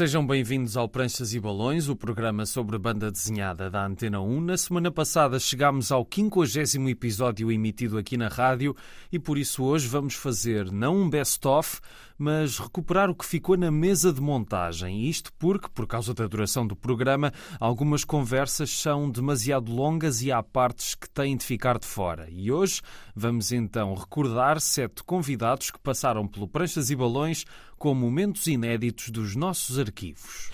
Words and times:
Sejam 0.00 0.26
bem-vindos 0.26 0.78
ao 0.78 0.88
Pranchas 0.88 1.34
e 1.34 1.38
Balões, 1.38 1.90
o 1.90 1.94
programa 1.94 2.46
sobre 2.46 2.78
banda 2.78 3.10
desenhada 3.10 3.68
da 3.68 3.84
Antena 3.84 4.18
1. 4.18 4.40
Na 4.40 4.56
semana 4.56 4.90
passada 4.90 5.38
chegámos 5.38 5.92
ao 5.92 6.08
50 6.10 6.88
episódio 6.88 7.52
emitido 7.52 7.98
aqui 7.98 8.16
na 8.16 8.28
rádio 8.28 8.74
e 9.12 9.18
por 9.18 9.36
isso 9.36 9.62
hoje 9.62 9.86
vamos 9.86 10.14
fazer 10.14 10.72
não 10.72 11.02
um 11.02 11.10
best-of, 11.10 11.80
mas 12.16 12.58
recuperar 12.58 13.10
o 13.10 13.14
que 13.14 13.26
ficou 13.26 13.58
na 13.58 13.70
mesa 13.70 14.10
de 14.10 14.22
montagem. 14.22 15.06
Isto 15.06 15.30
porque, 15.38 15.68
por 15.68 15.86
causa 15.86 16.14
da 16.14 16.26
duração 16.26 16.66
do 16.66 16.74
programa, 16.74 17.30
algumas 17.58 18.02
conversas 18.02 18.70
são 18.70 19.10
demasiado 19.10 19.70
longas 19.70 20.22
e 20.22 20.32
há 20.32 20.42
partes 20.42 20.94
que 20.94 21.10
têm 21.10 21.36
de 21.36 21.44
ficar 21.44 21.78
de 21.78 21.86
fora. 21.86 22.26
E 22.30 22.50
hoje 22.50 22.80
vamos 23.14 23.52
então 23.52 23.94
recordar 23.94 24.62
sete 24.62 25.04
convidados 25.04 25.70
que 25.70 25.78
passaram 25.78 26.26
pelo 26.26 26.48
Pranchas 26.48 26.88
e 26.88 26.96
Balões 26.96 27.44
com 27.80 27.94
momentos 27.94 28.46
inéditos 28.46 29.08
dos 29.08 29.34
nossos 29.34 29.78
arquivos. 29.78 30.50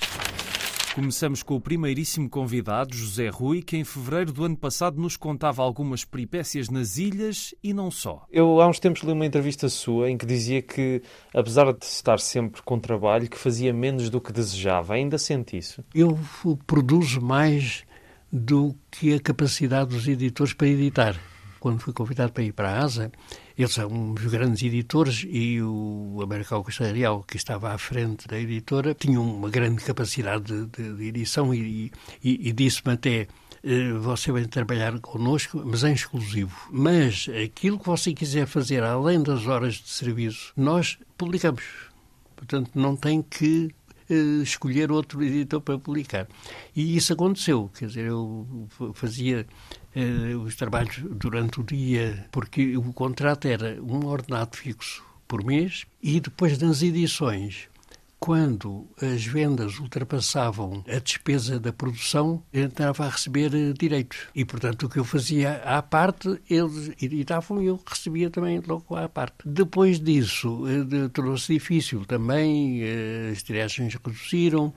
Começamos 0.95 1.43
com 1.43 1.57
o 1.57 1.61
primeiríssimo 1.61 2.31
convidado, 2.31 2.95
José 2.95 3.29
Rui, 3.29 3.63
que 3.63 3.77
em 3.77 3.83
fevereiro 3.83 4.33
do 4.33 4.45
ano 4.45 4.57
passado 4.57 5.01
nos 5.01 5.17
contava 5.17 5.61
algumas 5.61 6.05
peripécias 6.05 6.71
nas 6.71 6.99
ilhas 6.99 7.53
e 7.61 7.75
não 7.75 7.91
só. 7.91 8.25
Eu 8.31 8.61
há 8.61 8.69
uns 8.69 8.79
tempos 8.79 9.03
li 9.03 9.11
uma 9.11 9.27
entrevista 9.27 9.69
sua 9.69 10.09
em 10.09 10.17
que 10.17 10.25
dizia 10.25 10.63
que, 10.63 11.03
apesar 11.35 11.73
de 11.73 11.85
estar 11.85 12.21
sempre 12.21 12.63
com 12.63 12.79
trabalho, 12.79 13.29
que 13.29 13.37
fazia 13.37 13.73
menos 13.73 14.09
do 14.09 14.21
que 14.21 14.33
desejava. 14.33 14.95
Ainda 14.95 15.19
sente 15.19 15.59
isso? 15.59 15.85
Eu 15.93 16.17
produzo 16.65 17.21
mais 17.21 17.83
do 18.33 18.73
que 18.89 19.13
a 19.13 19.19
capacidade 19.19 19.91
dos 19.91 20.07
editores 20.07 20.55
para 20.55 20.69
editar. 20.69 21.21
Quando 21.61 21.81
fui 21.81 21.93
convidado 21.93 22.33
para 22.33 22.43
ir 22.43 22.53
para 22.53 22.71
a 22.71 22.85
ASA, 22.85 23.11
eles 23.57 23.73
são 23.73 24.13
os 24.13 24.25
grandes 24.25 24.63
editores 24.63 25.25
e 25.29 25.61
o 25.63 26.19
Costa 26.65 26.93
Real, 26.93 27.23
que 27.23 27.37
estava 27.37 27.73
à 27.73 27.79
frente 27.79 28.29
da 28.29 28.39
editora, 28.39 28.95
tinha 28.95 29.21
uma 29.21 29.49
grande 29.49 29.83
capacidade 29.83 30.45
de, 30.45 30.67
de, 30.67 30.97
de 30.97 31.05
edição 31.05 31.55
e, 31.55 31.91
e, 32.23 32.49
e 32.49 32.53
disse-me 32.53 32.93
até 32.93 33.27
eh, 33.69 33.93
você 33.95 34.31
vai 34.31 34.45
trabalhar 34.45 34.99
connosco, 35.01 35.61
mas 35.65 35.83
em 35.83 35.93
exclusivo. 35.93 36.57
Mas 36.71 37.27
aquilo 37.45 37.81
que 37.81 37.87
você 37.87 38.13
quiser 38.13 38.47
fazer 38.47 38.83
além 38.85 39.21
das 39.21 39.47
horas 39.47 39.75
de 39.75 39.89
serviço, 39.89 40.53
nós 40.57 40.99
publicamos. 41.19 41.65
Portanto, 42.37 42.71
não 42.75 42.95
tem 42.95 43.23
que 43.23 43.75
uh, 44.09 44.43
escolher 44.43 44.93
outro 44.93 45.23
editor 45.23 45.61
para 45.61 45.79
publicar. 45.79 46.29
E 46.77 46.97
isso 46.97 47.13
aconteceu. 47.13 47.69
Quer 47.77 47.87
dizer, 47.87 48.07
eu 48.07 48.47
fazia 48.95 49.45
uh, 49.97 50.39
os 50.41 50.55
trabalhos 50.55 50.99
durante 51.11 51.61
o 51.61 51.65
dia, 51.65 52.29
porque 52.31 52.77
o 52.77 52.93
contrato 52.93 53.49
era 53.49 53.83
um 53.83 54.07
ordenado 54.07 54.57
fixo 54.57 55.05
por 55.27 55.45
mês 55.45 55.87
e 56.03 56.21
depois 56.21 56.59
das 56.59 56.83
edições 56.83 57.69
quando 58.19 58.89
as 59.01 59.25
vendas 59.25 59.79
ultrapassavam 59.79 60.83
a 60.89 60.99
despesa 60.99 61.61
da 61.61 61.73
produção, 61.73 62.43
entrava 62.53 63.05
a 63.05 63.09
receber 63.09 63.55
eh, 63.55 63.73
direitos. 63.79 64.19
E, 64.35 64.45
portanto, 64.45 64.85
o 64.87 64.89
que 64.89 64.99
eu 64.99 65.05
fazia 65.05 65.63
à 65.63 65.83
parte, 65.83 66.41
eles 66.49 66.91
editavam 67.01 67.63
e 67.63 67.67
eu 67.67 67.81
recebia 67.87 68.31
também 68.31 68.61
logo 68.67 68.97
à 68.97 69.09
parte. 69.09 69.37
Depois 69.45 70.01
disso, 70.01 70.63
tornou-se 71.13 71.53
difícil 71.53 72.05
também, 72.05 72.81
as 73.31 73.43
tiragens 73.43 73.95
reduziram, 73.95 74.73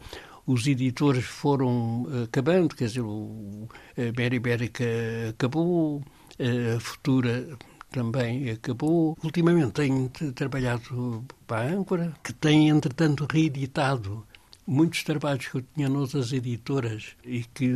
os 0.51 0.65
editores 0.65 1.25
foram 1.25 2.07
eh, 2.11 2.23
acabando, 2.23 2.75
quer 2.75 2.87
dizer, 2.87 3.01
a 3.01 4.17
Mera 4.17 4.35
Ibérica 4.35 4.83
acabou, 5.29 6.03
a 6.39 6.79
Futura 6.79 7.55
também 7.91 8.49
acabou. 8.49 9.15
Ultimamente 9.23 9.73
tenho 9.73 10.09
trabalhado 10.33 11.23
para 11.45 11.69
a 11.69 11.73
Âncora, 11.75 12.13
que 12.23 12.33
tem, 12.33 12.67
entretanto, 12.67 13.27
reeditado 13.31 14.25
muitos 14.65 15.03
trabalhos 15.03 15.47
que 15.47 15.57
eu 15.57 15.63
tinha 15.75 15.87
noutras 15.87 16.33
editoras 16.33 17.15
e 17.23 17.43
que 17.43 17.71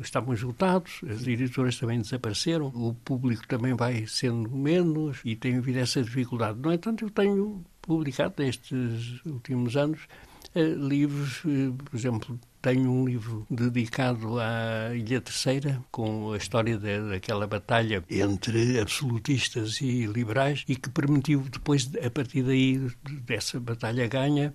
estavam 0.00 0.34
esgotados, 0.34 1.00
as 1.08 1.24
editoras 1.28 1.76
também 1.76 2.00
desapareceram, 2.00 2.72
o 2.74 2.92
público 3.04 3.46
também 3.46 3.74
vai 3.74 4.04
sendo 4.08 4.50
menos 4.50 5.20
e 5.24 5.36
tem 5.36 5.58
havido 5.58 5.78
essa 5.78 6.02
dificuldade. 6.02 6.58
No 6.58 6.72
entanto, 6.72 7.04
eu 7.04 7.10
tenho 7.10 7.64
publicado 7.82 8.34
nestes 8.38 9.24
últimos 9.24 9.76
anos 9.76 10.00
eh, 10.02 10.33
livros, 10.62 11.42
eh, 11.46 11.72
por 11.84 11.96
exemplo, 11.96 12.40
tenho 12.62 12.90
um 12.90 13.04
livro 13.04 13.46
dedicado 13.50 14.38
à 14.38 14.94
Ilha 14.94 15.20
Terceira, 15.20 15.82
com 15.90 16.32
a 16.32 16.36
história 16.36 16.78
de, 16.78 17.10
daquela 17.10 17.46
batalha 17.46 18.04
entre 18.08 18.78
absolutistas 18.80 19.80
e 19.80 20.06
liberais, 20.06 20.64
e 20.68 20.76
que 20.76 20.88
permitiu 20.88 21.40
depois, 21.40 21.90
a 22.04 22.10
partir 22.10 22.42
daí, 22.42 22.90
dessa 23.26 23.58
batalha 23.58 24.06
ganha, 24.06 24.54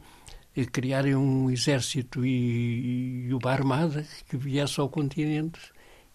eh, 0.56 0.66
criarem 0.66 1.16
um 1.16 1.50
exército 1.52 2.26
e, 2.26 3.28
e 3.28 3.34
uma 3.34 3.52
armada 3.52 4.06
que 4.28 4.38
viesse 4.38 4.80
ao 4.80 4.90
continente 4.90 5.59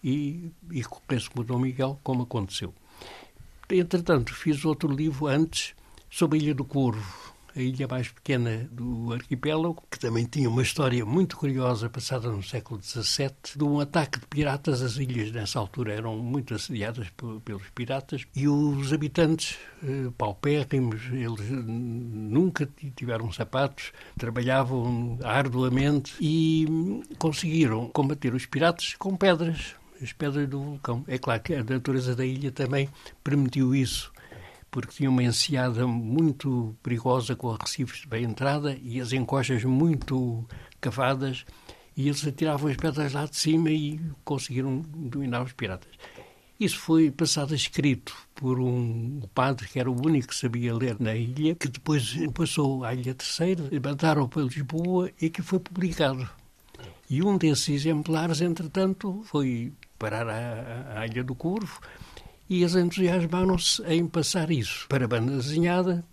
e, 0.03 0.51
e 0.71 0.83
corresse 0.83 1.29
o 1.35 1.43
Dom 1.43 1.59
Miguel, 1.59 1.99
como 2.03 2.23
aconteceu. 2.23 2.73
Entretanto, 3.69 4.33
fiz 4.33 4.63
outro 4.65 4.91
livro 4.91 5.27
antes 5.27 5.73
sobre 6.09 6.37
a 6.37 6.41
Ilha 6.41 6.55
do 6.55 6.63
Corvo, 6.63 7.34
a 7.55 7.61
ilha 7.61 7.87
mais 7.87 8.09
pequena 8.09 8.67
do 8.71 9.13
arquipélago, 9.13 9.83
que 9.89 9.97
também 9.97 10.25
tinha 10.25 10.49
uma 10.49 10.61
história 10.61 11.05
muito 11.05 11.37
curiosa 11.37 11.89
passada 11.89 12.29
no 12.29 12.43
século 12.43 12.81
XVII, 12.81 13.31
de 13.55 13.63
um 13.63 13.79
ataque 13.79 14.19
de 14.19 14.27
piratas. 14.27 14.81
As 14.81 14.97
ilhas, 14.97 15.31
nessa 15.31 15.57
altura, 15.57 15.93
eram 15.93 16.17
muito 16.17 16.53
assediadas 16.53 17.07
pelos 17.43 17.69
piratas 17.73 18.25
e 18.35 18.47
os 18.47 18.91
habitantes, 18.91 19.57
eh, 19.83 20.11
paupérrimos, 20.17 21.01
eles 21.11 21.49
nunca 21.49 22.69
tiveram 22.95 23.31
sapatos, 23.31 23.93
trabalhavam 24.17 25.17
arduamente 25.23 26.13
e 26.19 26.65
conseguiram 27.17 27.87
combater 27.89 28.33
os 28.33 28.45
piratas 28.45 28.95
com 28.95 29.15
pedras 29.15 29.75
as 30.01 30.11
pedras 30.11 30.47
do 30.49 30.59
vulcão. 30.59 31.05
É 31.07 31.17
claro 31.17 31.41
que 31.41 31.53
a 31.53 31.63
natureza 31.63 32.13
da 32.15 32.25
ilha 32.25 32.51
também 32.51 32.89
permitiu 33.23 33.73
isso 33.73 34.11
porque 34.75 34.91
tinha 34.91 35.09
uma 35.09 35.23
enseada 35.23 35.87
muito 35.87 36.75
perigosa 36.83 37.33
com 37.33 37.49
arrecifes 37.49 38.03
bem 38.03 38.25
entrada 38.25 38.77
e 38.83 38.99
as 38.99 39.13
encoxas 39.13 39.63
muito 39.63 40.45
cavadas 40.81 41.45
e 41.95 42.09
eles 42.09 42.27
atiravam 42.27 42.69
as 42.69 42.75
pedras 42.75 43.13
lá 43.13 43.25
de 43.25 43.37
cima 43.37 43.69
e 43.69 44.01
conseguiram 44.25 44.79
dominar 44.79 45.43
os 45.43 45.53
piratas. 45.53 45.93
Isso 46.59 46.77
foi 46.77 47.09
passado 47.09 47.53
a 47.53 47.55
escrito 47.55 48.13
por 48.35 48.59
um 48.59 49.21
padre 49.33 49.65
que 49.65 49.79
era 49.79 49.89
o 49.89 49.95
único 49.95 50.27
que 50.27 50.35
sabia 50.35 50.75
ler 50.75 50.97
na 50.99 51.15
ilha, 51.15 51.55
que 51.55 51.69
depois 51.69 52.13
passou 52.33 52.83
à 52.83 52.93
Ilha 52.93 53.15
Terceira, 53.15 53.63
mandaram 53.81 54.27
para 54.27 54.41
Lisboa 54.41 55.09
e 55.21 55.29
que 55.29 55.41
foi 55.41 55.59
publicado. 55.59 56.29
E 57.09 57.23
um 57.23 57.37
desses 57.37 57.69
exemplares, 57.69 58.41
entretanto, 58.41 59.21
foi 59.23 59.71
parar 59.97 60.27
à, 60.27 60.99
à 60.99 61.07
Ilha 61.07 61.23
do 61.23 61.33
Corvo, 61.33 61.79
e 62.49 62.61
eles 62.61 62.75
entusiasmaram-se 62.75 63.81
em 63.83 64.07
passar 64.07 64.51
isso 64.51 64.87
para 64.87 65.05
a 65.05 65.07
banda 65.07 65.35
desenhada, 65.35 66.03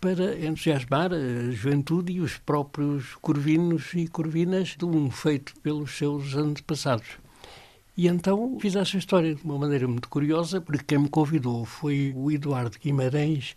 para 0.00 0.38
entusiasmar 0.38 1.12
a 1.12 1.50
juventude 1.50 2.12
e 2.12 2.20
os 2.20 2.38
próprios 2.38 3.14
corvinos 3.16 3.92
e 3.94 4.06
corvinas 4.08 4.76
de 4.78 4.84
um 4.84 5.10
feito 5.10 5.54
pelos 5.60 5.96
seus 5.96 6.34
antepassados. 6.34 7.18
E 7.96 8.08
então 8.08 8.58
fiz 8.60 8.76
essa 8.76 8.98
história 8.98 9.34
de 9.34 9.42
uma 9.42 9.58
maneira 9.58 9.88
muito 9.88 10.08
curiosa, 10.08 10.60
porque 10.60 10.84
quem 10.84 10.98
me 10.98 11.08
convidou 11.08 11.64
foi 11.64 12.12
o 12.14 12.30
Eduardo 12.30 12.78
Guimarães, 12.78 13.54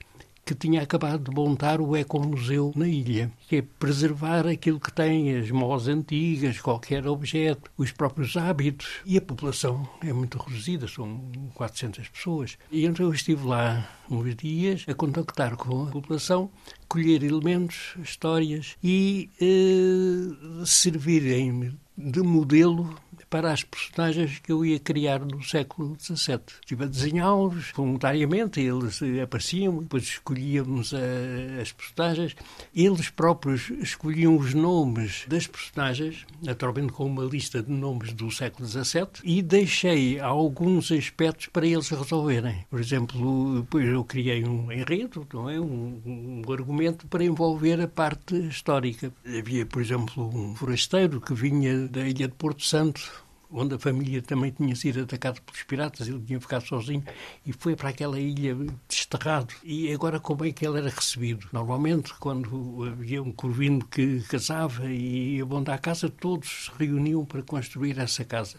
que 0.50 0.56
tinha 0.56 0.82
acabado 0.82 1.30
de 1.30 1.36
montar 1.36 1.80
o 1.80 1.96
Ecomuseu 1.96 2.74
na 2.76 2.88
ilha, 2.88 3.32
que 3.48 3.58
é 3.58 3.62
preservar 3.62 4.48
aquilo 4.48 4.80
que 4.80 4.92
tem, 4.92 5.38
as 5.38 5.52
mós 5.52 5.88
antigas, 5.88 6.60
qualquer 6.60 7.06
objeto, 7.06 7.70
os 7.78 7.92
próprios 7.92 8.36
hábitos. 8.36 9.00
E 9.06 9.16
a 9.16 9.22
população 9.22 9.88
é 10.02 10.12
muito 10.12 10.40
reduzida, 10.40 10.88
são 10.88 11.22
400 11.54 12.10
pessoas. 12.10 12.58
E 12.72 12.84
então 12.84 13.06
eu 13.06 13.14
estive 13.14 13.46
lá 13.46 13.88
uns 14.10 14.36
dias 14.36 14.86
a 14.88 14.96
contactar 14.96 15.56
com 15.56 15.84
a 15.84 15.92
população, 15.92 16.50
colher 16.90 17.24
elementos, 17.24 17.96
histórias 18.04 18.76
e 18.84 19.30
eh, 19.40 20.66
servirem 20.66 21.78
de 21.96 22.22
modelo 22.22 22.96
para 23.30 23.52
as 23.52 23.64
personagens 23.64 24.40
que 24.40 24.52
eu 24.52 24.66
ia 24.66 24.80
criar 24.80 25.20
no 25.20 25.44
século 25.44 25.96
XVII. 26.00 26.40
Estive 26.62 26.84
a 26.84 26.88
desenhá-los 26.88 27.72
voluntariamente, 27.76 28.60
eles 28.60 29.00
apareciam, 29.24 29.80
depois 29.80 30.04
escolhíamos 30.04 30.94
a, 30.94 31.00
eh, 31.00 31.60
as 31.62 31.72
personagens. 31.72 32.36
Eles 32.74 33.10
próprios 33.10 33.70
escolhiam 33.70 34.36
os 34.36 34.54
nomes 34.54 35.26
das 35.28 35.46
personagens, 35.46 36.26
naturalmente 36.42 36.92
com 36.92 37.06
uma 37.06 37.24
lista 37.24 37.62
de 37.62 37.72
nomes 37.72 38.14
do 38.14 38.32
século 38.32 38.68
XVII, 38.68 39.08
e 39.24 39.42
deixei 39.42 40.20
alguns 40.20 40.92
aspectos 40.92 41.48
para 41.48 41.68
eles 41.68 41.90
resolverem. 41.90 42.66
Por 42.70 42.80
exemplo, 42.80 43.68
eu 43.74 44.04
criei 44.04 44.44
um 44.44 44.72
enredo, 44.72 45.28
não 45.32 45.50
é? 45.50 45.60
um, 45.60 46.02
um 46.48 46.52
argumento 46.52 46.79
para 47.10 47.24
envolver 47.24 47.82
a 47.82 47.88
parte 47.88 48.36
histórica. 48.36 49.12
Havia, 49.26 49.66
por 49.66 49.82
exemplo, 49.82 50.30
um 50.34 50.56
forasteiro 50.56 51.20
que 51.20 51.34
vinha 51.34 51.88
da 51.88 52.02
ilha 52.02 52.28
de 52.28 52.34
Porto 52.36 52.64
Santo 52.64 53.28
onde 53.52 53.76
a 53.76 53.80
família 53.80 54.22
também 54.22 54.52
tinha 54.52 54.76
sido 54.76 55.02
atacada 55.02 55.42
pelos 55.42 55.64
piratas, 55.64 56.08
ele 56.08 56.22
tinha 56.22 56.40
ficado 56.40 56.66
sozinho 56.66 57.04
e 57.46 57.52
foi 57.52 57.76
para 57.76 57.90
aquela 57.90 58.20
ilha 58.20 58.56
desterrado. 58.88 59.54
E 59.64 59.92
agora 59.92 60.20
como 60.20 60.46
é 60.46 60.52
que 60.52 60.66
ele 60.66 60.78
era 60.78 60.90
recebido? 60.90 61.48
Normalmente, 61.52 62.14
quando 62.20 62.84
havia 62.84 63.22
um 63.22 63.32
corvino 63.32 63.84
que 63.86 64.22
casava 64.22 64.86
e 64.86 65.38
ia 65.38 65.46
bom 65.46 65.64
da 65.64 65.78
casa, 65.78 66.10
todos 66.10 66.66
se 66.66 66.72
reuniam 66.78 67.26
para 67.26 67.42
construir 67.42 67.98
essa 67.98 68.24
casa. 68.24 68.58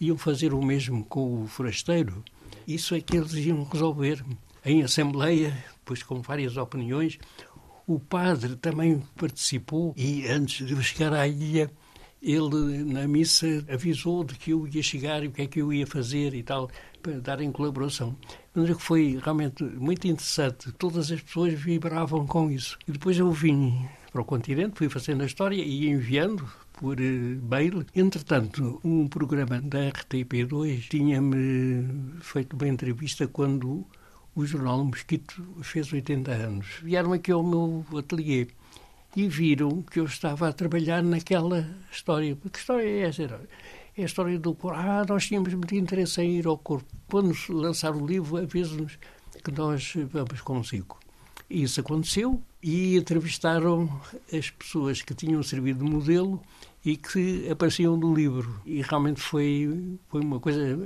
Iam 0.00 0.18
fazer 0.18 0.52
o 0.52 0.62
mesmo 0.62 1.04
com 1.04 1.42
o 1.42 1.46
forasteiro. 1.46 2.24
Isso 2.66 2.94
é 2.94 3.00
que 3.00 3.16
eles 3.16 3.32
iam 3.34 3.62
resolver 3.64 4.24
em 4.64 4.82
assembleia, 4.82 5.64
depois 5.78 6.02
com 6.02 6.20
várias 6.20 6.56
opiniões. 6.56 7.18
O 7.86 7.98
padre 7.98 8.56
também 8.56 9.02
participou 9.16 9.94
e 9.96 10.26
antes 10.28 10.66
de 10.66 10.82
chegar 10.82 11.12
à 11.12 11.26
ilha 11.26 11.70
ele 12.22 12.84
na 12.84 13.08
missa 13.08 13.46
avisou 13.68 14.22
de 14.22 14.36
que 14.36 14.52
eu 14.52 14.68
ia 14.68 14.82
chegar 14.82 15.24
e 15.24 15.26
o 15.26 15.32
que 15.32 15.42
é 15.42 15.46
que 15.46 15.60
eu 15.60 15.72
ia 15.72 15.86
fazer 15.86 16.34
e 16.34 16.42
tal, 16.42 16.70
para 17.02 17.20
dar 17.20 17.40
em 17.40 17.50
colaboração. 17.50 18.16
Mas 18.54 18.70
foi 18.80 19.18
realmente 19.20 19.64
muito 19.64 20.06
interessante. 20.06 20.70
Todas 20.72 21.10
as 21.10 21.20
pessoas 21.20 21.54
vibravam 21.54 22.24
com 22.24 22.48
isso. 22.48 22.78
E 22.86 22.92
depois 22.92 23.18
eu 23.18 23.30
vim 23.32 23.88
para 24.12 24.22
o 24.22 24.24
continente, 24.24 24.76
fui 24.76 24.88
fazendo 24.88 25.22
a 25.22 25.26
história 25.26 25.56
e 25.56 25.88
enviando 25.88 26.48
por 26.74 27.00
uh, 27.00 27.42
mail. 27.50 27.84
Entretanto, 27.94 28.80
um 28.84 29.08
programa 29.08 29.60
da 29.60 29.90
RTP2 29.90 30.88
tinha-me 30.90 32.20
feito 32.20 32.54
uma 32.54 32.68
entrevista 32.68 33.26
quando 33.26 33.84
o 34.34 34.46
jornal 34.46 34.84
Mosquito 34.84 35.42
fez 35.62 35.92
80 35.92 36.30
anos. 36.30 36.66
Vieram 36.82 37.12
aqui 37.12 37.30
ao 37.30 37.42
meu 37.42 37.84
ateliê 37.96 38.48
e 39.14 39.28
viram 39.28 39.82
que 39.82 40.00
eu 40.00 40.04
estava 40.04 40.48
a 40.48 40.52
trabalhar 40.52 41.02
naquela 41.02 41.68
história. 41.90 42.36
Que 42.50 42.58
história 42.58 42.86
é 42.86 43.00
essa? 43.02 43.40
É 43.96 44.02
a 44.02 44.04
história 44.06 44.38
do 44.38 44.54
corpo. 44.54 44.78
Ah, 44.78 45.04
nós 45.06 45.26
tínhamos 45.26 45.52
muito 45.52 45.74
interesse 45.74 46.22
em 46.22 46.38
ir 46.38 46.46
ao 46.46 46.56
corpo. 46.56 46.86
Quando 47.08 47.34
lançar 47.50 47.94
o 47.94 48.06
livro, 48.06 48.38
avisa-nos 48.38 48.98
que 49.44 49.50
nós 49.50 49.94
vamos 50.10 50.40
consigo. 50.40 50.98
Isso 51.50 51.80
aconteceu 51.80 52.42
e 52.62 52.96
entrevistaram 52.96 54.00
as 54.32 54.48
pessoas 54.48 55.02
que 55.02 55.14
tinham 55.14 55.42
servido 55.42 55.84
de 55.84 55.90
modelo 55.90 56.42
e 56.82 56.96
que 56.96 57.48
apareciam 57.50 57.96
no 57.96 58.14
livro. 58.14 58.60
E 58.64 58.80
realmente 58.80 59.20
foi, 59.20 59.98
foi 60.08 60.22
uma 60.22 60.40
coisa 60.40 60.78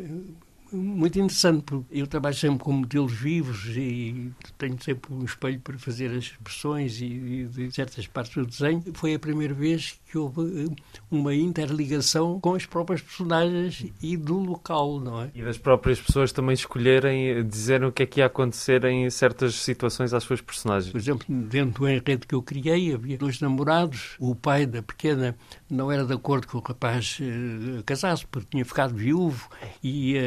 muito 0.77 1.19
interessante, 1.19 1.63
porque 1.63 1.87
eu 1.91 2.07
trabalho 2.07 2.35
sempre 2.35 2.59
com 2.59 2.73
modelos 2.73 3.13
vivos 3.13 3.67
e 3.77 4.31
tenho 4.59 4.83
sempre 4.83 5.13
um 5.13 5.25
espelho 5.25 5.61
para 5.61 5.79
fazer 5.79 6.11
as 6.11 6.25
expressões 6.25 7.01
e, 7.01 7.49
de 7.51 7.71
certas 7.73 8.07
partes 8.07 8.35
do 8.35 8.47
desenho. 8.47 8.83
Foi 8.95 9.15
a 9.15 9.19
primeira 9.19 9.55
vez 9.55 9.99
que 10.11 10.19
houve 10.19 10.65
eh, 10.65 10.77
uma 11.11 11.35
interligação 11.35 12.41
com 12.41 12.55
as 12.55 12.67
próprias 12.67 13.01
personagens 13.01 13.87
e 14.03 14.17
do 14.17 14.39
local, 14.39 15.01
não 15.01 15.23
é? 15.23 15.31
E 15.35 15.43
das 15.43 15.59
próprias 15.59 16.01
pessoas 16.01 16.33
também 16.33 16.55
escolherem, 16.55 17.29
eh, 17.29 17.43
dizerem 17.43 17.89
o 17.89 17.93
que 17.93 18.03
é 18.03 18.07
que 18.07 18.21
ia 18.21 18.27
acontecer 18.27 18.85
em 18.85 19.09
certas 19.11 19.55
situações 19.57 20.13
às 20.13 20.23
suas 20.23 20.41
personagens. 20.41 20.93
Por 20.93 20.99
exemplo, 20.99 21.27
dentro 21.29 21.81
do 21.81 21.89
enredo 21.89 22.27
que 22.27 22.35
eu 22.35 22.43
criei, 22.43 22.95
havia 22.95 23.19
dois 23.19 23.41
namorados. 23.41 24.17
O 24.19 24.35
pai 24.35 24.67
da 24.67 24.83
pequena 24.83 25.37
não 25.69 25.91
era 25.91 26.05
de 26.05 26.13
acordo 26.13 26.47
com 26.47 26.59
o 26.59 26.61
rapaz 26.61 27.19
uh, 27.21 27.83
casasse, 27.85 28.27
porque 28.27 28.49
tinha 28.51 28.65
ficado 28.65 28.95
viúvo 28.95 29.49
e 29.83 30.17
uh, 30.17 30.21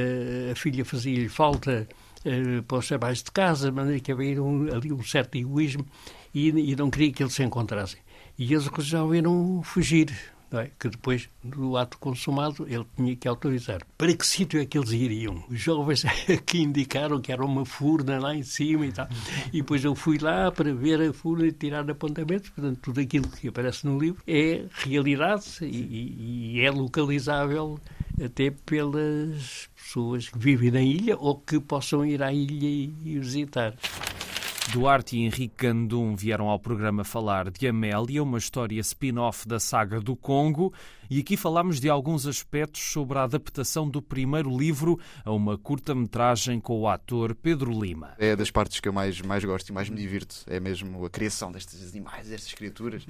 a 0.51 0.55
filha 0.55 0.85
fazia-lhe 0.85 1.29
falta 1.29 1.87
uh, 2.25 2.63
para 2.63 2.77
os 2.77 2.87
trabalhos 2.87 3.23
de 3.23 3.31
casa, 3.31 3.71
maneira 3.71 3.99
que 3.99 4.11
havia 4.11 4.41
um, 4.41 4.73
ali 4.73 4.91
um 4.91 5.03
certo 5.03 5.35
egoísmo 5.37 5.85
e, 6.33 6.49
e 6.49 6.75
não 6.75 6.89
queria 6.89 7.11
que 7.11 7.23
eles 7.23 7.33
se 7.33 7.43
encontrassem. 7.43 7.99
E 8.37 8.53
eles 8.53 8.67
resolveram 8.67 9.61
fugir. 9.63 10.15
É? 10.51 10.71
que 10.79 10.89
depois 10.89 11.29
do 11.43 11.77
ato 11.77 11.97
consumado 11.99 12.65
ele 12.67 12.85
tinha 12.95 13.15
que 13.15 13.27
autorizar. 13.27 13.81
Para 13.95 14.15
que 14.15 14.25
sítio 14.25 14.59
é 14.59 14.65
que 14.65 14.77
eles 14.79 14.91
iriam? 14.91 15.43
Os 15.47 15.59
jovens 15.59 16.03
que 16.45 16.59
indicaram 16.59 17.21
que 17.21 17.31
era 17.31 17.45
uma 17.45 17.65
furna 17.65 18.19
lá 18.19 18.35
em 18.35 18.41
cima 18.41 18.87
e 18.87 18.91
tal. 18.91 19.07
E 19.53 19.61
depois 19.61 19.83
eu 19.83 19.93
fui 19.93 20.17
lá 20.17 20.51
para 20.51 20.73
ver 20.73 21.01
a 21.01 21.13
furna 21.13 21.45
e 21.45 21.51
tirar 21.51 21.89
apontamentos. 21.89 22.49
Portanto, 22.49 22.79
tudo 22.81 22.99
aquilo 22.99 23.27
que 23.27 23.47
aparece 23.47 23.85
no 23.85 23.99
livro 23.99 24.23
é 24.25 24.65
realidade 24.71 25.45
e, 25.61 26.55
e 26.55 26.61
é 26.61 26.71
localizável 26.71 27.79
até 28.23 28.49
pelas 28.49 29.69
pessoas 29.75 30.29
que 30.29 30.37
vivem 30.37 30.71
na 30.71 30.81
ilha 30.81 31.15
ou 31.17 31.39
que 31.39 31.59
possam 31.59 32.05
ir 32.05 32.23
à 32.23 32.33
ilha 32.33 32.67
e 32.67 33.19
visitar. 33.19 33.75
Duarte 34.71 35.17
e 35.17 35.25
Henrique 35.25 35.65
Gandum 35.65 36.15
vieram 36.15 36.47
ao 36.47 36.59
programa 36.59 37.03
falar 37.03 37.49
de 37.49 37.67
Amélia, 37.67 38.21
uma 38.21 38.37
história 38.37 38.79
spin-off 38.79 39.47
da 39.47 39.59
saga 39.59 39.99
do 39.99 40.15
Congo, 40.15 40.71
e 41.09 41.19
aqui 41.19 41.35
falamos 41.35 41.79
de 41.79 41.89
alguns 41.89 42.27
aspectos 42.27 42.81
sobre 42.81 43.17
a 43.17 43.23
adaptação 43.23 43.89
do 43.89 44.01
primeiro 44.01 44.55
livro 44.55 44.99
a 45.25 45.31
uma 45.31 45.57
curta-metragem 45.57 46.59
com 46.59 46.79
o 46.79 46.87
ator 46.87 47.33
Pedro 47.33 47.71
Lima. 47.71 48.13
É 48.19 48.35
das 48.35 48.51
partes 48.51 48.79
que 48.79 48.87
eu 48.87 48.93
mais, 48.93 49.19
mais 49.21 49.43
gosto 49.43 49.69
e 49.69 49.71
mais 49.71 49.89
me 49.89 49.97
divirto, 49.97 50.43
é 50.47 50.59
mesmo 50.59 51.03
a 51.05 51.09
criação 51.09 51.51
destes 51.51 51.89
animais, 51.89 52.27
destas 52.27 52.53
criaturas. 52.53 53.05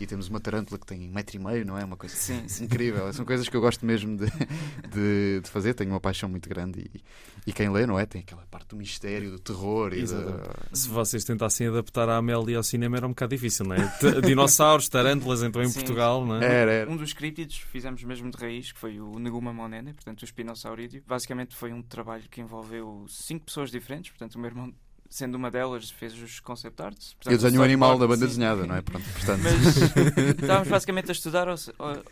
E 0.00 0.06
temos 0.06 0.28
uma 0.28 0.40
tarântula 0.40 0.80
que 0.80 0.86
tem 0.86 1.08
um 1.08 1.12
metro 1.12 1.36
e 1.36 1.38
meio, 1.38 1.64
não 1.64 1.78
é? 1.78 1.84
Uma 1.84 1.96
coisa 1.96 2.16
sim, 2.16 2.42
sim. 2.48 2.64
incrível. 2.64 3.12
São 3.12 3.24
coisas 3.24 3.48
que 3.48 3.56
eu 3.56 3.60
gosto 3.60 3.86
mesmo 3.86 4.16
de, 4.16 4.26
de, 4.90 5.40
de 5.42 5.48
fazer, 5.48 5.74
tenho 5.74 5.90
uma 5.90 6.00
paixão 6.00 6.28
muito 6.28 6.48
grande. 6.48 6.80
E, 6.80 7.00
e, 7.46 7.52
quem 7.52 7.70
lê, 7.70 7.86
não 7.86 7.96
é? 7.96 8.04
Tem 8.04 8.20
aquela 8.20 8.42
parte 8.50 8.70
do 8.70 8.76
mistério, 8.76 9.30
do 9.30 9.38
terror. 9.38 9.92
E 9.92 10.02
da... 10.04 10.66
Se 10.72 10.88
vocês 10.88 11.22
tentassem 11.22 11.68
adaptar 11.68 12.08
a 12.08 12.16
Amélia 12.16 12.56
ao 12.56 12.64
cinema 12.64 12.96
era 12.96 13.06
um 13.06 13.10
bocado 13.10 13.30
difícil, 13.30 13.64
não 13.64 13.76
é? 13.76 13.92
Dinossauros, 14.24 14.88
tarântulas, 14.88 15.42
então 15.42 15.62
em 15.62 15.68
sim. 15.68 15.74
Portugal, 15.74 16.26
não 16.26 16.36
é? 16.36 16.44
Era, 16.44 16.72
era. 16.72 16.90
Um 16.90 16.96
dos 16.96 17.10
scripts 17.10 17.41
fizemos 17.50 18.02
mesmo 18.04 18.30
de 18.30 18.36
raiz, 18.36 18.72
que 18.72 18.78
foi 18.78 19.00
o 19.00 19.18
Neguma 19.18 19.52
Monene, 19.52 19.92
portanto 19.92 20.22
o 20.22 20.24
Espinosaurídeo. 20.24 21.02
Basicamente 21.06 21.54
foi 21.54 21.72
um 21.72 21.82
trabalho 21.82 22.28
que 22.28 22.40
envolveu 22.40 23.06
cinco 23.08 23.46
pessoas 23.46 23.70
diferentes, 23.70 24.10
portanto 24.10 24.36
o 24.36 24.38
meu 24.38 24.50
irmão 24.50 24.74
sendo 25.12 25.34
uma 25.34 25.50
delas, 25.50 25.90
fez 25.90 26.14
os 26.14 26.40
concept 26.40 26.80
arts. 26.80 27.14
Portanto, 27.14 27.32
eu 27.32 27.38
desenho 27.38 27.60
um 27.60 27.64
animal 27.64 27.98
da 27.98 28.06
banda 28.06 28.24
sim. 28.24 28.28
desenhada, 28.28 28.66
não 28.66 28.74
é? 28.74 28.80
Pronto, 28.80 29.04
portanto... 29.12 29.42
Mas 29.42 29.76
estávamos 30.40 30.68
basicamente 30.68 31.10
a 31.10 31.12
estudar, 31.12 31.48
ou, 31.48 31.56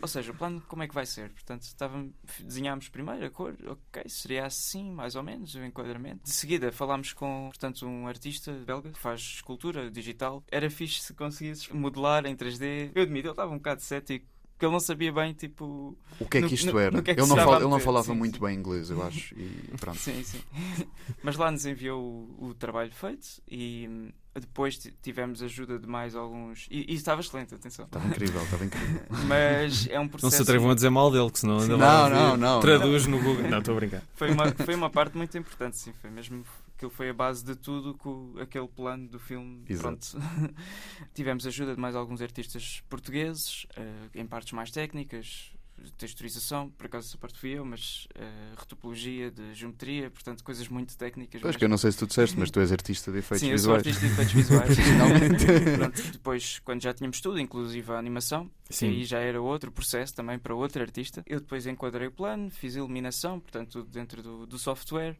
ou, 0.01 0.07
seja, 0.07 0.31
o 0.31 0.35
plano 0.35 0.61
como 0.67 0.83
é 0.83 0.87
que 0.87 0.93
vai 0.93 1.05
ser. 1.05 1.31
Portanto, 1.31 1.63
estávamos, 1.63 2.13
desenhámos 2.39 2.89
primeiro 2.89 3.25
a 3.25 3.29
cor, 3.31 3.55
ok, 3.65 4.03
seria 4.07 4.45
assim, 4.45 4.91
mais 4.91 5.15
ou 5.15 5.23
menos, 5.23 5.55
o 5.55 5.63
enquadramento. 5.63 6.23
De 6.23 6.31
seguida 6.31 6.71
falámos 6.71 7.11
com, 7.11 7.47
portanto, 7.49 7.87
um 7.87 8.07
artista 8.07 8.51
belga 8.51 8.91
que 8.91 8.99
faz 8.99 9.19
escultura 9.19 9.89
digital. 9.89 10.43
Era 10.51 10.69
fixe 10.69 11.01
se 11.01 11.13
conseguisses 11.15 11.67
modelar 11.69 12.27
em 12.27 12.35
3D. 12.35 12.91
Eu 12.93 13.01
admito, 13.01 13.27
ele 13.27 13.31
estava 13.31 13.51
um 13.51 13.57
bocado 13.57 13.81
cético 13.81 14.27
porque 14.61 14.67
ele 14.67 14.73
não 14.73 14.79
sabia 14.79 15.11
bem, 15.11 15.33
tipo... 15.33 15.97
O 16.19 16.25
que 16.27 16.37
é 16.37 16.41
que 16.43 16.53
isto 16.53 16.71
no, 16.71 16.77
era? 16.77 16.91
No, 16.91 16.97
no 16.97 17.03
que 17.03 17.09
é 17.09 17.15
que 17.15 17.21
ele, 17.21 17.27
não 17.27 17.35
fala, 17.35 17.57
ele 17.57 17.67
não 17.67 17.79
falava 17.79 18.05
sim, 18.05 18.13
muito 18.13 18.37
sim. 18.37 18.45
bem 18.45 18.55
inglês, 18.55 18.91
eu 18.91 19.01
acho, 19.01 19.33
e 19.33 19.73
pronto. 19.79 19.97
Sim, 19.97 20.23
sim. 20.23 20.39
Mas 21.23 21.35
lá 21.35 21.49
nos 21.49 21.65
enviou 21.65 21.99
o, 21.99 22.49
o 22.49 22.53
trabalho 22.53 22.91
feito 22.91 23.41
e 23.49 23.87
hum, 23.89 24.09
depois 24.35 24.77
tivemos 25.01 25.41
ajuda 25.41 25.79
de 25.79 25.87
mais 25.87 26.15
alguns. 26.15 26.67
E, 26.69 26.93
e 26.93 26.93
estava 26.93 27.21
excelente, 27.21 27.55
atenção. 27.55 27.85
Estava 27.85 28.07
incrível, 28.07 28.43
estava 28.43 28.63
incrível. 28.63 29.01
Mas 29.25 29.87
é 29.89 29.99
um 29.99 30.07
processo. 30.07 30.27
Não 30.27 30.37
se 30.37 30.43
atrevam 30.43 30.69
a 30.69 30.75
dizer 30.75 30.91
mal 30.91 31.09
dele, 31.09 31.31
que 31.31 31.39
senão 31.39 31.59
ainda 31.59 31.77
não, 31.77 32.09
não, 32.09 32.37
não, 32.37 32.59
Traduz 32.59 33.07
não. 33.07 33.17
no 33.17 33.23
Google. 33.23 33.49
Não, 33.49 33.57
estou 33.57 33.73
a 33.73 33.77
brincar. 33.77 34.03
Foi 34.13 34.29
uma, 34.29 34.51
foi 34.51 34.75
uma 34.77 34.91
parte 34.91 35.17
muito 35.17 35.35
importante, 35.35 35.75
sim. 35.75 35.91
Foi 35.99 36.11
mesmo 36.11 36.45
aquilo 36.81 36.91
foi 36.91 37.09
a 37.09 37.13
base 37.13 37.45
de 37.45 37.55
tudo 37.55 37.93
com 37.93 38.33
aquele 38.39 38.67
plano 38.67 39.07
do 39.07 39.19
filme. 39.19 39.63
Exato. 39.69 40.17
Pronto. 40.17 40.55
Tivemos 41.13 41.45
ajuda 41.45 41.75
de 41.75 41.79
mais 41.79 41.95
alguns 41.95 42.21
artistas 42.21 42.81
portugueses, 42.89 43.65
uh, 43.77 44.09
em 44.15 44.25
partes 44.25 44.51
mais 44.53 44.71
técnicas, 44.71 45.53
texturização, 45.97 46.69
por 46.69 46.85
acaso 46.85 47.07
essa 47.07 47.17
parte 47.17 47.39
fui 47.39 47.51
eu, 47.51 47.65
mas 47.65 48.07
uh, 48.15 48.59
retopologia 48.59 49.31
de 49.31 49.53
geometria, 49.53 50.09
portanto 50.09 50.43
coisas 50.43 50.67
muito 50.67 50.97
técnicas. 50.97 51.41
Pois 51.41 51.55
que 51.55 51.65
eu 51.65 51.69
não 51.69 51.77
sei 51.77 51.91
se 51.91 51.99
tu 51.99 52.07
disseste, 52.07 52.37
mas 52.39 52.49
tu 52.49 52.59
és 52.59 52.71
artista 52.73 53.11
de 53.11 53.19
efeitos 53.19 53.47
Sim, 53.47 53.51
visuais. 53.51 53.83
Sim, 53.83 53.89
eu 53.89 53.93
sou 53.93 54.03
artista 54.03 54.07
de 54.07 54.13
efeitos 54.13 54.33
visuais. 54.33 55.77
Pronto, 55.77 56.11
depois, 56.11 56.59
quando 56.59 56.81
já 56.81 56.93
tínhamos 56.93 57.21
tudo, 57.21 57.39
inclusive 57.39 57.91
a 57.91 57.97
animação, 57.97 58.49
Sim. 58.69 58.89
aí 58.89 59.05
já 59.05 59.19
era 59.19 59.39
outro 59.39 59.71
processo 59.71 60.15
também 60.15 60.39
para 60.39 60.55
outro 60.55 60.81
artista, 60.81 61.23
eu 61.27 61.39
depois 61.39 61.67
enquadrei 61.67 62.07
o 62.07 62.11
plano, 62.11 62.49
fiz 62.49 62.75
iluminação, 62.75 63.39
portanto 63.39 63.71
tudo 63.71 63.89
dentro 63.89 64.23
do, 64.23 64.45
do 64.45 64.57
software 64.57 65.15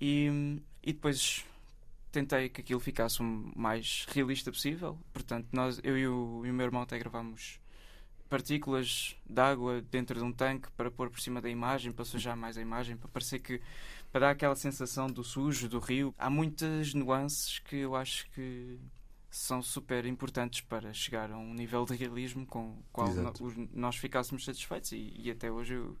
e, 0.00 0.60
e 0.82 0.92
depois 0.92 1.44
tentei 2.10 2.48
que 2.48 2.60
aquilo 2.60 2.80
ficasse 2.80 3.20
o 3.20 3.52
mais 3.56 4.06
realista 4.08 4.50
possível. 4.50 4.98
Portanto, 5.12 5.48
nós, 5.52 5.80
eu 5.82 5.96
e 5.96 6.06
o, 6.06 6.42
e 6.44 6.50
o 6.50 6.54
meu 6.54 6.66
irmão 6.66 6.82
até 6.82 6.98
gravámos 6.98 7.60
partículas 8.28 9.14
de 9.28 9.40
água 9.40 9.82
dentro 9.90 10.18
de 10.18 10.24
um 10.24 10.32
tanque 10.32 10.70
para 10.72 10.90
pôr 10.90 11.10
por 11.10 11.20
cima 11.20 11.40
da 11.40 11.50
imagem, 11.50 11.92
para 11.92 12.04
sujar 12.04 12.36
mais 12.36 12.56
a 12.56 12.62
imagem, 12.62 12.96
para 12.96 13.08
parecer 13.08 13.38
que 13.38 13.60
para 14.10 14.22
dar 14.22 14.30
aquela 14.30 14.54
sensação 14.54 15.06
do 15.06 15.24
sujo, 15.24 15.68
do 15.68 15.78
rio. 15.78 16.14
Há 16.18 16.28
muitas 16.28 16.92
nuances 16.92 17.58
que 17.58 17.76
eu 17.76 17.96
acho 17.96 18.30
que 18.30 18.78
são 19.30 19.62
super 19.62 20.04
importantes 20.04 20.60
para 20.60 20.92
chegar 20.92 21.32
a 21.32 21.38
um 21.38 21.54
nível 21.54 21.86
de 21.86 21.96
realismo 21.96 22.44
com 22.46 22.70
o 22.70 22.84
qual 22.92 23.08
nós 23.72 23.96
ficássemos 23.96 24.44
satisfeitos 24.44 24.92
e, 24.92 25.14
e, 25.16 25.30
até 25.30 25.50
hoje 25.50 25.74
eu 25.74 25.96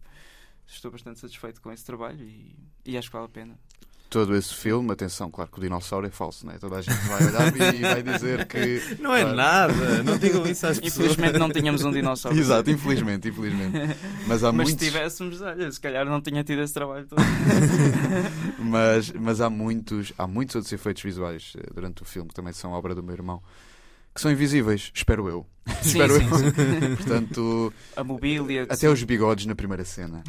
estou 0.66 0.90
bastante 0.90 1.18
satisfeito 1.18 1.60
com 1.62 1.72
esse 1.72 1.84
trabalho 1.84 2.22
e, 2.22 2.54
e 2.84 2.98
acho 2.98 3.08
que 3.08 3.16
vale 3.16 3.26
a 3.26 3.30
pena. 3.30 3.58
Todo 4.12 4.36
esse 4.36 4.54
filme, 4.54 4.92
atenção, 4.92 5.30
claro 5.30 5.50
que 5.50 5.58
o 5.58 5.62
dinossauro 5.62 6.06
é 6.06 6.10
falso, 6.10 6.46
né? 6.46 6.58
toda 6.60 6.76
a 6.76 6.82
gente 6.82 6.94
vai 7.08 7.26
olhar 7.26 7.74
e 7.74 7.80
vai 7.80 8.02
dizer 8.02 8.46
que. 8.46 9.00
Não 9.00 9.14
é 9.14 9.22
claro, 9.22 9.36
nada, 9.36 10.02
não 10.02 10.18
digam 10.18 10.46
isso 10.46 10.66
às 10.66 10.78
pessoas. 10.78 11.12
Infelizmente 11.12 11.38
não 11.38 11.50
tínhamos 11.50 11.82
um 11.82 11.90
dinossauro. 11.90 12.38
Exato, 12.38 12.70
infelizmente, 12.70 13.30
infelizmente. 13.30 13.96
Mas, 14.26 14.44
há 14.44 14.52
mas 14.52 14.68
muitos... 14.68 14.72
se 14.72 14.92
tivéssemos, 14.92 15.40
olha, 15.40 15.72
se 15.72 15.80
calhar 15.80 16.04
não 16.04 16.20
tinha 16.20 16.44
tido 16.44 16.60
esse 16.60 16.74
trabalho 16.74 17.06
todo. 17.06 17.22
mas, 18.60 19.10
mas 19.12 19.40
há 19.40 19.48
muitos, 19.48 20.12
há 20.18 20.26
muitos 20.26 20.56
outros 20.56 20.72
efeitos 20.74 21.02
visuais 21.02 21.54
eh, 21.56 21.70
durante 21.74 22.02
o 22.02 22.04
filme 22.04 22.28
que 22.28 22.34
também 22.34 22.52
são 22.52 22.72
obra 22.72 22.94
do 22.94 23.02
meu 23.02 23.14
irmão 23.14 23.42
que 24.14 24.20
são 24.20 24.30
invisíveis, 24.30 24.90
espero 24.94 25.28
eu. 25.28 25.46
Sim, 25.80 25.88
espero 26.02 26.18
sim, 26.18 26.28
eu. 26.28 26.36
Sim. 26.36 26.96
Portanto, 26.96 27.72
a 27.96 28.04
mobília. 28.04 28.66
Até 28.68 28.88
os 28.88 29.02
bigodes 29.04 29.46
na 29.46 29.54
primeira 29.54 29.84
cena. 29.84 30.22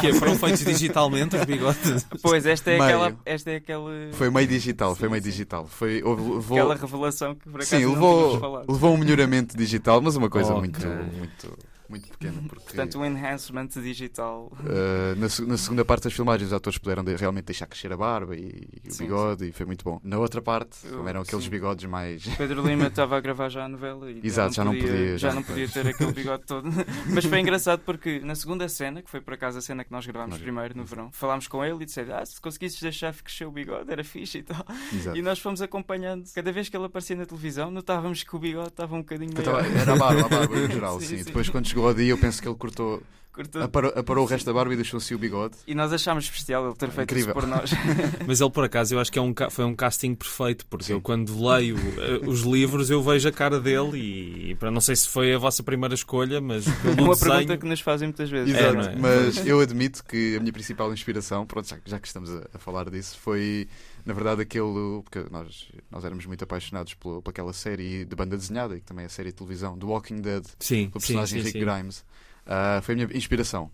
que 0.00 0.12
foram 0.14 0.36
feitos 0.36 0.64
digitalmente 0.64 1.36
os 1.36 1.44
bigodes. 1.44 2.06
Pois, 2.22 2.44
esta 2.44 2.70
é 2.70 2.78
meio. 2.78 2.84
aquela. 2.84 3.20
Esta 3.24 3.50
é 3.50 3.56
aquela... 3.56 3.92
Foi 4.12 4.30
meio 4.30 4.46
digital, 4.46 4.94
foi 4.94 5.08
meio 5.08 5.22
digital. 5.22 5.66
Foi, 5.66 6.02
levou... 6.02 6.58
Aquela 6.58 6.74
revelação 6.74 7.34
que 7.34 7.48
por 7.48 7.60
acaso 7.60 7.76
sim, 7.76 7.86
levou, 7.86 8.64
levou 8.68 8.94
um 8.94 8.98
melhoramento 8.98 9.56
digital, 9.56 10.00
mas 10.00 10.16
uma 10.16 10.28
coisa 10.28 10.52
okay. 10.54 10.60
muito, 10.60 10.86
muito 11.16 11.69
muito 11.90 12.08
pequena. 12.08 12.40
Porque, 12.48 12.64
Portanto, 12.64 12.98
um 12.98 13.04
enhancement 13.04 13.68
digital. 13.68 14.52
Uh, 14.60 15.14
na, 15.16 15.46
na, 15.46 15.56
segunda 15.58 15.84
parte 15.84 16.04
das 16.04 16.12
filmagens, 16.12 16.48
os 16.48 16.52
atores 16.52 16.78
puderam 16.78 17.04
de, 17.04 17.14
realmente 17.16 17.46
deixar 17.46 17.66
crescer 17.66 17.92
a 17.92 17.96
barba 17.96 18.36
e, 18.36 18.68
e 18.84 18.88
o 18.88 18.92
sim, 18.92 19.04
bigode, 19.04 19.44
sim. 19.44 19.50
e 19.50 19.52
foi 19.52 19.66
muito 19.66 19.84
bom. 19.84 20.00
Na 20.02 20.18
outra 20.18 20.40
parte, 20.40 20.78
eram 21.06 21.22
aqueles 21.22 21.44
sim. 21.44 21.50
bigodes 21.50 21.84
mais. 21.86 22.24
Pedro 22.36 22.66
Lima 22.66 22.86
estava 22.86 23.16
a 23.16 23.20
gravar 23.20 23.48
já 23.48 23.64
a 23.64 23.68
novela 23.68 24.10
e 24.10 24.20
Exato, 24.24 24.54
já 24.54 24.64
não 24.64 24.72
podia, 24.72 24.86
já 24.88 24.94
não 24.94 25.02
podia, 25.02 25.18
já 25.18 25.34
não 25.34 25.42
podia 25.42 25.68
ter 25.68 25.86
aquele 25.88 26.12
bigode 26.12 26.44
todo. 26.46 26.68
Mas 27.12 27.24
foi 27.24 27.40
engraçado 27.40 27.80
porque 27.80 28.20
na 28.20 28.34
segunda 28.34 28.68
cena, 28.68 29.02
que 29.02 29.10
foi 29.10 29.20
por 29.20 29.34
acaso 29.34 29.58
a 29.58 29.60
cena 29.60 29.84
que 29.84 29.90
nós 29.90 30.06
gravámos 30.06 30.34
nós... 30.34 30.42
primeiro 30.42 30.76
no 30.76 30.84
verão, 30.84 31.10
falámos 31.12 31.48
com 31.48 31.64
ele 31.64 31.82
e 31.82 31.86
dissemos: 31.86 32.10
Ah, 32.12 32.24
se 32.24 32.40
conseguisses 32.40 32.80
deixar 32.80 33.14
crescer 33.14 33.44
o 33.44 33.50
bigode, 33.50 33.90
era 33.90 34.04
fixe 34.04 34.38
e 34.38 34.42
tal. 34.42 34.64
Exato. 34.92 35.16
E 35.16 35.22
nós 35.22 35.38
fomos 35.38 35.60
acompanhando. 35.60 36.24
Cada 36.34 36.52
vez 36.52 36.68
que 36.68 36.76
ele 36.76 36.86
aparecia 36.86 37.16
na 37.16 37.26
televisão, 37.26 37.70
notávamos 37.70 38.22
que 38.22 38.34
o 38.34 38.38
bigode 38.38 38.68
estava 38.68 38.94
um 38.94 39.00
bocadinho 39.00 39.32
maior. 39.34 39.64
Era 39.64 39.92
a 39.92 39.96
barba, 39.96 40.26
a 40.26 40.28
barba 40.28 40.58
em 40.58 40.70
geral, 40.70 41.00
sim. 41.00 41.22
Depois, 41.22 41.48
quando 41.48 41.66
chegou 41.66 41.79
ao 41.86 41.94
dia, 41.94 42.10
eu 42.10 42.18
penso 42.18 42.40
que 42.40 42.48
ele 42.48 42.56
cortou 42.56 43.02
Cortou. 43.32 43.62
Aparou, 43.62 43.92
aparou 43.94 44.24
o 44.24 44.28
resto 44.28 44.44
da 44.44 44.52
barba 44.52 44.72
e 44.72 44.76
deixou-se 44.76 45.14
o 45.14 45.18
bigode. 45.18 45.54
E 45.64 45.72
nós 45.72 45.92
achámos 45.92 46.24
especial 46.24 46.66
ele 46.66 46.74
ter 46.74 46.90
feito 46.90 47.12
Incrível. 47.12 47.30
isso 47.30 47.40
por 47.40 47.46
nós. 47.46 47.70
Mas 48.26 48.40
ele, 48.40 48.50
por 48.50 48.64
acaso, 48.64 48.94
eu 48.94 48.98
acho 48.98 49.10
que 49.10 49.18
é 49.20 49.22
um, 49.22 49.32
foi 49.50 49.64
um 49.64 49.74
casting 49.74 50.16
perfeito, 50.16 50.66
porque 50.66 50.86
Sim. 50.86 50.94
eu, 50.94 51.00
quando 51.00 51.32
leio 51.48 51.76
uh, 51.76 52.28
os 52.28 52.40
livros, 52.40 52.90
eu 52.90 53.00
vejo 53.00 53.28
a 53.28 53.32
cara 53.32 53.60
dele 53.60 54.50
e, 54.50 54.54
para 54.56 54.70
não 54.70 54.80
sei 54.80 54.96
se 54.96 55.08
foi 55.08 55.32
a 55.32 55.38
vossa 55.38 55.62
primeira 55.62 55.94
escolha, 55.94 56.40
mas. 56.40 56.66
É 56.66 56.70
uma 57.00 57.14
desenho... 57.14 57.16
pergunta 57.16 57.56
que 57.56 57.66
nos 57.66 57.80
fazem 57.80 58.08
muitas 58.08 58.28
vezes. 58.28 58.52
Exato, 58.52 58.88
é, 58.88 58.92
é? 58.92 58.96
Mas 58.96 59.46
eu 59.46 59.60
admito 59.60 60.04
que 60.04 60.36
a 60.36 60.40
minha 60.40 60.52
principal 60.52 60.92
inspiração, 60.92 61.46
pronto, 61.46 61.68
já, 61.68 61.78
já 61.86 62.00
que 62.00 62.08
estamos 62.08 62.34
a, 62.34 62.48
a 62.52 62.58
falar 62.58 62.90
disso, 62.90 63.16
foi 63.22 63.68
na 64.10 64.14
verdade, 64.14 64.42
aquele. 64.42 65.02
Porque 65.04 65.24
nós, 65.30 65.68
nós 65.88 66.04
éramos 66.04 66.26
muito 66.26 66.42
apaixonados 66.42 66.94
por, 66.94 67.22
por 67.22 67.30
aquela 67.30 67.52
série 67.52 68.04
de 68.04 68.16
banda 68.16 68.36
desenhada, 68.36 68.76
e 68.76 68.80
que 68.80 68.86
também 68.86 69.04
é 69.04 69.06
a 69.06 69.08
série 69.08 69.28
de 69.28 69.36
televisão, 69.36 69.78
do 69.78 69.88
Walking 69.88 70.20
Dead, 70.20 70.44
sim, 70.58 70.86
do 70.86 70.92
personagem 70.92 71.38
sim, 71.40 71.48
sim, 71.48 71.58
Rick 71.58 71.64
Grimes. 71.64 72.00
Uh, 72.44 72.82
foi 72.82 72.94
a 72.94 72.96
minha 72.96 73.16
inspiração. 73.16 73.70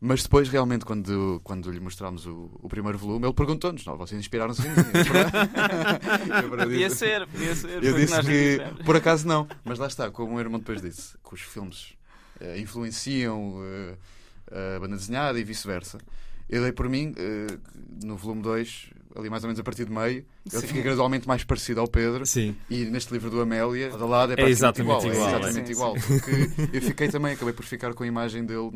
Mas 0.00 0.24
depois, 0.24 0.48
realmente, 0.48 0.84
quando, 0.84 1.40
quando 1.44 1.70
lhe 1.70 1.78
mostramos 1.78 2.26
o, 2.26 2.50
o 2.60 2.68
primeiro 2.68 2.98
volume, 2.98 3.26
ele 3.26 3.32
perguntou-nos: 3.32 3.84
não, 3.84 3.96
vocês 3.96 4.18
inspiraram-se 4.18 4.62
em 4.66 4.70
mim? 4.70 4.76
podia 6.58 6.90
ser, 6.90 7.26
podia 7.28 7.54
ser. 7.54 7.82
Eu 7.82 7.94
disse 7.94 8.20
que, 8.22 8.58
por 8.84 8.96
acaso, 8.96 9.28
não. 9.28 9.46
Mas 9.64 9.78
lá 9.78 9.86
está, 9.86 10.10
como 10.10 10.30
o 10.30 10.34
meu 10.34 10.40
irmão 10.40 10.58
depois 10.58 10.82
disse, 10.82 11.16
que 11.18 11.34
os 11.34 11.40
filmes 11.40 11.94
uh, 12.40 12.58
influenciam 12.58 13.58
uh, 13.58 13.96
a 14.76 14.80
banda 14.80 14.96
desenhada 14.96 15.38
e 15.38 15.44
vice-versa. 15.44 15.98
Eu 16.48 16.62
dei 16.62 16.72
por 16.72 16.88
mim, 16.88 17.14
no 18.02 18.16
volume 18.16 18.42
2, 18.42 18.90
ali 19.16 19.28
mais 19.28 19.42
ou 19.42 19.48
menos 19.48 19.60
a 19.60 19.64
partir 19.64 19.84
de 19.84 19.92
meio, 19.92 20.24
ele 20.52 20.66
fica 20.66 20.80
gradualmente 20.80 21.26
mais 21.26 21.44
parecido 21.44 21.80
ao 21.80 21.88
Pedro. 21.88 22.24
Sim. 22.24 22.56
E 22.70 22.84
neste 22.84 23.12
livro 23.12 23.30
do 23.30 23.40
Amélia, 23.40 23.90
da 23.90 24.06
lado 24.06 24.32
é, 24.32 24.40
é 24.40 24.48
exatamente 24.48 25.06
igual. 25.06 25.14
igual. 25.14 25.28
É 25.28 25.38
exatamente 25.38 25.66
sim, 25.66 25.72
igual. 25.72 25.98
Sim. 25.98 26.18
Porque 26.18 26.76
eu 26.76 26.82
fiquei 26.82 27.08
também, 27.08 27.32
acabei 27.34 27.52
por 27.52 27.64
ficar 27.64 27.92
com 27.94 28.02
a 28.04 28.06
imagem 28.06 28.44
dele 28.44 28.70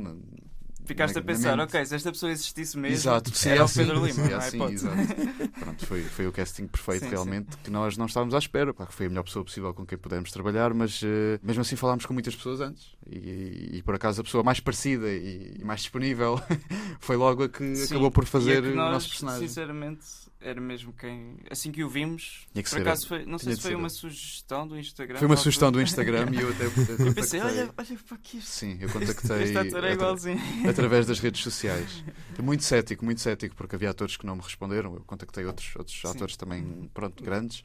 Ficaste 0.85 1.19
a 1.19 1.23
pensar, 1.23 1.59
ok, 1.61 1.87
se 1.87 1.95
esta 1.95 2.11
pessoa 2.11 2.33
existisse 2.33 2.77
mesmo, 2.77 2.97
exato, 2.97 3.31
sim, 3.37 3.51
era 3.51 3.65
o 3.65 3.69
Pedro 3.69 4.05
Lima, 4.05 4.29
não 4.29 4.37
é? 4.37 4.41
Sim, 4.41 4.65
exato. 4.65 4.97
Pronto, 5.61 5.87
foi, 5.87 6.03
foi 6.03 6.27
o 6.27 6.33
casting 6.33 6.67
perfeito, 6.67 7.05
sim, 7.05 7.11
realmente, 7.11 7.53
sim. 7.53 7.59
que 7.65 7.71
nós 7.71 7.97
não 7.97 8.07
estávamos 8.07 8.35
à 8.35 8.39
espera. 8.39 8.73
Claro 8.75 8.91
que 8.91 8.97
foi 8.97 9.07
a 9.07 9.09
melhor 9.09 9.23
pessoa 9.23 9.45
possível 9.45 9.73
com 9.73 9.87
quem 9.87 9.97
pudemos 9.97 10.31
trabalhar, 10.33 10.75
mas 10.75 11.01
uh, 11.03 11.39
mesmo 11.43 11.62
assim 11.62 11.77
falámos 11.77 12.05
com 12.05 12.12
muitas 12.12 12.35
pessoas 12.35 12.61
antes. 12.61 12.97
E, 13.09 13.17
e, 13.17 13.79
e 13.79 13.83
por 13.83 13.95
acaso 13.95 14.21
a 14.21 14.25
pessoa 14.25 14.43
mais 14.43 14.59
parecida 14.59 15.09
e, 15.09 15.57
e 15.61 15.65
mais 15.65 15.81
disponível 15.81 16.41
foi 17.01 17.17
logo 17.17 17.45
a 17.45 17.49
que 17.49 17.77
sim, 17.77 17.85
acabou 17.95 18.11
por 18.11 18.25
fazer 18.25 18.62
nós, 18.62 18.73
o 18.73 18.93
nosso 18.93 19.09
personagem. 19.09 19.49
Sinceramente, 19.49 20.05
era 20.43 20.61
mesmo 20.61 20.93
quem. 20.93 21.37
Assim 21.51 21.71
que 21.71 21.83
o 21.83 21.89
vimos, 21.89 22.47
por 22.53 22.67
ser, 22.67 22.81
acaso 22.81 23.07
foi. 23.07 23.25
Não 23.25 23.39
sei 23.39 23.55
se 23.55 23.63
foi 23.63 23.75
uma 23.75 23.89
sugestão 23.89 24.67
do 24.67 24.79
Instagram. 24.79 25.19
Foi 25.19 25.27
uma 25.27 25.37
sugestão 25.37 25.73
do 25.73 25.81
Instagram 25.81 26.29
e 26.33 26.41
eu 26.41 26.51
até. 26.51 26.63
Eu, 26.93 27.07
eu 27.07 27.15
pensei, 27.15 27.41
olha, 27.41 27.71
olha 27.77 27.99
para 28.07 28.17
aqui. 28.17 28.41
Sim, 28.41 28.79
eu 28.81 28.89
contactei. 28.89 29.43
Este 29.43 29.59
ator 29.59 29.85
é 29.85 29.93
igualzinho. 29.93 30.41
Através 30.69 31.07
das 31.07 31.19
redes 31.19 31.43
sociais. 31.43 32.05
Muito 32.43 32.65
cético, 32.65 33.05
muito 33.05 33.21
cético, 33.21 33.55
porque 33.55 33.77
havia 33.77 33.91
atores 33.91 34.17
que 34.17 34.27
não 34.27 34.37
me 34.37 34.43
responderam. 34.43 34.95
Eu 34.95 35.01
contactei 35.03 35.45
outros, 35.45 35.75
outros 35.77 36.05
atores 36.05 36.37
também, 36.37 36.91
pronto, 36.93 37.23
grandes. 37.23 37.65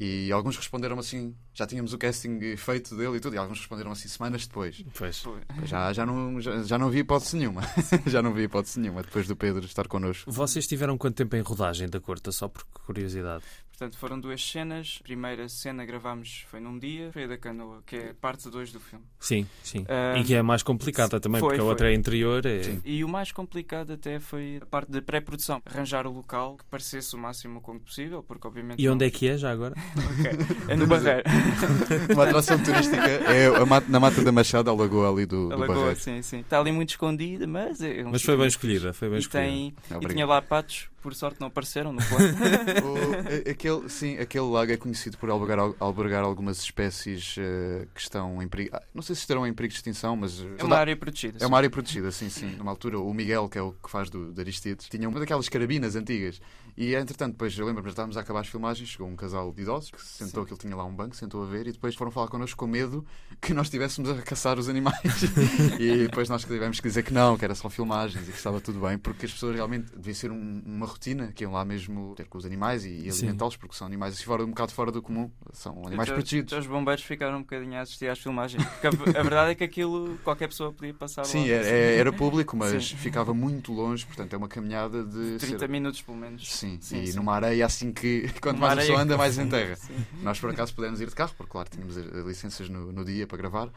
E 0.00 0.30
alguns 0.30 0.56
responderam 0.56 0.96
assim, 0.96 1.34
já 1.52 1.66
tínhamos 1.66 1.92
o 1.92 1.98
casting 1.98 2.56
feito 2.56 2.96
dele 2.96 3.16
e 3.16 3.20
tudo, 3.20 3.34
e 3.34 3.38
alguns 3.38 3.58
responderam 3.58 3.90
assim 3.90 4.06
semanas 4.06 4.46
depois. 4.46 4.84
Pois. 4.96 5.24
Já, 5.64 5.92
já, 5.92 6.06
não, 6.06 6.40
já, 6.40 6.62
já 6.62 6.78
não 6.78 6.88
vi 6.88 7.00
hipótese 7.00 7.36
nenhuma. 7.36 7.62
já 8.06 8.22
não 8.22 8.32
vi 8.32 8.44
hipótese 8.44 8.78
nenhuma 8.78 9.02
depois 9.02 9.26
do 9.26 9.34
Pedro 9.34 9.64
estar 9.64 9.88
connosco. 9.88 10.30
Vocês 10.30 10.68
tiveram 10.68 10.96
quanto 10.96 11.16
tempo 11.16 11.34
em 11.34 11.40
rodagem 11.40 11.88
da 11.88 11.98
curta, 11.98 12.30
só 12.30 12.46
por 12.46 12.64
curiosidade? 12.86 13.42
Portanto, 13.78 13.96
foram 13.96 14.18
duas 14.18 14.44
cenas. 14.44 14.98
A 15.00 15.04
primeira 15.04 15.48
cena 15.48 15.86
gravámos 15.86 16.44
foi 16.50 16.58
num 16.58 16.76
dia, 16.76 17.12
foi 17.12 17.22
a 17.22 17.26
da 17.28 17.38
canoa, 17.38 17.80
que 17.86 17.94
é 17.94 18.12
parte 18.12 18.50
2 18.50 18.72
do 18.72 18.80
filme. 18.80 19.04
Sim, 19.20 19.46
sim. 19.62 19.82
Uh, 19.82 20.18
e 20.18 20.24
que 20.24 20.34
é 20.34 20.42
mais 20.42 20.64
complicada 20.64 21.20
também, 21.20 21.38
foi, 21.38 21.50
porque 21.50 21.60
foi. 21.60 21.66
a 21.66 21.70
outra 21.70 21.92
é 21.92 21.94
interior. 21.94 22.44
É... 22.44 22.60
E 22.84 23.04
o 23.04 23.08
mais 23.08 23.30
complicado 23.30 23.92
até 23.92 24.18
foi 24.18 24.58
a 24.60 24.66
parte 24.66 24.90
de 24.90 25.00
pré-produção. 25.00 25.62
Arranjar 25.64 26.08
o 26.08 26.12
local 26.12 26.56
que 26.56 26.64
parecesse 26.64 27.14
o 27.14 27.18
máximo 27.20 27.60
como 27.60 27.78
possível, 27.78 28.20
porque 28.20 28.48
obviamente. 28.48 28.82
E 28.82 28.88
onde 28.88 29.06
é 29.06 29.10
que 29.14 29.28
é 29.28 29.38
já 29.38 29.52
agora? 29.52 29.76
ok. 29.96 30.58
É 30.68 30.74
no 30.74 30.86
Barreiro. 30.88 31.22
Uma 32.12 32.24
atração 32.24 32.60
turística 32.60 33.00
é 33.00 33.48
na 33.88 34.00
Mata 34.00 34.22
da 34.22 34.32
Machada, 34.32 34.72
a 34.72 34.74
lagoa 34.74 35.08
ali 35.08 35.24
do, 35.24 35.52
a 35.52 35.54
do 35.54 35.60
lagoa, 35.60 35.76
Barreiro. 35.76 36.00
sim, 36.00 36.20
sim. 36.20 36.40
Está 36.40 36.58
ali 36.58 36.72
muito 36.72 36.90
escondida, 36.90 37.46
mas. 37.46 37.80
É 37.80 38.04
um 38.04 38.10
mas 38.10 38.22
foi 38.22 38.36
bem 38.36 38.48
escolhida, 38.48 38.92
foi 38.92 39.08
bem 39.08 39.18
e 39.18 39.20
escolhida. 39.20 39.48
Tem, 39.48 39.74
e 40.02 40.08
tinha 40.08 40.26
lá 40.26 40.42
patos 40.42 40.88
por 41.08 41.14
sorte 41.14 41.40
não 41.40 41.48
apareceram 41.48 41.90
no 41.90 42.04
plano. 42.04 42.36
o, 42.84 43.50
aquele, 43.50 43.88
sim, 43.88 44.18
aquele 44.18 44.44
lago 44.44 44.70
é 44.70 44.76
conhecido 44.76 45.16
por 45.16 45.30
albergar, 45.30 45.72
albergar 45.80 46.22
algumas 46.22 46.58
espécies 46.58 47.34
uh, 47.38 47.88
que 47.94 48.00
estão 48.00 48.42
em 48.42 48.48
perigo. 48.48 48.76
Ah, 48.76 48.82
não 48.94 49.00
sei 49.00 49.14
se 49.14 49.22
estarão 49.22 49.46
em 49.46 49.54
perigo 49.54 49.72
de 49.72 49.78
extinção, 49.78 50.14
mas. 50.14 50.44
É 50.58 50.62
uma 50.62 50.76
área 50.76 50.94
protegida. 50.94 51.42
É 51.42 51.46
uma 51.46 51.56
área 51.56 51.70
protegida, 51.70 52.10
sim, 52.10 52.28
sim. 52.28 52.56
Numa 52.56 52.70
altura, 52.70 53.00
o 53.00 53.14
Miguel, 53.14 53.48
que 53.48 53.56
é 53.56 53.62
o 53.62 53.72
que 53.72 53.90
faz 53.90 54.10
do, 54.10 54.32
do 54.32 54.40
Aristides, 54.40 54.86
tinha 54.86 55.08
uma 55.08 55.18
daquelas 55.18 55.48
carabinas 55.48 55.96
antigas. 55.96 56.40
E 56.80 56.94
entretanto, 56.94 57.32
depois 57.32 57.58
eu 57.58 57.66
lembro-me, 57.66 57.88
estávamos 57.88 58.16
a 58.16 58.20
acabar 58.20 58.38
as 58.38 58.46
filmagens, 58.46 58.88
chegou 58.88 59.08
um 59.08 59.16
casal 59.16 59.52
de 59.52 59.62
idosos 59.62 59.90
que 59.90 60.00
se 60.00 60.24
sentou, 60.24 60.46
que 60.46 60.52
ele 60.52 60.60
tinha 60.60 60.76
lá 60.76 60.84
um 60.84 60.94
banco, 60.94 61.16
sentou 61.16 61.42
a 61.42 61.46
ver 61.46 61.66
e 61.66 61.72
depois 61.72 61.96
foram 61.96 62.12
falar 62.12 62.28
connosco 62.28 62.56
com 62.56 62.68
medo 62.68 63.04
que 63.40 63.52
nós 63.52 63.66
estivéssemos 63.66 64.08
a 64.08 64.22
caçar 64.22 64.60
os 64.60 64.68
animais. 64.68 64.96
e 65.80 66.06
depois 66.06 66.28
nós 66.28 66.44
tivemos 66.44 66.78
que 66.78 66.86
dizer 66.86 67.02
que 67.02 67.12
não, 67.12 67.36
que 67.36 67.44
era 67.44 67.56
só 67.56 67.68
filmagens 67.68 68.28
e 68.28 68.30
que 68.30 68.38
estava 68.38 68.60
tudo 68.60 68.78
bem, 68.78 68.96
porque 68.96 69.26
as 69.26 69.32
pessoas 69.32 69.56
realmente 69.56 69.90
devia 69.96 70.14
ser 70.14 70.30
um, 70.30 70.62
uma 70.64 70.86
rotina 70.98 71.32
que 71.32 71.44
iam 71.44 71.52
lá 71.52 71.64
mesmo 71.64 72.14
ter 72.16 72.26
com 72.26 72.36
os 72.36 72.44
animais 72.44 72.84
e, 72.84 73.06
e 73.06 73.10
alimentá-los, 73.10 73.56
porque 73.56 73.76
são 73.76 73.86
animais 73.86 74.14
assim, 74.14 74.24
fora, 74.24 74.44
um 74.44 74.48
bocado 74.48 74.72
fora 74.72 74.90
do 74.90 75.00
comum, 75.00 75.30
são 75.52 75.72
animais 75.86 76.08
então, 76.08 76.14
protegidos. 76.16 76.52
Então 76.52 76.58
os 76.58 76.66
bombeiros 76.66 77.04
ficaram 77.04 77.38
um 77.38 77.40
bocadinho 77.40 77.76
a 77.76 77.82
assistir 77.82 78.08
às 78.08 78.18
filmagens, 78.18 78.64
porque 78.64 78.86
a, 78.86 79.20
a 79.20 79.22
verdade 79.22 79.52
é 79.52 79.54
que 79.54 79.64
aquilo 79.64 80.18
qualquer 80.24 80.48
pessoa 80.48 80.72
podia 80.72 80.92
passar 80.92 81.24
Sim, 81.24 81.48
lá. 81.48 81.54
Era, 81.54 81.68
é, 81.68 81.96
era 81.96 82.12
público, 82.12 82.56
mas 82.56 82.88
sim. 82.88 82.96
ficava 82.96 83.32
muito 83.32 83.72
longe, 83.72 84.04
portanto 84.04 84.32
é 84.34 84.36
uma 84.36 84.48
caminhada 84.48 85.04
de 85.04 85.38
30 85.38 85.58
ser... 85.58 85.68
minutos 85.68 86.02
pelo 86.02 86.18
menos. 86.18 86.52
Sim, 86.52 86.78
sim 86.80 87.02
e 87.02 87.06
sim. 87.06 87.16
numa 87.16 87.34
areia 87.34 87.64
assim 87.64 87.92
que 87.92 88.28
quanto 88.42 88.58
mais 88.58 88.72
a 88.72 88.76
pessoa 88.76 89.00
anda, 89.00 89.16
mais 89.16 89.38
em 89.38 89.48
terra. 89.48 89.78
Nós 90.22 90.40
por 90.40 90.50
acaso 90.50 90.74
pudemos 90.74 91.00
ir 91.00 91.08
de 91.08 91.14
carro, 91.14 91.32
porque 91.36 91.52
claro, 91.52 91.68
tínhamos 91.70 91.96
licenças 92.26 92.68
no, 92.68 92.92
no 92.92 93.04
dia 93.04 93.26
para 93.26 93.38
gravar, 93.38 93.70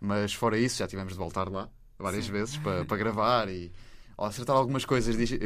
mas 0.00 0.34
fora 0.34 0.58
isso 0.58 0.78
já 0.78 0.86
tivemos 0.86 1.14
de 1.14 1.18
voltar 1.18 1.48
lá 1.48 1.68
várias 1.98 2.26
vezes 2.26 2.58
para, 2.58 2.84
para 2.84 2.96
gravar 2.98 3.48
e 3.48 3.72
acertar 4.18 4.56
algumas 4.56 4.84
coisas 4.84 5.14
uh, 5.14 5.38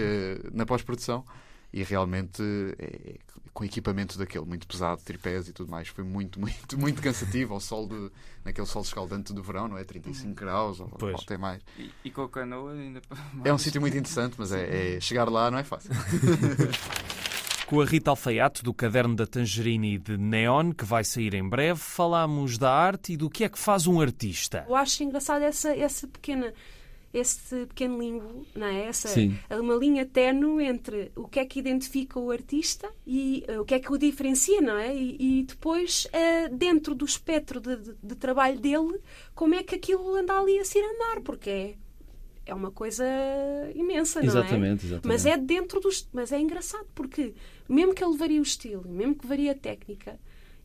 na 0.53 0.65
pós-produção 0.65 1.25
e 1.73 1.83
realmente 1.83 2.43
é, 2.79 3.19
com 3.53 3.65
equipamento 3.65 4.19
daquele 4.19 4.45
muito 4.45 4.67
pesado, 4.67 5.03
tripés 5.03 5.49
e 5.49 5.53
tudo 5.53 5.71
mais, 5.71 5.89
foi 5.89 6.05
muito, 6.05 6.39
muito, 6.41 6.79
muito 6.79 7.03
cansativo 7.03 7.55
ao 7.55 7.61
sol 7.61 7.87
do, 7.87 8.13
naquele 8.45 8.67
sol 8.67 8.83
escaldante 8.83 9.33
do 9.33 9.43
verão, 9.43 9.69
não 9.69 9.79
é? 9.79 9.85
35 9.85 10.29
uhum. 10.29 10.35
graus 10.35 10.81
ou, 10.81 10.91
ou 11.01 11.15
até 11.15 11.37
mais. 11.37 11.63
E, 11.79 11.91
e, 12.05 12.11
com 12.11 12.23
a 12.23 12.29
canoa 12.29 12.73
ainda 12.73 13.01
mais. 13.09 13.47
É 13.47 13.53
um 13.53 13.59
sítio 13.59 13.81
muito 13.81 13.97
interessante, 13.97 14.35
mas 14.39 14.53
é, 14.53 14.97
é, 14.97 15.01
chegar 15.01 15.29
lá 15.29 15.51
não 15.51 15.59
é 15.59 15.65
fácil. 15.65 15.91
Com 17.67 17.81
a 17.81 17.85
Rita 17.85 18.11
Alfaiate, 18.11 18.65
do 18.65 18.75
Caderno 18.75 19.15
da 19.15 19.29
Tangerine 19.29 19.95
e 19.95 19.99
de 19.99 20.19
Neon, 20.19 20.73
que 20.73 20.85
vai 20.85 21.05
sair 21.05 21.35
em 21.35 21.49
breve, 21.49 21.79
falamos 21.79 22.59
da 22.59 22.69
arte 22.69 23.13
e 23.13 23.17
do 23.17 23.31
que 23.31 23.45
é 23.45 23.49
que 23.49 23.61
faz 23.61 23.87
um 23.87 24.01
artista. 24.01 24.65
Eu 24.69 24.75
acho 24.75 25.05
engraçado 25.05 25.43
essa, 25.43 25.73
essa 25.77 26.09
pequena 26.09 26.53
esse 27.13 27.67
pequeno 27.67 27.99
limbo, 27.99 28.47
não 28.55 28.67
é? 28.67 28.85
Essa, 28.85 29.09
Sim. 29.09 29.37
uma 29.51 29.75
linha 29.75 30.07
terno 30.07 30.61
entre 30.61 31.11
o 31.17 31.27
que 31.27 31.41
é 31.41 31.45
que 31.45 31.59
identifica 31.59 32.19
o 32.21 32.31
artista 32.31 32.89
e 33.05 33.45
uh, 33.49 33.61
o 33.61 33.65
que 33.65 33.75
é 33.75 33.81
que 33.81 33.93
o 33.93 33.99
diferencia, 33.99 34.61
não 34.61 34.77
é? 34.77 34.95
E, 34.95 35.41
e 35.41 35.43
depois, 35.43 36.07
uh, 36.07 36.55
dentro 36.55 36.95
do 36.95 37.05
espectro 37.05 37.61
de, 37.61 37.77
de, 37.77 37.95
de, 38.01 38.15
trabalho 38.15 38.61
dele, 38.61 39.01
como 39.35 39.55
é 39.55 39.63
que 39.63 39.75
aquilo 39.75 40.15
anda 40.15 40.39
ali 40.39 40.59
a 40.61 40.65
se 40.65 40.79
andar, 40.79 41.21
porque 41.23 41.51
é, 41.51 41.75
é 42.47 42.55
uma 42.55 42.71
coisa 42.71 43.05
imensa, 43.75 44.21
não 44.21 44.29
exatamente, 44.29 44.85
é? 44.85 44.87
Exatamente. 44.87 45.09
Mas 45.09 45.27
é 45.27 45.37
dentro 45.37 45.81
dos. 45.81 46.09
Mas 46.13 46.31
é 46.31 46.39
engraçado, 46.39 46.87
porque 46.95 47.35
mesmo 47.69 47.93
que 47.93 48.05
ele 48.05 48.17
varie 48.17 48.39
o 48.39 48.43
estilo, 48.43 48.89
mesmo 48.89 49.17
que 49.17 49.27
varie 49.27 49.51
a 49.51 49.55
técnica, 49.55 50.19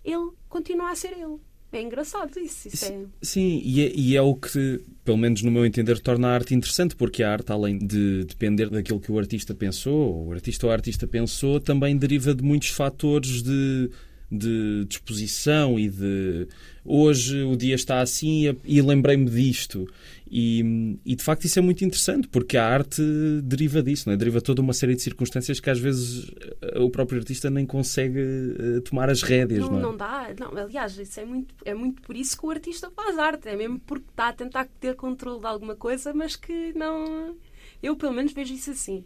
ele 0.04 0.30
continua 0.48 0.92
a 0.92 0.96
ser 0.96 1.14
ele. 1.14 1.40
É 1.76 1.82
engraçado 1.82 2.40
isso. 2.40 2.70
isso 2.70 2.86
sim, 2.86 2.94
é... 2.94 3.06
sim 3.22 3.62
e, 3.64 3.82
é, 3.82 3.92
e, 3.94 4.16
é, 4.16 4.22
o 4.22 4.34
que, 4.34 4.82
pelo 5.04 5.18
menos 5.18 5.42
no 5.42 5.52
meu 5.52 5.66
entender, 5.66 6.00
torna 6.00 6.30
a 6.30 6.34
arte 6.34 6.56
interessante, 6.56 6.96
porque 6.96 7.22
a 7.22 7.32
arte, 7.32 7.52
além 7.52 7.78
de 7.78 8.24
depender 8.24 8.70
daquilo 8.70 9.00
que 9.00 9.12
o 9.12 9.20
artista 9.20 9.54
pensou, 9.54 10.28
o 10.28 10.32
artista 10.32 10.66
ou 10.66 10.72
a 10.72 10.76
artista 10.76 11.06
pensou, 11.06 11.60
também 11.60 11.98
deriva 11.98 12.34
de 12.34 12.42
muitos 12.42 12.70
fatores 12.70 13.44
de, 13.44 13.90
de 14.32 14.86
disposição 14.86 15.80
e 15.80 15.90
de 15.90 16.48
hoje 16.84 17.44
o 17.44 17.56
dia 17.56 17.76
está 17.76 18.00
assim 18.02 18.56
e 18.64 18.82
lembrei-me 18.82 19.30
disto. 19.30 19.88
E, 20.30 20.98
e, 21.06 21.16
de 21.16 21.24
facto 21.24 21.46
isso 21.46 21.60
é 21.60 21.62
muito 21.62 21.86
interessante 21.86 22.28
porque 22.28 22.58
a 22.58 22.66
arte 22.66 23.02
deriva 23.44 23.82
disso, 23.82 24.10
não 24.10 24.14
é? 24.16 24.18
deriva 24.18 24.42
toda 24.42 24.62
uma 24.62 24.74
série 24.74 24.96
de 24.96 25.02
circunstâncias 25.02 25.60
que 25.60 25.70
às 25.70 25.80
vezes 25.80 26.32
eh, 26.62 26.80
o 26.80 26.90
próprio 26.90 27.20
artista 27.20 27.50
nem 27.50 27.66
consegue 27.66 28.20
uh, 28.20 28.82
tomar 28.82 29.10
as 29.10 29.22
rédeas. 29.22 29.62
Não, 29.62 29.72
não, 29.72 29.78
é? 29.78 29.82
não 29.82 29.98
dá, 29.98 30.28
não, 30.40 30.58
aliás, 30.58 30.98
isso 30.98 31.20
é 31.20 31.26
muito, 31.26 31.56
é 31.64 31.74
muito 31.76 32.02
por 32.02 32.18
isso 32.18 32.38
que 32.38 32.46
o 32.46 32.50
artista 32.50 32.92
faz 32.92 33.18
arte, 33.20 33.48
é 33.48 33.56
mesmo 33.56 33.80
porque 33.80 34.10
está 34.10 34.30
a 34.30 34.34
tentar 34.34 34.68
ter 34.80 34.96
controle 34.96 35.40
de 35.40 35.48
alguma 35.48 35.76
coisa, 35.76 36.14
mas 36.14 36.36
que 36.36 36.74
não. 36.76 37.36
Eu 37.82 37.96
pelo 37.96 38.14
menos 38.14 38.34
vejo 38.34 38.54
isso 38.54 38.72
assim. 38.72 39.04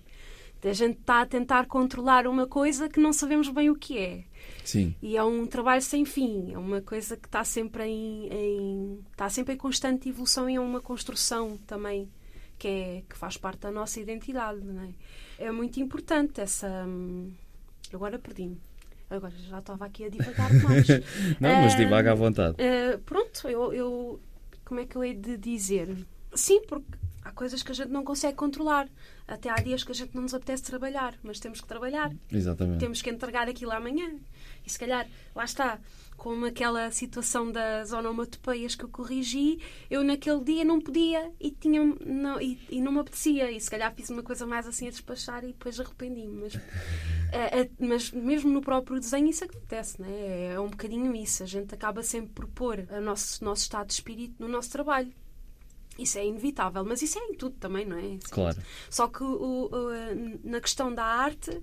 A 0.64 0.74
gente 0.74 1.00
está 1.00 1.22
a 1.22 1.26
tentar 1.26 1.66
controlar 1.68 2.28
uma 2.28 2.48
coisa 2.48 2.90
que 2.90 3.00
não 3.00 3.14
sabemos 3.14 3.50
bem 3.50 3.70
o 3.70 3.76
que 3.76 3.98
é. 3.98 4.24
Sim. 4.70 4.96
E 5.02 5.18
é 5.18 5.24
um 5.24 5.48
trabalho 5.48 5.82
sem 5.82 6.06
fim, 6.06 6.54
é 6.54 6.58
uma 6.58 6.80
coisa 6.80 7.18
que 7.18 7.28
está 7.28 7.44
sempre 7.44 7.86
em, 7.86 8.28
em, 8.32 9.00
está 9.12 9.28
sempre 9.28 9.56
em 9.56 9.58
constante 9.58 10.10
evolução 10.10 10.48
e 10.48 10.58
é 10.58 10.60
uma 10.60 10.80
construção 10.80 11.58
também 11.66 12.08
que, 12.60 12.68
é, 12.68 13.04
que 13.10 13.18
faz 13.18 13.36
parte 13.36 13.62
da 13.62 13.72
nossa 13.72 14.00
identidade. 14.00 14.60
Não 14.64 14.84
é? 14.84 14.94
é 15.40 15.52
muito 15.52 15.80
importante 15.80 16.40
essa. 16.40 16.68
Hum, 16.86 17.34
agora 17.92 18.20
perdi-me. 18.20 18.62
Agora 19.10 19.34
já 19.36 19.58
estava 19.58 19.86
aqui 19.86 20.06
a 20.06 20.10
divagar 20.10 20.54
mais. 20.54 20.88
não, 21.42 21.62
mas 21.64 21.74
uh, 21.74 21.78
divaga 21.78 22.12
à 22.12 22.16
vontade. 22.16 22.58
Uh, 22.62 23.00
pronto, 23.00 23.48
eu, 23.48 23.74
eu. 23.74 24.20
Como 24.64 24.82
é 24.82 24.86
que 24.86 24.96
eu 24.96 25.04
hei 25.04 25.16
de 25.16 25.36
dizer? 25.36 26.06
Sim, 26.36 26.62
porque 26.68 26.86
há 27.24 27.32
coisas 27.32 27.64
que 27.64 27.72
a 27.72 27.76
gente 27.76 27.90
não 27.90 28.04
consegue 28.04 28.36
controlar. 28.36 28.88
Até 29.28 29.50
há 29.50 29.56
dias 29.56 29.84
que 29.84 29.92
a 29.92 29.96
gente 29.96 30.14
não 30.14 30.22
nos 30.22 30.36
apetece 30.36 30.62
trabalhar, 30.62 31.16
mas 31.24 31.40
temos 31.40 31.60
que 31.60 31.68
trabalhar. 31.68 32.12
Exatamente. 32.32 32.80
Temos 32.80 33.02
que 33.02 33.10
entregar 33.10 33.50
aquilo 33.50 33.72
amanhã. 33.72 34.12
E 34.70 34.72
se 34.72 34.78
calhar, 34.78 35.10
lá 35.36 35.44
está, 35.44 35.80
como 36.16 36.46
aquela 36.46 36.92
situação 36.92 37.52
das 37.52 37.92
onomatopeias 37.92 38.76
que 38.76 38.84
eu 38.84 38.90
corrigi, 38.90 39.60
eu 39.90 40.04
naquele 40.04 40.44
dia 40.44 40.64
não 40.64 40.80
podia 40.80 41.32
e, 41.40 41.50
tinha, 41.50 41.82
não, 42.06 42.40
e, 42.40 42.60
e 42.70 42.80
não 42.80 42.92
me 42.92 43.00
apetecia. 43.00 43.50
E 43.50 43.60
se 43.60 43.72
calhar 43.72 43.92
fiz 43.96 44.12
uma 44.12 44.22
coisa 44.22 44.46
mais 44.46 44.68
assim 44.68 44.88
a 44.88 44.92
despachar 44.92 45.44
e 45.44 45.48
depois 45.48 45.80
arrependi-me. 45.80 46.42
Mas, 46.42 46.56
é, 47.32 47.62
é, 47.62 47.70
mas 47.80 48.12
mesmo 48.12 48.52
no 48.52 48.62
próprio 48.62 49.00
desenho 49.00 49.28
isso 49.28 49.44
acontece, 49.44 50.00
né? 50.00 50.54
é 50.54 50.60
um 50.60 50.70
bocadinho 50.70 51.16
isso. 51.16 51.42
A 51.42 51.48
gente 51.48 51.74
acaba 51.74 52.04
sempre 52.04 52.32
por 52.34 52.48
pôr 52.48 52.88
o 52.92 53.02
nosso, 53.02 53.44
nosso 53.44 53.64
estado 53.64 53.88
de 53.88 53.94
espírito 53.94 54.36
no 54.38 54.48
nosso 54.48 54.70
trabalho. 54.70 55.12
Isso 55.98 56.18
é 56.18 56.26
inevitável, 56.26 56.86
mas 56.86 57.02
isso 57.02 57.20
é 57.20 57.24
em 57.24 57.34
tudo 57.34 57.56
também, 57.58 57.86
não 57.86 57.98
é? 57.98 58.18
Claro. 58.30 58.58
Só 58.90 59.08
que 59.08 59.22
o, 59.22 59.70
o, 59.70 59.90
na 60.44 60.62
questão 60.62 60.94
da 60.94 61.04
arte, 61.04 61.62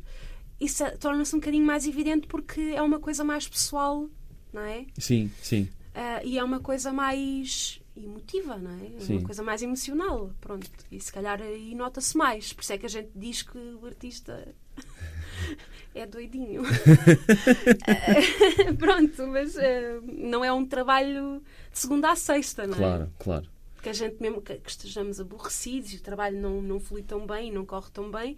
isso 0.60 0.84
torna-se 0.98 1.34
um 1.34 1.38
bocadinho 1.38 1.64
mais 1.64 1.86
evidente 1.86 2.26
porque 2.26 2.72
é 2.74 2.82
uma 2.82 2.98
coisa 2.98 3.22
mais 3.22 3.46
pessoal, 3.46 4.08
não 4.52 4.62
é? 4.62 4.86
Sim, 4.98 5.30
sim. 5.42 5.68
Uh, 5.94 6.24
e 6.24 6.38
é 6.38 6.44
uma 6.44 6.60
coisa 6.60 6.92
mais 6.92 7.80
emotiva, 7.96 8.56
não 8.56 8.70
é? 8.70 8.96
É 8.96 9.00
sim. 9.00 9.16
uma 9.16 9.26
coisa 9.26 9.42
mais 9.42 9.62
emocional, 9.62 10.30
pronto. 10.40 10.70
E 10.90 11.00
se 11.00 11.12
calhar 11.12 11.40
aí 11.40 11.74
nota-se 11.74 12.16
mais. 12.16 12.52
Por 12.52 12.62
isso 12.62 12.72
é 12.72 12.78
que 12.78 12.86
a 12.86 12.90
gente 12.90 13.10
diz 13.14 13.42
que 13.42 13.58
o 13.58 13.86
artista 13.86 14.54
é 15.94 16.06
doidinho. 16.06 16.62
uh, 16.62 16.66
pronto, 18.76 19.26
mas 19.28 19.56
uh, 19.56 20.02
não 20.06 20.44
é 20.44 20.52
um 20.52 20.66
trabalho 20.66 21.42
de 21.72 21.78
segunda 21.78 22.10
a 22.10 22.16
sexta, 22.16 22.66
não 22.66 22.74
é? 22.74 22.78
Claro, 22.78 23.12
claro 23.18 23.56
que 23.86 23.90
a 23.90 23.92
gente, 23.92 24.20
mesmo 24.20 24.42
que, 24.42 24.56
que 24.56 24.68
estejamos 24.68 25.20
aborrecidos 25.20 25.92
e 25.92 25.96
o 25.96 26.00
trabalho 26.00 26.40
não, 26.40 26.60
não 26.60 26.80
flui 26.80 27.04
tão 27.04 27.24
bem, 27.24 27.52
não 27.52 27.64
corre 27.64 27.88
tão 27.92 28.10
bem, 28.10 28.36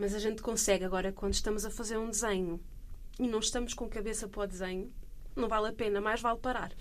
mas 0.00 0.14
a 0.14 0.18
gente 0.18 0.40
consegue. 0.40 0.84
Agora, 0.84 1.12
quando 1.12 1.34
estamos 1.34 1.66
a 1.66 1.70
fazer 1.70 1.98
um 1.98 2.08
desenho 2.08 2.58
e 3.18 3.28
não 3.28 3.38
estamos 3.38 3.74
com 3.74 3.86
cabeça 3.86 4.26
para 4.26 4.42
o 4.42 4.46
desenho, 4.46 4.90
não 5.36 5.46
vale 5.46 5.68
a 5.68 5.72
pena, 5.72 6.00
mais 6.00 6.22
vale 6.22 6.38
parar. 6.38 6.72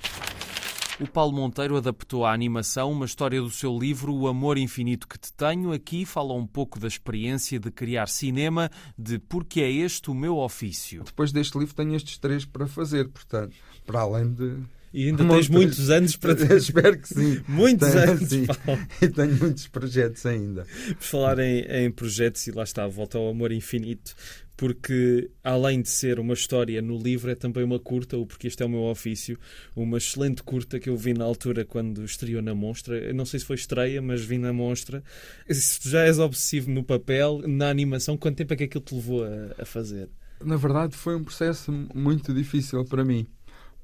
O 1.02 1.08
Paulo 1.08 1.34
Monteiro 1.34 1.78
adaptou 1.78 2.26
à 2.26 2.34
animação 2.34 2.92
uma 2.92 3.06
história 3.06 3.42
do 3.42 3.50
seu 3.50 3.78
livro 3.78 4.14
O 4.14 4.28
Amor 4.28 4.58
Infinito 4.58 5.08
que 5.08 5.18
Te 5.18 5.32
Tenho. 5.34 5.72
Aqui 5.72 6.06
fala 6.06 6.34
um 6.34 6.48
pouco 6.48 6.80
da 6.80 6.88
experiência 6.88 7.60
de 7.60 7.70
criar 7.72 8.08
cinema, 8.08 8.70
de 8.98 9.20
porque 9.20 9.62
é 9.62 9.70
este 9.70 10.10
o 10.10 10.14
meu 10.14 10.38
ofício. 10.38 11.04
Depois 11.04 11.32
deste 11.32 11.58
livro 11.58 11.76
tenho 11.76 11.96
estes 11.96 12.18
três 12.18 12.46
para 12.46 12.68
fazer, 12.68 13.08
portanto, 13.10 13.56
para 13.86 14.02
além 14.02 14.34
de 14.34 14.58
e 14.94 15.08
ainda 15.08 15.26
tens 15.28 15.50
muitos 15.50 15.90
anos 15.90 16.16
para. 16.16 16.34
Espero 16.56 17.00
que 17.00 17.08
sim. 17.08 17.42
muitos 17.48 17.90
tenho, 17.90 18.12
anos. 18.12 18.30
Sim. 18.30 18.48
E 19.02 19.08
tenho 19.08 19.36
muitos 19.36 19.68
projetos 19.68 20.26
ainda. 20.26 20.66
Por 20.98 21.04
falar 21.04 21.40
em, 21.40 21.62
em 21.62 21.92
projetos, 21.92 22.46
e 22.48 22.52
lá 22.52 22.64
está, 22.64 22.88
volta 22.88 23.18
ao 23.18 23.30
amor 23.30 23.52
infinito, 23.52 24.16
porque 24.58 25.30
além 25.44 25.82
de 25.82 25.90
ser 25.90 26.20
uma 26.20 26.34
história 26.34 26.82
no 26.82 26.98
livro, 26.98 27.32
é 27.32 27.36
também 27.36 27.64
uma 27.64 27.80
curta, 27.80 28.18
ou 28.18 28.26
porque 28.26 28.48
este 28.48 28.62
é 28.62 28.66
o 28.66 28.70
meu 28.70 28.84
ofício, 28.84 29.38
uma 29.76 29.98
excelente 29.98 30.44
curta 30.44 30.80
que 30.80 30.90
eu 30.90 30.98
vi 30.98 31.14
na 31.14 31.24
altura 31.24 31.64
quando 31.64 32.04
estreou 32.04 32.42
na 32.42 32.54
Monstra. 32.54 32.98
Eu 32.98 33.14
não 33.14 33.26
sei 33.26 33.40
se 33.40 33.46
foi 33.46 33.56
estreia, 33.56 34.02
mas 34.02 34.22
vi 34.22 34.38
na 34.38 34.52
Monstra. 34.52 35.04
Se 35.50 35.80
tu 35.80 35.90
já 35.90 36.02
és 36.02 36.20
obsessivo 36.20 36.72
no 36.72 36.84
papel, 36.84 37.42
na 37.48 37.70
animação, 37.70 38.18
quanto 38.18 38.38
tempo 38.38 38.54
é 38.54 38.58
que 38.58 38.64
aquilo 38.66 38.84
te 38.84 38.96
levou 38.96 39.24
a, 39.24 39.62
a 39.62 39.66
fazer? 39.66 40.10
Na 40.44 40.56
verdade, 40.56 40.96
foi 40.96 41.16
um 41.16 41.24
processo 41.24 41.72
muito 41.94 42.34
difícil 42.34 42.84
para 42.86 43.04
mim 43.04 43.28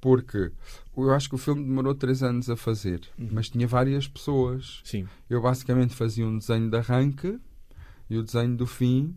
porque 0.06 0.52
eu 0.96 1.12
acho 1.16 1.28
que 1.28 1.34
o 1.34 1.38
filme 1.40 1.64
demorou 1.64 1.96
três 1.96 2.22
anos 2.22 2.48
a 2.48 2.56
fazer, 2.56 3.02
uhum. 3.18 3.30
mas 3.32 3.50
tinha 3.50 3.68
várias 3.68 4.08
pessoas. 4.08 4.82
Sim. 4.84 5.08
Eu 5.28 5.42
basicamente 5.42 5.96
fazia 5.96 6.28
um 6.28 6.38
desenho 6.38 6.70
de 6.70 6.78
arranque 6.78 7.40
e 8.08 8.16
o 8.16 8.22
desenho 8.22 8.56
do 8.56 8.68
fim 8.68 9.16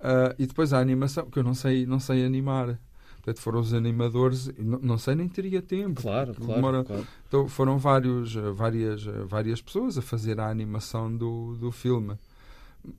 uh, 0.00 0.34
e 0.38 0.46
depois 0.46 0.72
a 0.72 0.78
animação, 0.78 1.28
que 1.28 1.38
eu 1.38 1.42
não 1.42 1.52
sei, 1.52 1.84
não 1.84 2.00
sei 2.00 2.24
animar. 2.24 2.80
Portanto, 3.16 3.42
foram 3.42 3.60
os 3.60 3.74
animadores, 3.74 4.50
não, 4.56 4.78
não 4.78 4.96
sei, 4.96 5.14
nem 5.14 5.28
teria 5.28 5.60
tempo. 5.60 6.00
Claro, 6.00 6.34
claro, 6.34 6.54
demora... 6.54 6.82
claro. 6.82 7.06
Então, 7.28 7.46
foram 7.46 7.76
vários, 7.76 8.32
várias, 8.54 9.04
várias 9.28 9.60
pessoas 9.60 9.98
a 9.98 10.02
fazer 10.02 10.40
a 10.40 10.48
animação 10.48 11.14
do, 11.14 11.56
do 11.56 11.70
filme. 11.70 12.16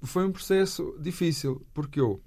Foi 0.04 0.24
um 0.24 0.32
processo 0.32 0.96
difícil, 1.00 1.66
porque 1.74 2.00
eu 2.00 2.22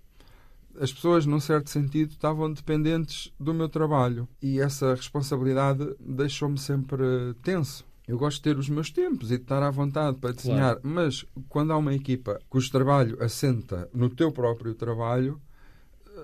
as 0.79 0.93
pessoas, 0.93 1.27
num 1.27 1.41
certo 1.41 1.71
sentido, 1.71 2.11
estavam 2.11 2.53
dependentes 2.53 3.33
do 3.39 3.55
meu 3.55 3.69
trabalho 3.69 4.29
e 4.43 4.61
essa 4.61 4.95
responsabilidade 4.95 5.95
deixou-me 6.01 6.59
sempre 6.59 7.35
tenso. 7.43 7.85
Eu 8.07 8.19
gosto 8.19 8.37
de 8.37 8.43
ter 8.43 8.59
os 8.59 8.69
meus 8.69 8.91
tempos 8.91 9.31
e 9.31 9.37
de 9.37 9.43
estar 9.43 9.63
à 9.63 9.71
vontade 9.71 10.19
para 10.19 10.33
desenhar, 10.33 10.77
claro. 10.77 10.81
mas 10.83 11.25
quando 11.49 11.73
há 11.73 11.77
uma 11.77 11.95
equipa 11.95 12.39
cujo 12.51 12.71
trabalho 12.71 13.17
assenta 13.23 13.89
no 13.95 14.11
teu 14.11 14.31
próprio 14.31 14.75
trabalho, 14.75 15.41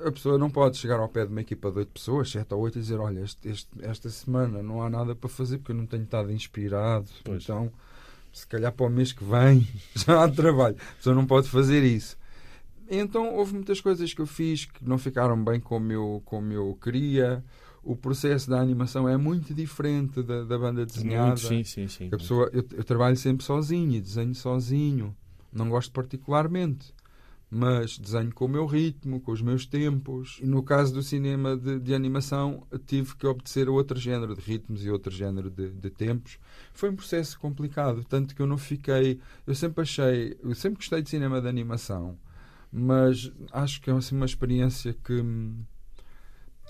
a 0.04 0.12
pessoa 0.12 0.38
não 0.38 0.50
pode 0.50 0.76
chegar 0.76 1.00
ao 1.00 1.08
pé 1.08 1.24
de 1.24 1.32
uma 1.32 1.40
equipa 1.40 1.70
de 1.70 1.78
oito 1.78 1.92
pessoas, 1.92 2.30
sete 2.30 2.52
ou 2.54 2.60
oito, 2.60 2.78
e 2.78 2.82
dizer: 2.82 2.98
Olha, 2.98 3.20
este, 3.20 3.48
este, 3.48 3.70
esta 3.80 4.08
semana 4.10 4.62
não 4.62 4.82
há 4.82 4.90
nada 4.90 5.14
para 5.14 5.28
fazer 5.28 5.58
porque 5.58 5.72
eu 5.72 5.76
não 5.76 5.86
tenho 5.86 6.04
estado 6.04 6.30
inspirado. 6.30 7.08
Pois. 7.24 7.42
Então, 7.42 7.72
se 8.32 8.46
calhar 8.46 8.72
para 8.72 8.86
o 8.86 8.90
mês 8.90 9.12
que 9.12 9.24
vem 9.24 9.66
já 9.96 10.22
há 10.24 10.28
trabalho. 10.28 10.76
A 10.78 10.94
pessoa 10.96 11.14
não 11.14 11.26
pode 11.26 11.48
fazer 11.48 11.82
isso. 11.82 12.16
Então 12.90 13.36
houve 13.36 13.54
muitas 13.54 13.80
coisas 13.80 14.12
que 14.12 14.20
eu 14.20 14.26
fiz 14.26 14.64
que 14.64 14.86
não 14.86 14.98
ficaram 14.98 15.42
bem 15.42 15.60
como 15.60 15.92
eu, 15.92 16.20
como 16.24 16.52
eu 16.52 16.76
queria. 16.82 17.44
O 17.82 17.96
processo 17.96 18.50
da 18.50 18.60
animação 18.60 19.08
é 19.08 19.16
muito 19.16 19.54
diferente 19.54 20.22
da, 20.22 20.44
da 20.44 20.58
banda 20.58 20.84
desenhada. 20.84 21.28
Muito, 21.28 21.40
sim, 21.40 21.64
sim, 21.64 21.88
sim. 21.88 22.08
A 22.08 22.18
pessoa, 22.18 22.50
eu, 22.52 22.66
eu 22.72 22.84
trabalho 22.84 23.16
sempre 23.16 23.44
sozinho 23.44 23.94
e 23.94 24.00
desenho 24.00 24.34
sozinho. 24.34 25.16
Não 25.52 25.70
gosto 25.70 25.92
particularmente 25.92 26.92
mas 27.50 27.98
desenho 27.98 28.32
com 28.32 28.44
o 28.44 28.48
meu 28.48 28.64
ritmo, 28.64 29.20
com 29.20 29.32
os 29.32 29.42
meus 29.42 29.66
tempos. 29.66 30.38
E 30.40 30.46
no 30.46 30.62
caso 30.62 30.94
do 30.94 31.02
cinema 31.02 31.56
de, 31.56 31.80
de, 31.80 31.92
animação, 31.92 32.64
tive 32.86 33.16
que 33.16 33.26
obedecer 33.26 33.66
a 33.66 33.72
outro 33.72 33.98
género 33.98 34.36
de 34.36 34.40
ritmos 34.40 34.84
e 34.84 34.90
outro 34.90 35.10
género 35.10 35.50
de, 35.50 35.70
de, 35.70 35.90
tempos. 35.90 36.38
Foi 36.72 36.90
um 36.90 36.94
processo 36.94 37.38
complicado, 37.40 38.04
tanto 38.04 38.36
que 38.36 38.40
eu 38.40 38.46
não 38.46 38.56
fiquei. 38.56 39.18
Eu 39.44 39.54
sempre 39.56 39.82
achei. 39.82 40.38
Eu 40.40 40.54
sempre 40.54 40.76
gostei 40.76 41.02
de 41.02 41.10
cinema 41.10 41.40
de 41.40 41.48
animação 41.48 42.16
mas 42.72 43.32
acho 43.52 43.80
que 43.80 43.90
é 43.90 43.92
assim, 43.92 44.14
uma 44.14 44.26
experiência 44.26 44.94
que 45.04 45.14
hum, 45.14 45.64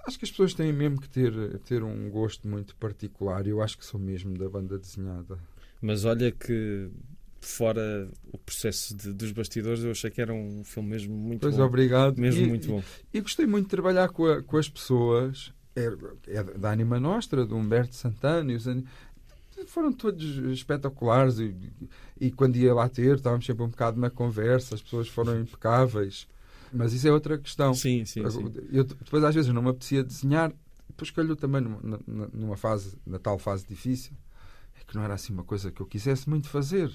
acho 0.06 0.18
que 0.18 0.24
as 0.24 0.30
pessoas 0.30 0.54
têm 0.54 0.72
mesmo 0.72 1.00
que 1.00 1.08
ter, 1.08 1.32
ter 1.60 1.82
um 1.82 2.10
gosto 2.10 2.48
muito 2.48 2.74
particular. 2.76 3.46
Eu 3.46 3.62
acho 3.62 3.76
que 3.76 3.84
sou 3.84 4.00
mesmo 4.00 4.36
da 4.36 4.48
banda 4.48 4.78
desenhada. 4.78 5.38
Mas 5.80 6.04
olha 6.04 6.30
que 6.30 6.90
fora 7.40 8.08
o 8.32 8.38
processo 8.38 8.94
de, 8.94 9.12
dos 9.12 9.32
bastidores, 9.32 9.82
eu 9.82 9.90
achei 9.90 10.10
que 10.10 10.20
era 10.20 10.32
um 10.32 10.62
filme 10.62 10.90
mesmo 10.90 11.14
muito 11.14 11.40
pois 11.40 11.56
bom. 11.56 11.64
obrigado. 11.64 12.18
Mesmo 12.18 12.44
e, 12.44 12.48
muito 12.48 12.68
bom. 12.68 12.82
E, 13.12 13.18
e, 13.18 13.20
gostei 13.20 13.46
muito 13.46 13.64
de 13.64 13.70
trabalhar 13.70 14.08
com, 14.08 14.26
a, 14.26 14.42
com 14.42 14.56
as 14.56 14.68
pessoas. 14.68 15.52
É, 15.76 15.86
é, 16.26 16.42
da 16.42 16.72
Anima 16.72 16.98
Nostra, 16.98 17.46
do 17.46 17.56
Humberto 17.56 17.94
Santana. 17.94 18.52
Os, 18.52 18.66
foram 19.66 19.92
todos 19.92 20.24
espetaculares. 20.52 21.38
E, 21.38 21.54
e 22.20 22.30
quando 22.30 22.56
ia 22.56 22.74
lá 22.74 22.88
ter, 22.88 23.16
estávamos 23.16 23.46
sempre 23.46 23.64
um 23.64 23.68
bocado 23.68 24.00
na 24.00 24.10
conversa. 24.10 24.74
As 24.74 24.82
pessoas 24.82 25.08
foram 25.08 25.40
impecáveis. 25.40 26.26
Mas 26.72 26.92
isso 26.92 27.08
é 27.08 27.12
outra 27.12 27.36
questão. 27.38 27.74
Sim, 27.74 28.04
sim, 28.04 28.28
sim. 28.30 28.52
Eu, 28.70 28.84
depois, 28.84 29.24
às 29.24 29.34
vezes, 29.34 29.52
não 29.52 29.62
me 29.62 29.70
apetecia 29.70 30.04
desenhar. 30.04 30.52
Depois 30.88 31.10
calhou 31.10 31.36
também 31.36 31.60
numa, 31.60 32.00
numa 32.32 32.56
fase, 32.56 32.96
na 33.06 33.18
tal 33.18 33.38
fase 33.38 33.66
difícil. 33.66 34.12
É 34.80 34.84
que 34.84 34.94
não 34.94 35.02
era 35.02 35.14
assim 35.14 35.32
uma 35.32 35.44
coisa 35.44 35.70
que 35.70 35.80
eu 35.80 35.86
quisesse 35.86 36.28
muito 36.28 36.48
fazer. 36.48 36.90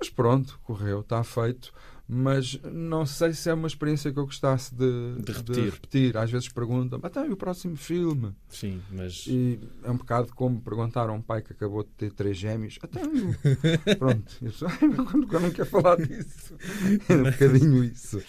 Mas 0.00 0.08
pronto, 0.08 0.58
correu, 0.64 1.00
está 1.00 1.22
feito. 1.22 1.72
Mas 2.12 2.58
não 2.64 3.06
sei 3.06 3.32
se 3.32 3.48
é 3.48 3.54
uma 3.54 3.68
experiência 3.68 4.12
que 4.12 4.18
eu 4.18 4.24
gostasse 4.24 4.74
de, 4.74 5.14
de, 5.22 5.30
repetir. 5.30 5.54
de 5.54 5.70
repetir. 5.70 6.16
Às 6.16 6.28
vezes 6.28 6.48
perguntam, 6.48 6.98
até 7.04 7.20
o 7.22 7.36
próximo 7.36 7.76
filme? 7.76 8.34
Sim, 8.48 8.82
mas. 8.90 9.26
E 9.28 9.60
é 9.84 9.90
um 9.92 9.96
bocado 9.96 10.34
como 10.34 10.60
perguntar 10.60 11.08
a 11.08 11.12
um 11.12 11.22
pai 11.22 11.40
que 11.40 11.52
acabou 11.52 11.84
de 11.84 11.90
ter 11.90 12.10
três 12.10 12.36
gêmeos. 12.36 12.80
Até 12.82 13.00
Pronto, 13.94 14.24
eu, 14.42 14.50
só, 14.50 14.66
eu 14.82 15.40
não 15.40 15.50
quero 15.52 15.66
falar 15.66 15.98
disso. 15.98 16.54
É 17.08 17.14
um 17.14 17.22
bocadinho 17.22 17.84
isso. 17.84 18.20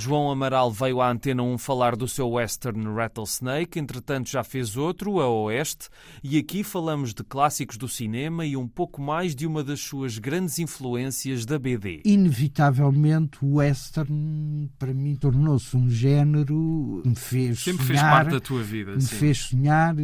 João 0.00 0.30
Amaral 0.30 0.70
veio 0.70 1.00
à 1.00 1.10
Antena 1.10 1.42
1 1.42 1.58
falar 1.58 1.96
do 1.96 2.06
seu 2.06 2.30
western 2.30 2.86
Rattlesnake, 2.94 3.80
entretanto 3.80 4.30
já 4.30 4.44
fez 4.44 4.76
outro, 4.76 5.20
a 5.20 5.28
Oeste, 5.28 5.88
e 6.22 6.38
aqui 6.38 6.62
falamos 6.62 7.12
de 7.12 7.24
clássicos 7.24 7.76
do 7.76 7.88
cinema 7.88 8.46
e 8.46 8.56
um 8.56 8.68
pouco 8.68 9.02
mais 9.02 9.34
de 9.34 9.44
uma 9.44 9.64
das 9.64 9.80
suas 9.80 10.16
grandes 10.18 10.60
influências 10.60 11.44
da 11.44 11.58
BD. 11.58 12.02
Inevitavelmente 12.04 13.44
o 13.44 13.56
western 13.56 14.70
para 14.78 14.94
mim 14.94 15.16
tornou-se 15.16 15.76
um 15.76 15.90
género 15.90 17.00
que 17.02 17.08
me 17.08 17.16
fez 17.16 17.58
Sempre 17.60 17.86
sonhar, 17.86 18.00
fez 18.00 18.00
parte 18.00 18.30
da 18.30 18.40
tua 18.40 18.62
vida. 18.62 18.94
Me 18.94 19.02
sim. 19.02 19.16
fez 19.16 19.38
sonhar, 19.38 19.96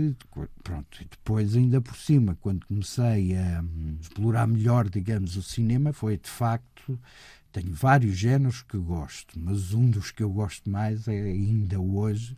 pronto, 0.65 1.03
e 1.03 1.05
depois 1.05 1.55
ainda 1.55 1.81
por 1.81 1.95
cima, 1.95 2.37
quando 2.41 2.67
comecei 2.67 3.37
a 3.37 3.65
explorar 4.01 4.49
melhor, 4.49 4.89
digamos, 4.89 5.37
o 5.37 5.43
cinema, 5.43 5.93
foi 5.93 6.17
de 6.17 6.29
facto 6.29 6.99
tenho 7.55 7.73
vários 7.73 8.17
géneros 8.17 8.63
que 8.63 8.77
gosto, 8.77 9.39
mas 9.39 9.73
um 9.73 9.89
dos 9.89 10.11
que 10.11 10.25
eu 10.25 10.31
gosto 10.31 10.69
mais 10.69 11.07
é 11.07 11.23
ainda 11.23 11.81
hoje, 11.81 12.35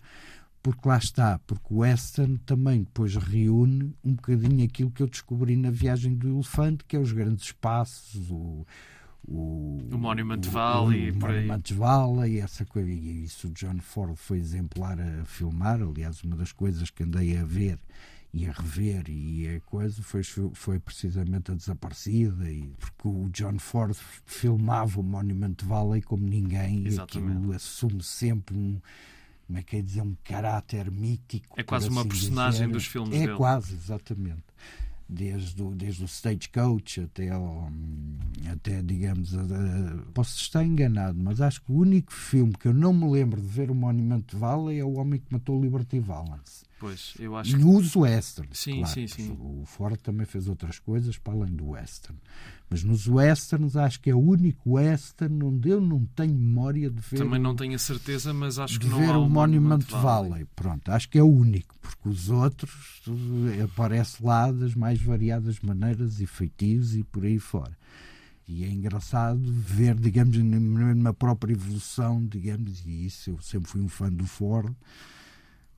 porque 0.63 0.87
lá 0.87 0.99
está, 0.99 1.39
porque 1.47 1.73
o 1.73 1.79
western 1.79 2.37
também 2.45 2.81
depois 2.81 3.17
reúne 3.17 3.95
um 4.05 4.13
bocadinho 4.13 4.63
aquilo 4.63 4.91
que 4.91 5.03
eu 5.03 5.07
descobri 5.07 5.57
na 5.57 5.71
viagem 5.71 6.15
do 6.15 6.29
elefante, 6.29 6.85
que 6.85 6.97
é 6.97 6.99
os 6.99 7.13
grandes 7.13 7.47
espaços, 7.47 8.31
o, 8.31 8.67
o, 9.27 9.79
o 9.91 9.99
Monument 9.99 10.43
o, 10.47 10.51
Valley, 10.51 11.11
o, 11.11 11.15
o 11.15 11.19
Monument 11.19 11.63
Valley, 11.73 12.39
essa 12.41 12.67
coisa, 12.67 12.91
e 12.91 13.25
isso 13.25 13.49
o 13.49 13.53
John 13.53 13.79
Ford 13.81 14.17
foi 14.17 14.37
exemplar 14.37 15.01
a 15.01 15.25
filmar, 15.25 15.81
aliás, 15.81 16.23
uma 16.25 16.37
das 16.37 16.53
coisas 16.53 16.91
que 16.91 17.05
andei 17.05 17.39
a 17.39 17.45
ver 17.45 17.79
e 18.37 18.47
a 18.47 18.53
rever 18.53 19.05
e 19.09 19.57
a 19.57 19.61
coisa 19.61 20.03
foi, 20.03 20.23
foi 20.53 20.79
precisamente 20.79 21.51
a 21.51 21.55
desaparecida 21.55 22.51
e 22.51 22.71
porque 22.79 23.09
o 23.09 23.31
John 23.31 23.59
Ford 23.59 23.97
filmava 24.27 25.01
o 25.01 25.03
Monument 25.03 25.57
Valley 25.63 26.03
como 26.03 26.29
ninguém 26.29 26.87
Exatamente. 26.87 27.33
e 27.33 27.39
aquilo 27.39 27.53
assume 27.55 28.03
sempre 28.03 28.55
um 28.55 28.79
como 29.47 29.59
é 29.59 29.63
que 29.63 29.77
é 29.77 29.83
dizer, 29.83 30.03
um 30.03 30.17
caráter 30.25 30.91
mítico. 30.91 31.55
É 31.57 31.63
quase 31.63 31.89
uma 31.89 32.01
assim 32.01 32.09
personagem 32.09 32.63
dizer. 32.63 32.73
dos 32.73 32.87
filmes 32.87 33.15
é 33.15 33.27
dele. 33.27 33.37
Quase, 33.37 33.75
exatamente. 33.75 34.43
Desde 35.09 35.63
o, 35.63 35.71
desde 35.71 36.03
o 36.03 36.09
Stagecoach 36.09 37.03
até, 37.03 37.31
ao, 37.31 37.71
até 38.53 38.83
digamos, 38.83 39.37
a, 39.37 39.43
a, 39.43 40.13
posso 40.13 40.37
estar 40.37 40.65
enganado, 40.65 41.17
mas 41.17 41.41
acho 41.41 41.63
que 41.63 41.71
o 41.71 41.77
único 41.77 42.13
filme 42.13 42.55
que 42.55 42.67
eu 42.67 42.75
não 42.75 42.93
me 42.93 43.09
lembro 43.09 43.41
de 43.41 43.47
ver 43.47 43.71
o 43.71 43.75
Monument 43.75 44.25
Valley 44.33 44.81
é 44.81 44.85
O 44.85 44.95
Homem 44.95 45.21
que 45.21 45.33
Matou 45.33 45.63
Liberty 45.63 46.01
Valance. 46.01 46.66
Pois, 46.79 47.15
eu 47.19 47.35
acho 47.35 47.57
que... 47.57 47.65
Nos 47.65 47.97
western. 47.97 48.51
Sim, 48.53 48.81
claro, 48.81 48.93
sim, 48.93 49.09
sim. 49.09 49.31
O 49.41 49.65
Ford 49.65 49.99
também 49.99 50.27
fez 50.27 50.47
outras 50.47 50.79
coisas 50.79 51.17
para 51.17 51.33
além 51.33 51.55
do 51.55 51.71
western. 51.71 52.19
Mas 52.69 52.85
nos 52.85 53.09
westerns 53.09 53.77
acho 53.77 53.99
que 53.99 54.11
é 54.11 54.15
o 54.15 54.19
único 54.19 54.73
western 54.73 55.43
onde 55.43 55.71
eu 55.71 55.81
não 55.81 56.05
tenho 56.05 56.35
memória 56.35 56.91
de 56.91 57.01
ver. 57.01 57.17
Também 57.17 57.41
não 57.41 57.57
tenho 57.57 57.75
a 57.75 57.79
certeza, 57.79 58.35
mas 58.35 58.59
acho 58.59 58.79
que 58.79 58.89
não 58.89 58.99
ver 58.99 59.09
há 59.09 59.19
o 59.19 59.27
Monument, 59.27 59.79
Valley. 59.89 60.29
Valley. 60.31 60.47
Pronto, 60.55 60.91
acho 60.91 61.09
que 61.09 61.19
é 61.19 61.23
o 61.23 61.33
único, 61.33 61.75
porque 61.81 62.09
os 62.11 62.29
outros 62.29 63.03
aparece 63.65 64.23
lá 64.23 64.53
das 64.53 64.75
mais 64.75 65.01
variadas 65.01 65.59
maneiras 65.61 66.21
e 66.21 66.27
feitios 66.27 66.95
e 66.95 67.03
por 67.03 67.25
aí 67.25 67.39
fora. 67.39 67.75
E 68.47 68.65
é 68.65 68.69
engraçado 68.69 69.41
ver, 69.43 69.95
digamos, 69.95 70.37
na 70.37 71.15
própria 71.15 71.55
evolução, 71.55 72.23
digamos, 72.27 72.85
e 72.85 73.07
isso 73.07 73.31
eu 73.31 73.41
sempre 73.41 73.71
fui 73.71 73.81
um 73.81 73.89
fã 73.89 74.13
do 74.13 74.27
Ford 74.27 74.75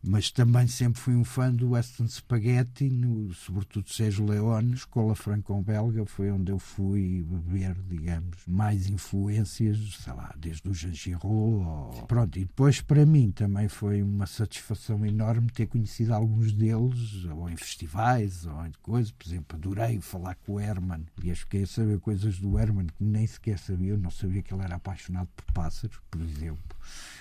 mas 0.02 0.30
também 0.30 0.66
sempre 0.66 1.00
fui 1.00 1.14
um 1.14 1.24
fã 1.24 1.52
do 1.52 1.70
Western 1.70 2.10
Spaghetti, 2.10 2.88
no, 2.88 3.32
sobretudo 3.34 3.90
Sérgio 3.90 4.26
Leone, 4.26 4.74
escola 4.74 5.14
franco-belga, 5.14 6.04
foi 6.06 6.30
onde 6.30 6.52
eu 6.52 6.58
fui 6.58 7.24
beber, 7.28 7.76
digamos, 7.88 8.38
mais 8.46 8.88
influências, 8.88 9.78
sei 10.00 10.12
lá, 10.12 10.32
desde 10.38 10.68
o 10.68 10.74
Jean 10.74 10.92
Giraud. 10.92 11.26
Ou... 11.26 12.06
Pronto, 12.06 12.38
e 12.38 12.44
depois 12.44 12.80
para 12.80 13.04
mim 13.04 13.30
também 13.30 13.68
foi 13.68 14.02
uma 14.02 14.26
satisfação 14.26 15.04
enorme 15.04 15.50
ter 15.50 15.66
conhecido 15.66 16.14
alguns 16.14 16.52
deles, 16.52 17.24
ou 17.24 17.48
em 17.48 17.56
festivais, 17.56 18.46
ou 18.46 18.66
em 18.66 18.72
coisas. 18.82 19.10
Por 19.10 19.26
exemplo, 19.26 19.56
adorei 19.56 20.00
falar 20.00 20.36
com 20.36 20.54
o 20.54 20.60
Herman, 20.60 21.04
e 21.22 21.34
fiquei 21.34 21.64
a 21.64 21.66
saber 21.66 21.98
coisas 22.00 22.38
do 22.38 22.58
Herman 22.58 22.86
que 22.86 23.04
nem 23.04 23.26
sequer 23.26 23.58
sabia, 23.58 23.96
não 23.96 24.10
sabia 24.10 24.42
que 24.42 24.54
ele 24.54 24.62
era 24.62 24.76
apaixonado 24.76 25.28
por 25.34 25.44
pássaros, 25.52 25.98
por 26.10 26.20
exemplo. 26.20 26.77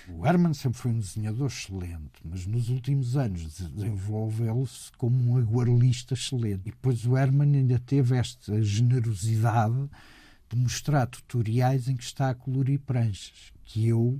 O 0.08 0.26
Herman 0.26 0.54
sempre 0.54 0.78
foi 0.78 0.90
um 0.90 0.98
desenhador 0.98 1.48
excelente, 1.48 2.20
mas 2.24 2.46
nos 2.46 2.70
últimos 2.70 3.16
anos 3.16 3.60
desenvolveu-se 3.60 4.90
como 4.96 5.32
um 5.32 5.36
aguarelista 5.36 6.14
excelente. 6.14 6.62
E 6.68 6.70
depois 6.70 7.04
o 7.04 7.16
Herman 7.16 7.54
ainda 7.54 7.78
teve 7.78 8.16
esta 8.16 8.62
generosidade 8.62 9.88
de 10.48 10.56
mostrar 10.56 11.06
tutoriais 11.06 11.88
em 11.88 11.96
que 11.96 12.04
está 12.04 12.30
a 12.30 12.34
colorir 12.34 12.80
pranchas, 12.80 13.52
que 13.64 13.86
eu 13.86 14.18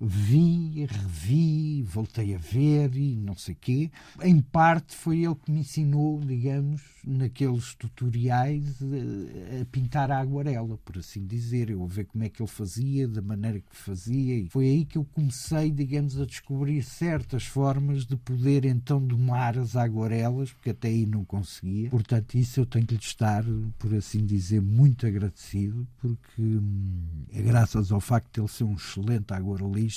vi, 0.00 0.86
revi, 0.86 1.82
voltei 1.82 2.34
a 2.34 2.38
ver 2.38 2.96
e 2.96 3.16
não 3.16 3.36
sei 3.36 3.54
quê. 3.54 3.90
Em 4.22 4.40
parte 4.40 4.96
foi 4.96 5.24
ele 5.24 5.34
que 5.34 5.52
me 5.52 5.60
ensinou, 5.60 6.20
digamos, 6.20 6.80
naqueles 7.04 7.74
tutoriais 7.74 8.78
a, 8.82 9.60
a 9.60 9.64
pintar 9.66 10.10
a 10.10 10.18
aguarela, 10.18 10.78
por 10.78 10.98
assim 10.98 11.26
dizer. 11.26 11.68
Eu 11.68 11.84
a 11.84 11.86
ver 11.86 12.06
como 12.06 12.24
é 12.24 12.28
que 12.30 12.40
ele 12.40 12.48
fazia, 12.48 13.06
da 13.06 13.20
maneira 13.20 13.60
que 13.60 13.76
fazia. 13.76 14.38
E 14.38 14.48
foi 14.48 14.66
aí 14.66 14.84
que 14.86 14.96
eu 14.96 15.04
comecei, 15.04 15.70
digamos, 15.70 16.18
a 16.18 16.24
descobrir 16.24 16.82
certas 16.82 17.44
formas 17.44 18.06
de 18.06 18.16
poder 18.16 18.64
então 18.64 19.04
domar 19.04 19.58
as 19.58 19.76
aguarelas, 19.76 20.52
porque 20.52 20.70
até 20.70 20.88
aí 20.88 21.04
não 21.04 21.24
conseguia. 21.24 21.90
Portanto, 21.90 22.34
isso 22.36 22.60
eu 22.60 22.66
tenho 22.66 22.86
que 22.86 22.94
lhe 22.94 23.00
estar, 23.00 23.44
por 23.78 23.94
assim 23.94 24.24
dizer, 24.24 24.62
muito 24.62 25.06
agradecido, 25.06 25.86
porque 25.98 26.40
hum, 26.40 27.24
é 27.32 27.42
graças 27.42 27.92
ao 27.92 28.00
facto 28.00 28.34
de 28.34 28.40
ele 28.40 28.48
ser 28.48 28.64
um 28.64 28.74
excelente 28.74 29.32
aguarelista 29.34 29.89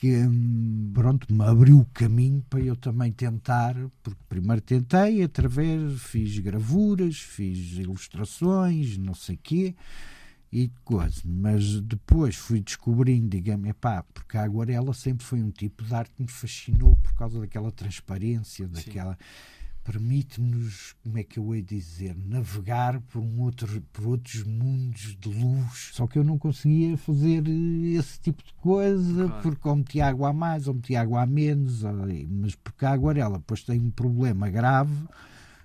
que 0.00 0.16
pronto, 0.94 1.32
me 1.32 1.44
abriu 1.44 1.80
o 1.80 1.84
caminho 1.92 2.42
para 2.48 2.60
eu 2.60 2.74
também 2.74 3.12
tentar, 3.12 3.74
porque 4.02 4.20
primeiro 4.28 4.62
tentei 4.62 5.22
através, 5.22 6.00
fiz 6.00 6.38
gravuras, 6.38 7.18
fiz 7.18 7.76
ilustrações, 7.76 8.96
não 8.96 9.14
sei 9.14 9.38
quê, 9.42 9.74
e 10.50 10.70
coisa, 10.84 11.20
mas 11.24 11.80
depois 11.82 12.34
fui 12.34 12.62
descobrindo, 12.62 13.28
digamos, 13.28 13.68
epá, 13.68 14.02
porque 14.14 14.38
a 14.38 14.42
aguarela 14.42 14.94
sempre 14.94 15.24
foi 15.24 15.42
um 15.42 15.50
tipo 15.50 15.84
de 15.84 15.94
arte 15.94 16.12
que 16.16 16.22
me 16.22 16.30
fascinou 16.30 16.96
por 16.96 17.12
causa 17.14 17.38
daquela 17.38 17.70
transparência, 17.70 18.66
daquela... 18.66 19.12
Sim 19.12 19.59
permite-nos, 19.84 20.94
como 21.02 21.18
é 21.18 21.24
que 21.24 21.38
eu 21.38 21.54
hei 21.54 21.62
dizer, 21.62 22.16
navegar 22.26 23.00
por, 23.00 23.20
um 23.20 23.40
outro, 23.40 23.80
por 23.92 24.06
outros 24.06 24.44
mundos 24.44 25.16
de 25.18 25.28
luz. 25.28 25.90
Só 25.92 26.06
que 26.06 26.18
eu 26.18 26.24
não 26.24 26.38
conseguia 26.38 26.96
fazer 26.96 27.44
eh, 27.46 27.98
esse 27.98 28.20
tipo 28.20 28.42
de 28.44 28.52
coisa, 28.54 29.26
claro. 29.26 29.42
porque 29.42 29.68
ou 29.68 29.76
metia 29.76 30.06
água 30.06 30.30
a 30.30 30.32
mais, 30.32 30.68
ou 30.68 30.74
metia 30.74 31.00
água 31.00 31.22
a 31.22 31.26
menos, 31.26 31.82
mas 32.28 32.54
porque 32.54 32.84
a 32.84 32.90
aguarela 32.90 33.38
depois 33.38 33.62
tem 33.62 33.80
um 33.80 33.90
problema 33.90 34.48
grave, 34.50 34.94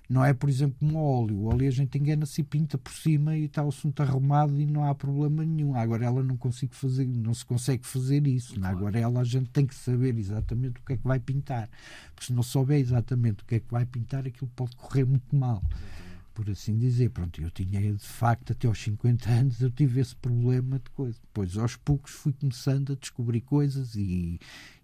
não 0.10 0.24
é, 0.24 0.34
por 0.34 0.50
exemplo, 0.50 0.88
um 0.88 0.96
óleo. 0.98 1.36
O 1.36 1.46
óleo 1.46 1.68
a 1.68 1.72
gente 1.72 1.98
engana-se 1.98 2.41
e 2.41 2.44
pinta 2.44 2.78
por 2.78 2.94
cima 2.94 3.36
e 3.36 3.46
está 3.46 3.63
o 3.63 3.70
assunto 3.70 4.02
arrumado 4.02 4.60
e 4.60 4.65
não 4.65 4.84
há 4.84 4.94
problema 4.94 5.44
nenhum. 5.44 5.76
A 5.76 5.82
aguarela 5.82 6.22
não 6.22 6.38
consigo 6.38 6.76
fazer, 6.76 7.06
não 7.08 7.34
se 7.34 7.46
consegue 7.46 7.86
fazer 7.86 8.26
isso. 8.28 8.56
Claro. 8.56 8.62
Na 8.62 8.70
aguarela 8.70 9.22
a 9.22 9.24
gente 9.24 9.50
tem 9.50 9.65
que 9.65 9.76
saber 9.76 10.18
exatamente 10.18 10.80
o 10.80 10.84
que 10.84 10.94
é 10.94 10.98
que 10.98 11.08
vai 11.08 11.20
pintar. 11.20 11.70
Porque 12.13 12.28
se 12.28 12.34
não 12.34 12.44
souber 12.44 12.80
exatamente 12.80 13.44
o 13.44 13.46
que 13.46 13.56
é 13.56 13.60
que 13.60 13.72
vai 13.72 13.86
pintar, 13.86 14.28
aquilo 14.28 14.50
pode 14.56 14.76
correr 14.76 15.06
muito 15.06 15.36
mal. 15.36 15.62
Por 16.36 16.50
assim 16.50 16.78
dizer, 16.78 17.12
pronto, 17.12 17.41
eu 17.41 17.50
tinha 17.50 17.80
de 17.94 18.06
facto 18.06 18.52
até 18.52 18.68
aos 18.68 18.78
50 18.84 19.30
anos 19.30 19.62
eu 19.62 19.72
tive 19.72 20.02
esse 20.02 20.15
problema 20.18 20.78
de 20.80 20.89
coisa. 20.91 21.18
Depois 21.22 21.58
aos 21.58 21.78
poucos 21.78 22.12
fui 22.12 22.34
começando 22.34 22.91
a 22.91 22.96
descobrir 22.96 23.41
coisas 23.41 23.96
e, 23.96 24.38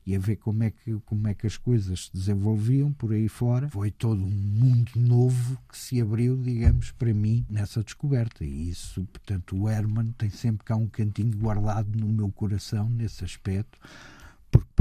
e 0.06 0.16
a 0.16 0.20
ver 0.20 0.38
como 0.38 0.64
é 0.64 0.72
que, 0.72 0.94
como 1.06 1.28
é 1.28 1.34
que 1.34 1.46
as 1.46 1.58
coisas 1.58 2.06
se 2.06 2.14
desenvolviam 2.14 2.92
por 2.94 3.14
aí 3.14 3.28
fora. 3.28 3.70
Foi 3.70 3.92
todo 3.92 4.22
um 4.22 4.30
mundo 4.30 4.92
novo 4.96 5.58
que 5.70 5.78
se 5.78 6.02
abriu, 6.02 6.36
digamos, 6.38 6.92
para 6.92 7.14
mim 7.14 7.46
nessa 7.50 7.84
descoberta. 7.84 8.44
E 8.44 8.70
isso, 8.70 9.04
portanto, 9.06 9.58
o 9.58 9.70
Herman 9.70 10.12
tem 10.18 10.30
sempre 10.30 10.66
cá 10.66 10.76
um 10.76 10.88
cantinho 10.88 11.38
guardado 11.38 11.98
no 11.98 12.08
meu 12.08 12.32
coração 12.32 12.90
nesse 12.90 13.24
aspecto 13.24 13.80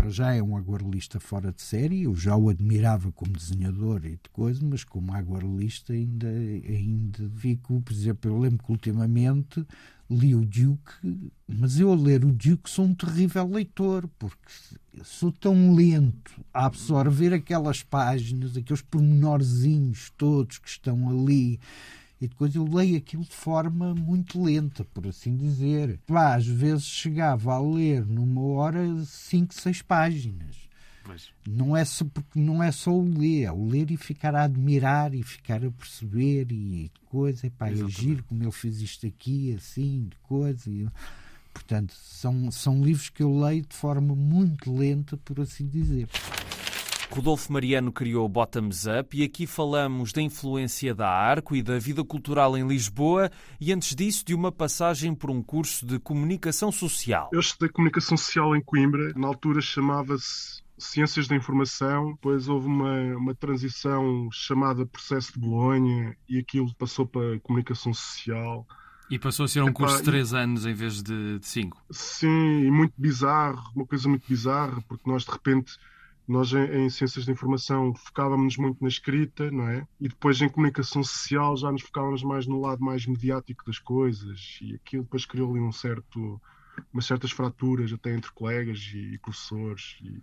para 0.01 0.09
já 0.09 0.35
é 0.35 0.43
um 0.43 0.57
aguarelista 0.57 1.21
fora 1.21 1.53
de 1.53 1.61
série, 1.61 2.05
eu 2.05 2.15
já 2.15 2.35
o 2.35 2.49
admirava 2.49 3.13
como 3.13 3.35
desenhador 3.35 4.07
e 4.07 4.13
de 4.13 4.31
coisa, 4.33 4.65
mas 4.65 4.83
como 4.83 5.13
aguarelista 5.13 5.93
ainda, 5.93 6.27
ainda 6.27 7.31
fico, 7.37 7.83
por 7.83 7.93
exemplo, 7.93 8.31
eu 8.31 8.39
lembro 8.39 8.65
que 8.65 8.73
ultimamente 8.73 9.67
li 10.11 10.35
o 10.35 10.41
Duke, 10.41 11.29
mas 11.47 11.79
eu 11.79 11.93
a 11.93 11.95
ler 11.95 12.25
o 12.25 12.33
Duke 12.33 12.71
sou 12.71 12.87
um 12.87 12.95
terrível 12.95 13.47
leitor, 13.47 14.09
porque 14.19 14.51
sou 15.05 15.31
tão 15.31 15.75
lento 15.75 16.43
a 16.53 16.65
absorver 16.65 17.35
aquelas 17.35 17.83
páginas, 17.83 18.57
aqueles 18.57 18.81
pormenorzinhos 18.81 20.11
todos 20.17 20.57
que 20.57 20.69
estão 20.69 21.11
ali, 21.11 21.61
e 22.21 22.29
depois 22.29 22.55
eu 22.55 22.65
leio 22.65 22.99
aquilo 22.99 23.25
de 23.25 23.35
forma 23.35 23.95
muito 23.95 24.43
lenta, 24.43 24.85
por 24.85 25.07
assim 25.07 25.37
dizer. 25.37 25.99
Pá, 26.07 26.35
às 26.35 26.47
vezes 26.47 26.85
chegava 26.85 27.55
a 27.55 27.61
ler 27.61 28.05
numa 28.05 28.43
hora 28.43 28.85
cinco, 29.07 29.55
seis 29.55 29.81
páginas. 29.81 30.69
Pois. 31.03 31.31
Não 31.49 31.75
é 31.75 31.83
só 31.85 32.05
porque 32.05 32.39
não 32.39 32.63
é 32.63 32.71
só 32.71 32.93
o 32.93 33.19
ler, 33.19 33.45
é 33.45 33.53
o 33.53 33.67
ler 33.67 33.91
e 33.91 33.97
ficar 33.97 34.35
a 34.35 34.45
admirar 34.45 35.15
e 35.15 35.23
ficar 35.23 35.65
a 35.65 35.71
perceber 35.71 36.53
e 36.53 36.91
coisa, 37.07 37.47
e 37.47 37.51
pá, 37.51 37.73
giro 37.73 38.23
como 38.25 38.43
ele 38.43 38.53
fez 38.53 38.83
isto 38.83 39.07
aqui, 39.07 39.55
assim, 39.55 40.09
de 40.11 40.17
coisa. 40.23 40.71
E, 40.71 40.87
portanto, 41.55 41.95
são, 41.95 42.51
são 42.51 42.85
livros 42.85 43.09
que 43.09 43.23
eu 43.23 43.41
leio 43.41 43.63
de 43.63 43.75
forma 43.75 44.15
muito 44.15 44.77
lenta, 44.77 45.17
por 45.17 45.41
assim 45.41 45.67
dizer. 45.67 46.07
Rodolfo 47.11 47.53
Mariano 47.53 47.91
criou 47.93 48.29
Bottoms 48.29 48.87
Up 48.87 49.19
e 49.19 49.25
aqui 49.25 49.45
falamos 49.47 50.13
da 50.13 50.23
influência 50.23 50.95
da 50.95 51.09
Arco 51.09 51.57
e 51.57 51.63
da 51.63 51.77
vida 51.79 52.05
cultural 52.05 52.57
em 52.57 52.67
Lisboa 52.67 53.31
e 53.61 53.73
antes 53.73 53.97
disso 53.97 54.25
de 54.25 54.33
uma 54.33 54.53
passagem 54.53 55.13
por 55.13 55.29
um 55.29 55.43
curso 55.43 55.85
de 55.85 55.99
comunicação 55.99 56.71
social. 56.71 57.29
Eu 57.33 57.41
estudei 57.41 57.69
comunicação 57.69 58.17
social 58.17 58.55
em 58.55 58.63
Coimbra, 58.63 59.13
na 59.17 59.27
altura 59.27 59.61
chamava-se 59.61 60.63
Ciências 60.79 61.27
da 61.27 61.35
Informação, 61.37 62.13
depois 62.13 62.49
houve 62.49 62.67
uma, 62.69 63.17
uma 63.17 63.35
transição 63.35 64.29
chamada 64.33 64.87
Processo 64.87 65.33
de 65.33 65.41
Bolonha 65.41 66.17
e 66.29 66.39
aquilo 66.39 66.73
passou 66.77 67.07
para 67.07 67.41
Comunicação 67.41 67.93
Social. 67.93 68.67
E 69.11 69.19
passou 69.19 69.45
a 69.45 69.49
ser 69.49 69.61
um 69.63 69.69
Epá, 69.69 69.75
curso 69.75 69.97
de 69.99 70.05
três 70.05 70.33
anos 70.33 70.65
em 70.65 70.73
vez 70.73 71.03
de, 71.03 71.41
de 71.41 71.47
cinco. 71.47 71.77
Sim, 71.91 72.63
e 72.65 72.71
muito 72.71 72.95
bizarro, 72.97 73.61
uma 73.75 73.85
coisa 73.85 74.09
muito 74.09 74.25
bizarra, 74.29 74.81
porque 74.89 75.11
nós 75.11 75.25
de 75.25 75.33
repente 75.33 75.77
nós, 76.31 76.53
em, 76.53 76.85
em, 76.85 76.89
Ciências 76.89 77.27
da 77.27 77.33
Informação, 77.33 77.93
focávamos 77.93 78.57
muito 78.57 78.81
na 78.81 78.89
escrita, 78.89 79.51
não 79.51 79.69
é? 79.69 79.85
E 80.01 80.09
depois, 80.09 80.41
em 80.41 80.49
Comunicação 80.49 81.03
Social, 81.03 81.57
já 81.57 81.73
nos 81.73 81.83
focávamos 81.83 82.23
mais 82.23 82.47
no 82.47 82.61
lado 82.61 82.85
mais 82.85 83.05
mediático 83.05 83.65
das 83.67 83.81
coisas. 83.81 84.59
E 84.63 84.77
aquilo 84.77 85.03
depois 85.03 85.27
criou 85.27 85.51
ali 85.51 85.61
um 85.61 85.73
certo, 85.73 86.41
umas 86.93 87.07
certas 87.07 87.33
fraturas, 87.33 87.93
até 87.93 88.15
entre 88.15 88.31
colegas 88.31 88.79
e, 88.95 89.15
e 89.15 89.19
professores. 89.19 89.97
E 90.03 90.23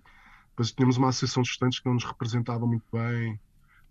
depois 0.51 0.71
tínhamos 0.71 0.95
uma 0.95 1.09
associação 1.09 1.43
de 1.43 1.49
estudantes 1.49 1.79
que 1.79 1.85
não 1.85 1.95
nos 1.95 2.05
representava 2.05 2.65
muito 2.65 2.85
bem. 2.89 3.37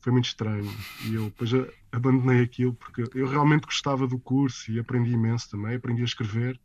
Foi 0.00 0.10
muito 0.10 0.24
estranho. 0.24 0.72
E 1.04 1.14
eu 1.16 1.24
depois 1.26 1.50
abandonei 1.92 2.40
aquilo 2.40 2.72
porque 2.72 3.04
eu 3.14 3.28
realmente 3.28 3.66
gostava 3.66 4.06
do 4.06 4.18
curso 4.18 4.72
e 4.72 4.78
aprendi 4.78 5.10
imenso 5.10 5.50
também. 5.50 5.76
Aprendi 5.76 6.00
a 6.00 6.06
escrever 6.06 6.58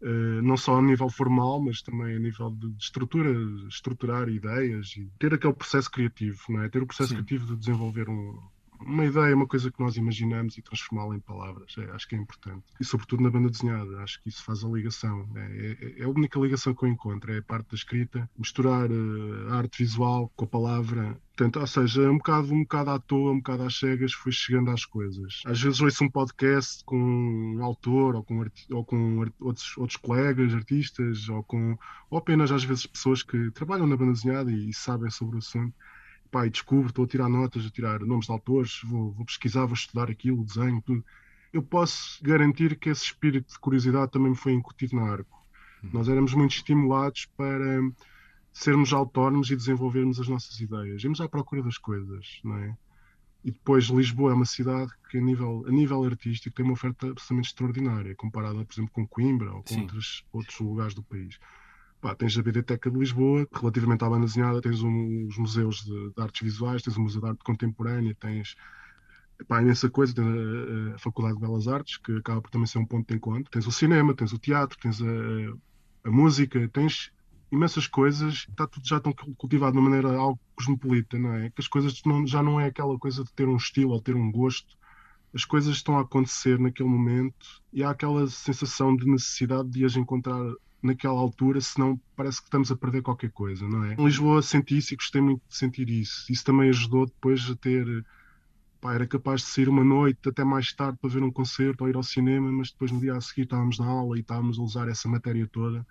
Uh, 0.00 0.40
não 0.42 0.56
só 0.56 0.78
a 0.78 0.82
nível 0.82 1.10
formal, 1.10 1.60
mas 1.60 1.82
também 1.82 2.14
a 2.14 2.18
nível 2.18 2.50
de, 2.50 2.70
de, 2.70 2.82
estrutura, 2.82 3.30
estruturar 3.68 4.28
ideias 4.28 4.96
e 4.96 5.10
ter 5.18 5.34
aquele 5.34 5.52
processo 5.52 5.90
criativo, 5.90 6.40
não 6.50 6.62
é? 6.62 6.68
Ter 6.68 6.80
o 6.80 6.86
processo 6.86 7.08
Sim. 7.08 7.16
criativo 7.16 7.46
de 7.46 7.56
desenvolver 7.56 8.08
um, 8.08 8.38
uma 8.80 9.04
ideia, 9.04 9.34
uma 9.34 9.46
coisa 9.46 9.70
que 9.70 9.80
nós 9.80 9.96
imaginamos 9.96 10.56
e 10.56 10.62
transformá-la 10.62 11.16
em 11.16 11.20
palavras. 11.20 11.74
É, 11.78 11.90
acho 11.90 12.08
que 12.08 12.14
é 12.14 12.18
importante. 12.18 12.64
E 12.80 12.84
sobretudo 12.84 13.22
na 13.22 13.30
banda 13.30 13.50
desenhada, 13.50 13.98
acho 14.02 14.22
que 14.22 14.28
isso 14.28 14.42
faz 14.44 14.64
a 14.64 14.68
ligação. 14.68 15.28
É, 15.34 15.76
é, 15.80 16.00
é 16.00 16.04
a 16.04 16.08
única 16.08 16.38
ligação 16.38 16.74
que 16.74 16.84
eu 16.84 16.88
encontro, 16.88 17.32
é 17.32 17.38
a 17.38 17.42
parte 17.42 17.70
da 17.70 17.76
escrita, 17.76 18.30
misturar 18.36 18.88
a 19.50 19.56
arte 19.56 19.78
visual 19.82 20.32
com 20.36 20.44
a 20.44 20.48
palavra. 20.48 21.20
Portanto, 21.36 21.60
ou 21.60 21.66
seja, 21.66 22.02
é 22.02 22.10
um 22.10 22.18
bocado, 22.18 22.52
um 22.52 22.62
bocado 22.62 22.90
à 22.90 22.98
toa, 22.98 23.32
um 23.32 23.36
bocado 23.36 23.62
às 23.62 23.78
cegas, 23.78 24.12
fui 24.12 24.32
chegando 24.32 24.70
às 24.70 24.84
coisas. 24.84 25.40
Às 25.46 25.60
vezes 25.62 25.80
ouço 25.80 26.04
um 26.04 26.10
podcast 26.10 26.84
com 26.84 26.96
um 26.98 27.62
autor 27.62 28.16
ou 28.16 28.24
com, 28.24 28.44
ou 28.70 28.84
com 28.84 29.24
outros, 29.40 29.76
outros 29.76 29.96
colegas, 29.96 30.52
artistas, 30.52 31.28
ou 31.28 31.42
com 31.44 31.78
ou 32.10 32.18
apenas 32.18 32.50
às 32.50 32.64
vezes 32.64 32.86
pessoas 32.86 33.22
que 33.22 33.50
trabalham 33.52 33.86
na 33.86 33.96
banda 33.96 34.12
desenhada 34.12 34.50
e, 34.50 34.70
e 34.70 34.74
sabem 34.74 35.10
sobre 35.10 35.36
o 35.36 35.38
assunto 35.38 35.74
e 36.46 36.50
descubro, 36.50 36.88
estou 36.88 37.04
a 37.04 37.08
tirar 37.08 37.28
notas, 37.28 37.66
a 37.66 37.70
tirar 37.70 38.00
nomes 38.00 38.26
de 38.26 38.32
autores, 38.32 38.80
vou, 38.84 39.12
vou 39.12 39.24
pesquisar, 39.24 39.66
vou 39.66 39.74
estudar 39.74 40.10
aquilo, 40.10 40.44
desenho, 40.44 40.82
tudo. 40.82 41.04
Eu 41.52 41.62
posso 41.62 42.22
garantir 42.22 42.76
que 42.76 42.90
esse 42.90 43.04
espírito 43.04 43.52
de 43.52 43.58
curiosidade 43.58 44.12
também 44.12 44.30
me 44.30 44.36
foi 44.36 44.52
incutido 44.52 44.96
na 44.96 45.10
Arco. 45.10 45.46
Uhum. 45.82 45.90
Nós 45.92 46.08
éramos 46.08 46.34
muito 46.34 46.54
estimulados 46.54 47.26
para 47.36 47.80
sermos 48.52 48.92
autónomos 48.92 49.50
e 49.50 49.56
desenvolvermos 49.56 50.20
as 50.20 50.28
nossas 50.28 50.60
ideias. 50.60 51.02
Íamos 51.02 51.20
à 51.20 51.28
procura 51.28 51.62
das 51.62 51.78
coisas, 51.78 52.40
não 52.44 52.56
é? 52.58 52.76
E 53.44 53.52
depois 53.52 53.84
Lisboa 53.84 54.32
é 54.32 54.34
uma 54.34 54.44
cidade 54.44 54.92
que 55.08 55.16
a 55.16 55.20
nível, 55.20 55.64
a 55.66 55.70
nível 55.70 56.04
artístico 56.04 56.56
tem 56.56 56.64
uma 56.64 56.74
oferta 56.74 57.06
absolutamente 57.06 57.48
extraordinária, 57.48 58.14
comparada, 58.16 58.64
por 58.64 58.74
exemplo, 58.74 58.90
com 58.92 59.06
Coimbra 59.06 59.52
ou 59.52 59.62
com 59.62 59.80
outros, 59.80 60.24
outros 60.32 60.58
lugares 60.58 60.94
do 60.94 61.02
país. 61.02 61.38
Pá, 62.00 62.14
tens 62.14 62.38
a 62.38 62.42
Biblioteca 62.42 62.90
de 62.90 62.96
Lisboa, 62.96 63.46
relativamente 63.52 64.04
à 64.04 64.08
banda 64.08 64.26
desenhada, 64.26 64.60
tens 64.60 64.82
um, 64.82 65.26
os 65.26 65.36
museus 65.36 65.84
de, 65.84 66.10
de, 66.10 66.22
artes 66.22 66.42
visuais, 66.42 66.82
tens 66.82 66.96
o 66.96 67.00
Museu 67.00 67.20
de 67.20 67.28
Arte 67.28 67.42
Contemporânea, 67.42 68.16
tens 68.20 68.54
pá, 69.48 69.60
imensa 69.60 69.90
coisa, 69.90 70.14
tens 70.14 70.26
a, 70.26 70.94
a, 70.94 70.98
Faculdade 70.98 71.34
de 71.34 71.40
Belas 71.40 71.66
Artes, 71.66 71.96
que 71.96 72.12
acaba 72.12 72.40
por 72.40 72.50
também 72.50 72.66
ser 72.66 72.78
um 72.78 72.86
ponto 72.86 73.08
de 73.08 73.16
encontro, 73.16 73.50
tens 73.50 73.66
o 73.66 73.72
cinema, 73.72 74.14
tens 74.14 74.32
o 74.32 74.38
teatro, 74.38 74.78
tens 74.78 75.02
a, 75.02 75.06
a 76.04 76.10
música, 76.10 76.68
tens 76.68 77.10
imensas 77.50 77.86
coisas, 77.88 78.46
está 78.48 78.66
tudo 78.66 78.86
já 78.86 79.00
tão 79.00 79.12
cultivado 79.12 79.72
de 79.72 79.78
uma 79.78 79.90
maneira 79.90 80.16
algo 80.16 80.38
cosmopolita, 80.54 81.18
não 81.18 81.34
é? 81.34 81.50
Que 81.50 81.60
as 81.60 81.68
coisas 81.68 82.00
não, 82.04 82.26
já 82.26 82.42
não 82.42 82.60
é 82.60 82.66
aquela 82.66 82.96
coisa 82.98 83.24
de 83.24 83.32
ter 83.32 83.48
um 83.48 83.56
estilo 83.56 83.92
ou 83.92 84.00
ter 84.00 84.14
um 84.14 84.30
gosto, 84.30 84.76
as 85.34 85.44
coisas 85.44 85.76
estão 85.76 85.98
a 85.98 86.02
acontecer 86.02 86.58
naquele 86.58 86.88
momento 86.88 87.62
e 87.72 87.82
há 87.82 87.90
aquela 87.90 88.26
sensação 88.28 88.94
de 88.94 89.06
necessidade 89.06 89.68
de 89.68 89.84
as 89.84 89.96
encontrar 89.96 90.40
naquela 90.82 91.18
altura, 91.18 91.60
senão 91.60 92.00
parece 92.16 92.40
que 92.40 92.46
estamos 92.46 92.70
a 92.70 92.76
perder 92.76 93.02
qualquer 93.02 93.30
coisa, 93.30 93.66
não 93.68 93.84
é? 93.84 93.94
Em 93.94 94.04
Lisboa 94.04 94.42
senti 94.42 94.78
isso 94.78 94.94
e 94.94 94.96
gostei 94.96 95.20
muito 95.20 95.42
de 95.48 95.56
sentir 95.56 95.88
isso. 95.88 96.30
Isso 96.30 96.44
também 96.44 96.68
ajudou 96.68 97.06
depois 97.06 97.48
a 97.50 97.56
ter. 97.56 98.04
Pá, 98.80 98.94
era 98.94 99.06
capaz 99.08 99.40
de 99.40 99.48
sair 99.48 99.68
uma 99.68 99.82
noite 99.82 100.28
até 100.28 100.44
mais 100.44 100.72
tarde 100.72 100.98
para 101.00 101.10
ver 101.10 101.22
um 101.22 101.32
concerto 101.32 101.82
ou 101.82 101.90
ir 101.90 101.96
ao 101.96 102.02
cinema, 102.02 102.50
mas 102.52 102.70
depois 102.70 102.92
no 102.92 103.00
dia 103.00 103.16
a 103.16 103.20
seguir 103.20 103.42
estávamos 103.42 103.78
na 103.78 103.86
aula 103.86 104.16
e 104.16 104.20
estávamos 104.20 104.58
a 104.58 104.62
usar 104.62 104.88
essa 104.88 105.08
matéria 105.08 105.48
toda 105.48 105.84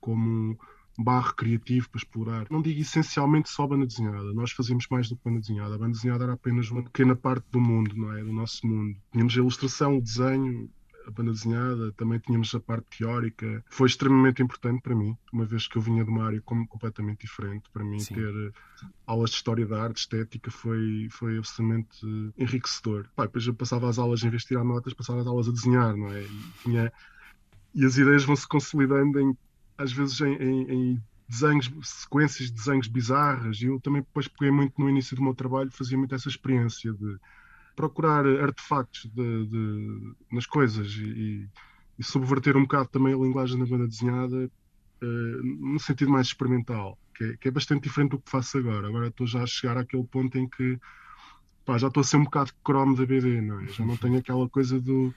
como 0.00 0.58
um 0.98 1.04
barro 1.04 1.34
criativo 1.34 1.88
para 1.88 1.98
explorar. 1.98 2.46
Não 2.50 2.60
digo 2.60 2.80
essencialmente 2.80 3.48
só 3.48 3.66
banda 3.66 3.86
desenhada, 3.86 4.32
nós 4.34 4.50
fazíamos 4.50 4.86
mais 4.90 5.08
do 5.08 5.16
que 5.16 5.24
banda 5.24 5.40
desenhada. 5.40 5.74
A 5.74 5.78
banda 5.78 5.92
desenhada 5.92 6.24
era 6.24 6.32
apenas 6.34 6.70
uma 6.70 6.82
pequena 6.82 7.14
parte 7.14 7.46
do 7.50 7.60
mundo, 7.60 7.94
não 7.96 8.12
é? 8.12 8.22
Do 8.22 8.32
nosso 8.32 8.66
mundo. 8.66 8.96
Tínhamos 9.12 9.34
a 9.34 9.38
ilustração, 9.38 9.98
o 9.98 10.02
desenho, 10.02 10.68
a 11.06 11.10
banda 11.10 11.32
desenhada, 11.32 11.92
também 11.92 12.18
tínhamos 12.18 12.54
a 12.54 12.60
parte 12.60 12.98
teórica. 12.98 13.64
Foi 13.68 13.88
extremamente 13.88 14.42
importante 14.42 14.80
para 14.82 14.94
mim, 14.94 15.16
uma 15.32 15.44
vez 15.44 15.66
que 15.66 15.76
eu 15.76 15.82
vinha 15.82 16.04
de 16.04 16.10
uma 16.10 16.24
área 16.24 16.40
completamente 16.40 17.22
diferente. 17.22 17.68
Para 17.72 17.84
mim, 17.84 17.98
Sim. 17.98 18.14
ter 18.14 18.34
eh, 18.34 18.52
aulas 19.06 19.30
de 19.30 19.36
história 19.36 19.66
da 19.66 19.82
arte, 19.82 19.98
estética, 19.98 20.50
foi, 20.50 21.08
foi 21.10 21.38
absolutamente 21.38 21.98
enriquecedor. 22.36 23.06
Pá, 23.14 23.26
depois 23.26 23.46
eu 23.46 23.54
passava 23.54 23.88
as 23.88 23.98
aulas, 23.98 24.22
em 24.22 24.30
vez 24.30 24.42
de 24.42 24.48
tirar 24.48 24.64
notas, 24.64 24.94
passava 24.94 25.20
as 25.20 25.26
aulas 25.26 25.48
a 25.48 25.52
desenhar, 25.52 25.96
não 25.96 26.08
é? 26.08 26.22
E, 26.22 26.40
tinha, 26.62 26.92
e 27.74 27.84
as 27.84 27.96
ideias 27.96 28.24
vão 28.24 28.36
se 28.36 28.46
consolidando, 28.46 29.20
em, 29.20 29.36
às 29.78 29.92
vezes, 29.92 30.20
em, 30.20 30.34
em, 30.34 30.72
em 30.72 31.02
desenhos, 31.28 31.70
sequências 31.82 32.48
de 32.48 32.54
desenhos 32.54 32.86
bizarras. 32.86 33.60
E 33.60 33.66
eu 33.66 33.80
também 33.80 34.02
depois 34.02 34.28
peguei 34.28 34.50
muito 34.50 34.80
no 34.80 34.88
início 34.88 35.16
do 35.16 35.22
meu 35.22 35.34
trabalho, 35.34 35.70
fazia 35.70 35.96
muito 35.96 36.14
essa 36.14 36.28
experiência 36.28 36.92
de 36.92 37.18
procurar 37.82 38.24
artefactos 38.24 39.10
de, 39.12 39.46
de, 39.46 40.14
nas 40.30 40.46
coisas 40.46 40.86
e, 40.92 41.48
e, 41.98 42.04
subverter 42.04 42.56
um 42.56 42.62
bocado 42.62 42.88
também 42.88 43.12
a 43.12 43.16
linguagem 43.16 43.58
da 43.58 43.66
banda 43.66 43.88
desenhada 43.88 44.48
uh, 45.02 45.42
no 45.42 45.80
sentido 45.80 46.08
mais 46.08 46.28
experimental, 46.28 46.96
que 47.12 47.24
é, 47.24 47.36
que 47.38 47.48
é, 47.48 47.50
bastante 47.50 47.82
diferente 47.82 48.12
do 48.12 48.20
que 48.20 48.30
faço 48.30 48.56
agora. 48.56 48.86
Agora 48.86 49.08
estou 49.08 49.26
já 49.26 49.42
a 49.42 49.46
chegar 49.46 49.76
àquele 49.76 50.04
ponto 50.04 50.38
em 50.38 50.48
que 50.48 50.78
pá, 51.64 51.76
já 51.76 51.88
estou 51.88 52.02
a 52.02 52.04
ser 52.04 52.18
um 52.18 52.24
bocado 52.24 52.52
cromo 52.62 52.94
da 52.94 53.04
BD, 53.04 53.40
não 53.40 53.60
é? 53.60 53.66
já 53.66 53.84
não 53.84 53.96
tenho 53.96 54.16
aquela 54.16 54.48
coisa 54.48 54.80
do 54.80 55.12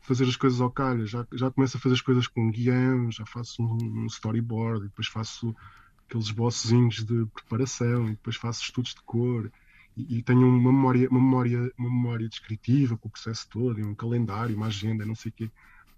fazer 0.00 0.24
as 0.24 0.36
coisas 0.36 0.60
ao 0.60 0.70
calho, 0.70 1.06
já, 1.06 1.24
já 1.32 1.48
começo 1.48 1.76
a 1.76 1.80
fazer 1.80 1.94
as 1.94 2.00
coisas 2.00 2.26
com 2.26 2.50
guião, 2.50 3.08
já 3.12 3.24
faço 3.24 3.62
um, 3.62 4.02
um 4.02 4.06
storyboard 4.06 4.82
depois 4.86 5.06
faço 5.06 5.54
aqueles 6.08 6.26
esboçozinhos 6.26 7.04
de 7.04 7.24
preparação 7.26 8.06
depois 8.06 8.34
faço 8.34 8.64
estudos 8.64 8.94
de 8.94 9.02
cor 9.02 9.48
e, 10.08 10.22
tenho 10.22 10.46
uma 10.46 10.72
memória, 10.72 11.08
uma 11.10 11.20
memória, 11.20 11.72
uma 11.78 11.90
memória 11.90 12.28
descritiva 12.28 12.96
com 12.96 13.08
o 13.08 13.10
processo 13.10 13.48
todo, 13.48 13.80
um 13.80 13.94
calendário, 13.94 14.56
uma 14.56 14.66
agenda, 14.66 15.04
não 15.04 15.14
sei 15.14 15.30
o 15.30 15.34
quê. 15.34 15.50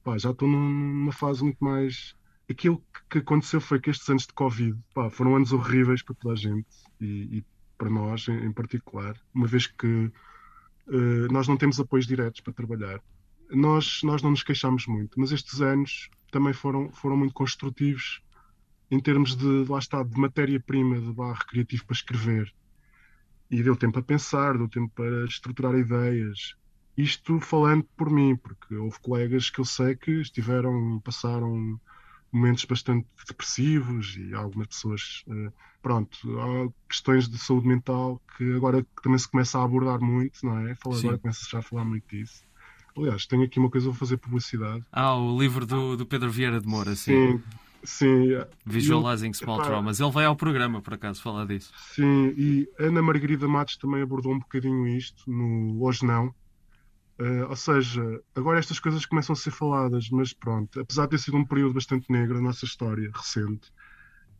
Pá, 0.02 0.18
já 0.18 0.30
estou 0.30 0.48
numa 0.48 1.12
fase 1.12 1.42
muito 1.42 1.62
mais 1.62 2.14
aquilo 2.52 2.82
que 3.10 3.18
aconteceu 3.18 3.60
foi 3.60 3.80
que 3.80 3.90
estes 3.90 4.08
anos 4.08 4.26
de 4.26 4.32
Covid 4.32 4.78
pá, 4.94 5.10
foram 5.10 5.36
anos 5.36 5.52
horríveis 5.52 6.02
para 6.02 6.14
toda 6.14 6.34
a 6.34 6.36
gente 6.36 6.68
e, 7.00 7.38
e 7.38 7.44
para 7.76 7.90
nós 7.90 8.28
em, 8.28 8.46
em, 8.46 8.52
particular, 8.52 9.16
uma 9.34 9.46
vez 9.46 9.66
que 9.66 9.86
uh, 9.86 11.32
nós 11.32 11.48
não 11.48 11.56
temos 11.56 11.80
apoios 11.80 12.06
diretos 12.06 12.40
para 12.40 12.52
trabalhar. 12.52 13.00
Nós, 13.50 14.00
nós 14.02 14.22
não 14.22 14.30
nos 14.30 14.42
queixamos 14.42 14.86
muito, 14.86 15.18
mas 15.18 15.32
estes 15.32 15.60
anos 15.60 16.08
também 16.30 16.52
foram, 16.52 16.90
foram 16.92 17.16
muito 17.16 17.34
construtivos 17.34 18.22
em 18.90 19.00
termos 19.00 19.34
de, 19.34 19.64
lá 19.68 19.78
está, 19.78 20.02
de 20.02 20.18
matéria-prima 20.18 21.00
de 21.00 21.12
barro 21.12 21.44
criativo 21.46 21.84
para 21.86 21.94
escrever. 21.94 22.52
E 23.52 23.62
deu 23.62 23.76
tempo 23.76 23.98
a 23.98 24.02
pensar, 24.02 24.56
deu 24.56 24.68
tempo 24.68 24.90
para 24.94 25.26
estruturar 25.26 25.74
ideias. 25.74 26.54
Isto 26.96 27.38
falando 27.38 27.84
por 27.96 28.10
mim, 28.10 28.34
porque 28.34 28.74
houve 28.74 28.98
colegas 29.00 29.50
que 29.50 29.60
eu 29.60 29.64
sei 29.64 29.94
que 29.94 30.10
estiveram, 30.22 31.00
passaram 31.04 31.78
momentos 32.32 32.64
bastante 32.64 33.06
depressivos 33.28 34.16
e 34.16 34.34
algumas 34.34 34.68
pessoas, 34.68 35.22
eh, 35.28 35.52
pronto, 35.82 36.16
há 36.40 36.72
questões 36.88 37.28
de 37.28 37.38
saúde 37.38 37.68
mental 37.68 38.20
que 38.36 38.54
agora 38.54 38.86
também 39.02 39.18
se 39.18 39.30
começa 39.30 39.58
a 39.58 39.64
abordar 39.64 40.00
muito, 40.00 40.38
não 40.42 40.58
é? 40.66 40.74
Fala, 40.76 40.98
agora 40.98 41.18
começa 41.18 41.46
já 41.50 41.58
a 41.58 41.62
falar 41.62 41.84
muito 41.84 42.08
disso. 42.08 42.42
Aliás, 42.96 43.26
tenho 43.26 43.42
aqui 43.42 43.58
uma 43.58 43.70
coisa, 43.70 43.86
vou 43.86 43.94
fazer 43.94 44.16
publicidade. 44.16 44.82
Ah, 44.92 45.14
o 45.14 45.38
livro 45.38 45.66
do, 45.66 45.96
do 45.96 46.06
Pedro 46.06 46.30
Vieira 46.30 46.60
de 46.60 46.66
Moura, 46.66 46.94
sim. 46.94 47.12
Sim, 47.12 47.42
sim. 47.84 48.28
Visualizing 48.64 49.32
Small 49.32 49.58
epá, 49.58 49.66
Traumas. 49.66 50.00
Ele 50.00 50.10
vai 50.10 50.24
ao 50.24 50.36
programa, 50.36 50.80
por 50.80 50.94
acaso, 50.94 51.22
falar 51.22 51.46
disso. 51.46 51.72
Sim, 51.94 52.34
e 52.36 52.68
Ana 52.78 53.02
Margarida 53.02 53.48
Matos 53.48 53.76
também 53.76 54.02
abordou 54.02 54.32
um 54.32 54.38
bocadinho 54.38 54.86
isto 54.86 55.30
no 55.30 55.82
Hoje 55.82 56.04
Não, 56.04 56.34
Uh, 57.22 57.48
ou 57.48 57.54
seja, 57.54 58.02
agora 58.34 58.58
estas 58.58 58.80
coisas 58.80 59.06
começam 59.06 59.34
a 59.34 59.36
ser 59.36 59.52
faladas, 59.52 60.08
mas 60.10 60.32
pronto, 60.32 60.80
apesar 60.80 61.04
de 61.04 61.10
ter 61.10 61.18
sido 61.18 61.36
um 61.36 61.44
período 61.44 61.74
bastante 61.74 62.10
negro 62.10 62.34
na 62.36 62.48
nossa 62.48 62.64
história 62.64 63.10
recente, 63.14 63.70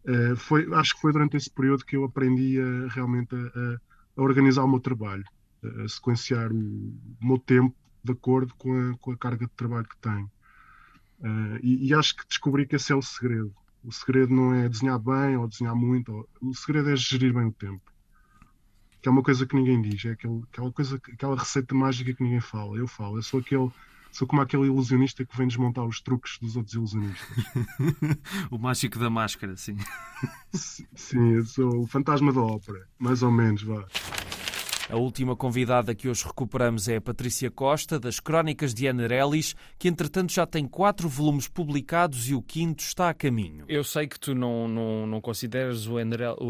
uh, 0.04 0.34
foi, 0.36 0.66
acho 0.74 0.94
que 0.94 1.00
foi 1.00 1.12
durante 1.12 1.36
esse 1.36 1.48
período 1.48 1.84
que 1.84 1.96
eu 1.96 2.02
aprendi 2.02 2.58
a, 2.60 2.88
realmente 2.88 3.36
a, 3.36 3.78
a 4.16 4.22
organizar 4.22 4.64
o 4.64 4.68
meu 4.68 4.80
trabalho, 4.80 5.24
a 5.62 5.88
sequenciar 5.88 6.50
o, 6.50 6.56
o, 6.56 7.26
meu 7.26 7.38
tempo 7.38 7.76
de 8.02 8.12
acordo 8.12 8.52
com 8.56 8.72
a, 8.76 8.98
com 8.98 9.12
a 9.12 9.16
carga 9.16 9.46
de 9.46 9.52
trabalho 9.52 9.86
que 9.86 9.98
tenho. 9.98 10.28
Uh, 11.22 11.58
e, 11.62 11.88
e, 11.88 11.94
acho 11.94 12.16
que 12.16 12.26
descobri 12.26 12.66
que 12.66 12.76
esse 12.76 12.92
é 12.92 12.96
o 12.96 13.02
segredo. 13.02 13.54
O 13.84 13.92
segredo 13.92 14.34
não 14.34 14.52
é 14.54 14.68
desenhar 14.68 14.98
bem 14.98 15.36
ou 15.36 15.46
desenhar 15.46 15.74
muito, 15.74 16.12
ou, 16.12 16.28
o 16.50 16.54
segredo 16.54 16.90
é 16.90 16.96
gerir 16.96 17.32
bem 17.32 17.46
o 17.46 17.52
tempo 17.52 17.92
que 19.02 19.08
é 19.08 19.12
uma 19.12 19.22
coisa 19.22 19.44
que 19.44 19.56
ninguém 19.56 19.82
diz, 19.82 20.04
é 20.04 20.10
aquele, 20.10 20.42
aquela 20.52 20.70
coisa, 20.70 20.96
aquela 21.12 21.36
receita 21.36 21.74
mágica 21.74 22.14
que 22.14 22.22
ninguém 22.22 22.40
fala. 22.40 22.78
Eu 22.78 22.86
falo, 22.86 23.18
eu 23.18 23.22
sou 23.22 23.40
aquele, 23.40 23.68
sou 24.12 24.28
como 24.28 24.40
aquele 24.40 24.66
ilusionista 24.66 25.24
que 25.24 25.36
vem 25.36 25.48
desmontar 25.48 25.84
os 25.84 26.00
truques 26.00 26.38
dos 26.38 26.54
outros 26.54 26.74
ilusionistas. 26.74 27.44
o 28.48 28.56
mágico 28.58 29.00
da 29.00 29.10
máscara, 29.10 29.56
sim. 29.56 29.76
sim, 30.54 31.32
eu 31.32 31.44
sou 31.44 31.80
o 31.82 31.86
fantasma 31.88 32.32
da 32.32 32.40
ópera, 32.40 32.86
mais 32.96 33.24
ou 33.24 33.32
menos, 33.32 33.64
vá. 33.64 33.84
A 34.92 34.96
última 34.98 35.34
convidada 35.34 35.94
que 35.94 36.06
hoje 36.06 36.22
recuperamos 36.22 36.86
é 36.86 36.96
a 36.96 37.00
Patrícia 37.00 37.50
Costa, 37.50 37.98
das 37.98 38.20
Crónicas 38.20 38.74
de 38.74 38.86
Anerelis, 38.86 39.56
que 39.78 39.88
entretanto 39.88 40.34
já 40.34 40.44
tem 40.44 40.66
quatro 40.68 41.08
volumes 41.08 41.48
publicados 41.48 42.28
e 42.28 42.34
o 42.34 42.42
quinto 42.42 42.82
está 42.82 43.08
a 43.08 43.14
caminho. 43.14 43.64
Eu 43.68 43.82
sei 43.84 44.06
que 44.06 44.20
tu 44.20 44.34
não, 44.34 44.68
não, 44.68 45.06
não 45.06 45.18
consideras 45.18 45.86
o 45.86 45.96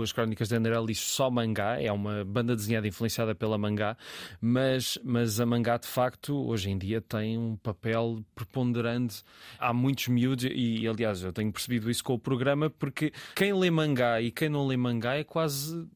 as 0.02 0.10
Crónicas 0.10 0.48
de 0.48 0.56
Anerelis 0.56 0.98
só 0.98 1.30
mangá, 1.30 1.80
é 1.80 1.92
uma 1.92 2.24
banda 2.24 2.56
desenhada 2.56 2.88
influenciada 2.88 3.32
pela 3.32 3.56
mangá, 3.56 3.96
mas, 4.40 4.98
mas 5.04 5.38
a 5.38 5.46
mangá 5.46 5.76
de 5.78 5.86
facto 5.86 6.34
hoje 6.34 6.68
em 6.68 6.76
dia 6.76 7.00
tem 7.00 7.38
um 7.38 7.54
papel 7.54 8.24
preponderante. 8.34 9.22
Há 9.56 9.72
muitos 9.72 10.08
miúdos, 10.08 10.46
e 10.52 10.84
aliás 10.88 11.22
eu 11.22 11.32
tenho 11.32 11.52
percebido 11.52 11.88
isso 11.88 12.02
com 12.02 12.14
o 12.14 12.18
programa, 12.18 12.68
porque 12.68 13.12
quem 13.36 13.52
lê 13.52 13.70
mangá 13.70 14.20
e 14.20 14.32
quem 14.32 14.48
não 14.48 14.66
lê 14.66 14.76
mangá 14.76 15.14
é 15.14 15.22
quase 15.22 15.86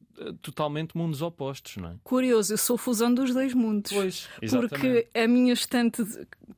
totalmente 0.41 0.97
mundos 0.97 1.21
opostos, 1.21 1.77
não 1.77 1.89
é? 1.89 1.93
Curioso, 2.03 2.53
eu 2.53 2.57
sou 2.57 2.77
fusão 2.77 3.13
dos 3.13 3.33
dois 3.33 3.53
mundos. 3.53 3.91
Pois, 3.91 4.27
exatamente. 4.41 4.69
Porque 4.69 5.07
a 5.13 5.27
minha 5.27 5.53
estante 5.53 6.03
de, 6.03 6.17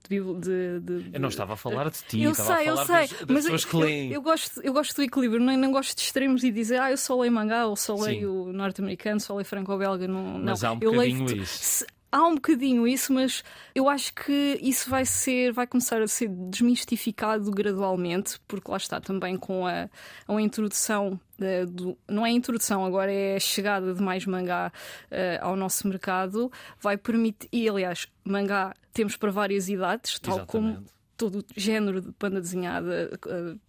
de, 0.09 0.79
de, 0.79 1.09
Eu 1.13 1.19
não 1.19 1.29
estava 1.29 1.53
a 1.53 1.55
falar 1.55 1.89
de 1.89 1.99
ti, 2.03 2.21
eu 2.21 2.31
estava 2.31 2.57
sei, 2.57 2.67
a 2.67 2.75
falar 2.75 2.81
eu 2.81 3.07
sei, 3.07 3.17
das, 3.25 3.45
das 3.45 3.51
mas 3.51 3.73
leem. 3.73 4.07
Eu, 4.07 4.13
eu, 4.13 4.21
gosto, 4.21 4.61
eu 4.61 4.73
gosto 4.73 4.95
do 4.95 5.03
equilíbrio, 5.03 5.41
não, 5.41 5.55
não 5.57 5.71
gosto 5.71 5.95
de 5.95 6.01
extremos 6.01 6.43
e 6.43 6.51
dizer 6.51 6.79
ah, 6.79 6.91
eu 6.91 6.97
só 6.97 7.19
leio 7.19 7.31
mangá 7.31 7.65
ou 7.65 7.75
só 7.75 7.95
leio 7.95 8.51
norte-americano, 8.53 9.19
só 9.19 9.35
leio 9.35 9.45
franco-belga. 9.45 10.07
Não, 10.07 10.39
mas 10.39 10.61
não. 10.61 10.69
há 10.69 10.73
um 10.73 10.77
eu 10.81 10.91
bocadinho 10.91 11.25
leio, 11.25 11.43
isso. 11.43 11.85
Há 12.11 12.25
um 12.25 12.35
bocadinho 12.35 12.87
isso, 12.87 13.13
mas 13.13 13.43
eu 13.75 13.87
acho 13.87 14.13
que 14.13 14.57
isso 14.61 14.89
vai 14.89 15.05
ser, 15.05 15.51
vai 15.53 15.67
começar 15.67 16.01
a 16.01 16.07
ser 16.07 16.27
desmistificado 16.27 17.51
gradualmente, 17.51 18.39
porque 18.47 18.69
lá 18.71 18.77
está 18.77 18.99
também 18.99 19.37
com 19.37 19.67
a, 19.67 19.89
a 20.27 20.41
introdução 20.41 21.19
do, 21.67 21.97
não 22.07 22.25
é 22.25 22.29
a 22.29 22.33
introdução, 22.33 22.83
agora 22.85 23.11
é 23.11 23.35
a 23.35 23.39
chegada 23.39 23.93
de 23.93 24.01
mais 24.01 24.25
mangá 24.25 24.71
uh, 25.11 25.45
ao 25.45 25.55
nosso 25.55 25.87
mercado, 25.87 26.51
vai 26.79 26.97
permitir, 26.97 27.47
e 27.51 27.69
aliás, 27.69 28.07
mangá 28.23 28.73
temos 28.93 29.15
para 29.15 29.31
várias 29.31 29.69
idades, 29.69 30.19
tal 30.19 30.37
Exatamente. 30.37 30.75
como 30.75 30.85
todo 31.15 31.39
o 31.39 31.45
género 31.55 32.01
de 32.01 32.13
banda 32.19 32.41
desenhada. 32.41 33.11
Uh, 33.25 33.59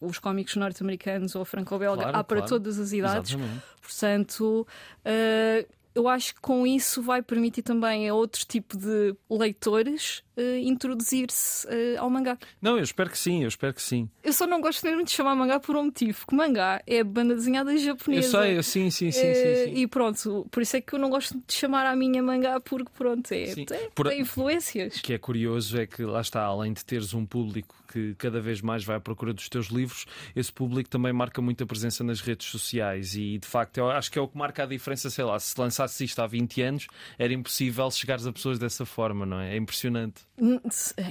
os 0.00 0.20
cómicos 0.20 0.54
norte-americanos 0.54 1.34
ou 1.34 1.44
franco-belga, 1.44 2.02
claro, 2.02 2.16
há 2.16 2.22
para 2.22 2.36
claro. 2.36 2.48
todas 2.48 2.78
as 2.78 2.92
idades. 2.92 3.32
Exatamente. 3.32 3.64
Portanto, 3.82 4.66
uh, 5.04 5.77
eu 5.98 6.06
acho 6.06 6.36
que 6.36 6.40
com 6.40 6.64
isso 6.64 7.02
vai 7.02 7.20
permitir 7.20 7.62
também 7.62 8.08
a 8.08 8.14
outro 8.14 8.44
tipo 8.46 8.76
de 8.76 9.16
leitores 9.28 10.22
introduzir-se 10.62 11.66
uh, 11.66 12.00
ao 12.00 12.10
mangá. 12.10 12.38
Não, 12.60 12.76
eu 12.76 12.82
espero 12.82 13.10
que 13.10 13.18
sim, 13.18 13.42
eu 13.42 13.48
espero 13.48 13.74
que 13.74 13.82
sim. 13.82 14.08
Eu 14.22 14.32
só 14.32 14.46
não 14.46 14.60
gosto 14.60 14.84
mesmo 14.84 15.04
de 15.04 15.10
chamar 15.10 15.34
mangá 15.34 15.58
por 15.60 15.76
um 15.76 15.84
motivo, 15.84 16.18
porque 16.18 16.34
mangá 16.34 16.82
é 16.86 17.02
banda 17.02 17.34
desenhada 17.34 17.76
japonesa. 17.76 18.46
Eu 18.46 18.62
sei, 18.62 18.90
sim, 18.90 18.90
sim, 18.90 19.10
sim, 19.12 19.34
sim, 19.34 19.54
sim, 19.64 19.72
E 19.74 19.86
pronto, 19.86 20.46
por 20.50 20.62
isso 20.62 20.76
é 20.76 20.80
que 20.80 20.92
eu 20.94 20.98
não 20.98 21.10
gosto 21.10 21.34
de 21.46 21.54
chamar 21.54 21.86
a 21.86 21.96
minha 21.96 22.22
mangá 22.22 22.60
porque 22.60 22.90
pronto, 22.96 23.30
é, 23.32 23.54
tem 23.54 24.20
influências. 24.20 24.96
O 24.96 25.02
que 25.02 25.12
é 25.12 25.18
curioso 25.18 25.78
é 25.78 25.86
que 25.86 26.02
lá 26.02 26.20
está, 26.20 26.42
além 26.42 26.72
de 26.72 26.84
teres 26.84 27.14
um 27.14 27.24
público 27.24 27.74
que 27.90 28.14
cada 28.16 28.40
vez 28.40 28.60
mais 28.60 28.84
vai 28.84 28.96
à 28.96 29.00
procura 29.00 29.32
dos 29.32 29.48
teus 29.48 29.68
livros, 29.68 30.04
esse 30.36 30.52
público 30.52 30.90
também 30.90 31.12
marca 31.12 31.40
muita 31.40 31.66
presença 31.66 32.04
nas 32.04 32.20
redes 32.20 32.46
sociais 32.46 33.14
e 33.14 33.38
de 33.38 33.46
facto 33.46 33.78
eu 33.78 33.90
acho 33.90 34.10
que 34.12 34.18
é 34.18 34.22
o 34.22 34.28
que 34.28 34.36
marca 34.36 34.62
a 34.62 34.66
diferença, 34.66 35.08
sei 35.08 35.24
lá, 35.24 35.38
se 35.38 35.58
lançasse 35.58 36.04
isto 36.04 36.20
há 36.20 36.26
20 36.26 36.62
anos 36.62 36.86
era 37.18 37.32
impossível 37.32 37.90
chegares 37.90 38.26
a 38.26 38.32
pessoas 38.32 38.58
dessa 38.58 38.84
forma, 38.84 39.24
não 39.24 39.40
é? 39.40 39.54
É 39.54 39.56
impressionante. 39.56 40.27
Hum, 40.40 40.60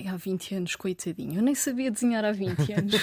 Há 0.10 0.16
20 0.16 0.56
anos, 0.56 0.76
coitadinho, 0.76 1.40
eu 1.40 1.42
nem 1.42 1.54
sabia 1.56 1.92
desenhar 1.92 2.24
há 2.24 2.32
20 2.32 2.60
anos. 2.74 2.94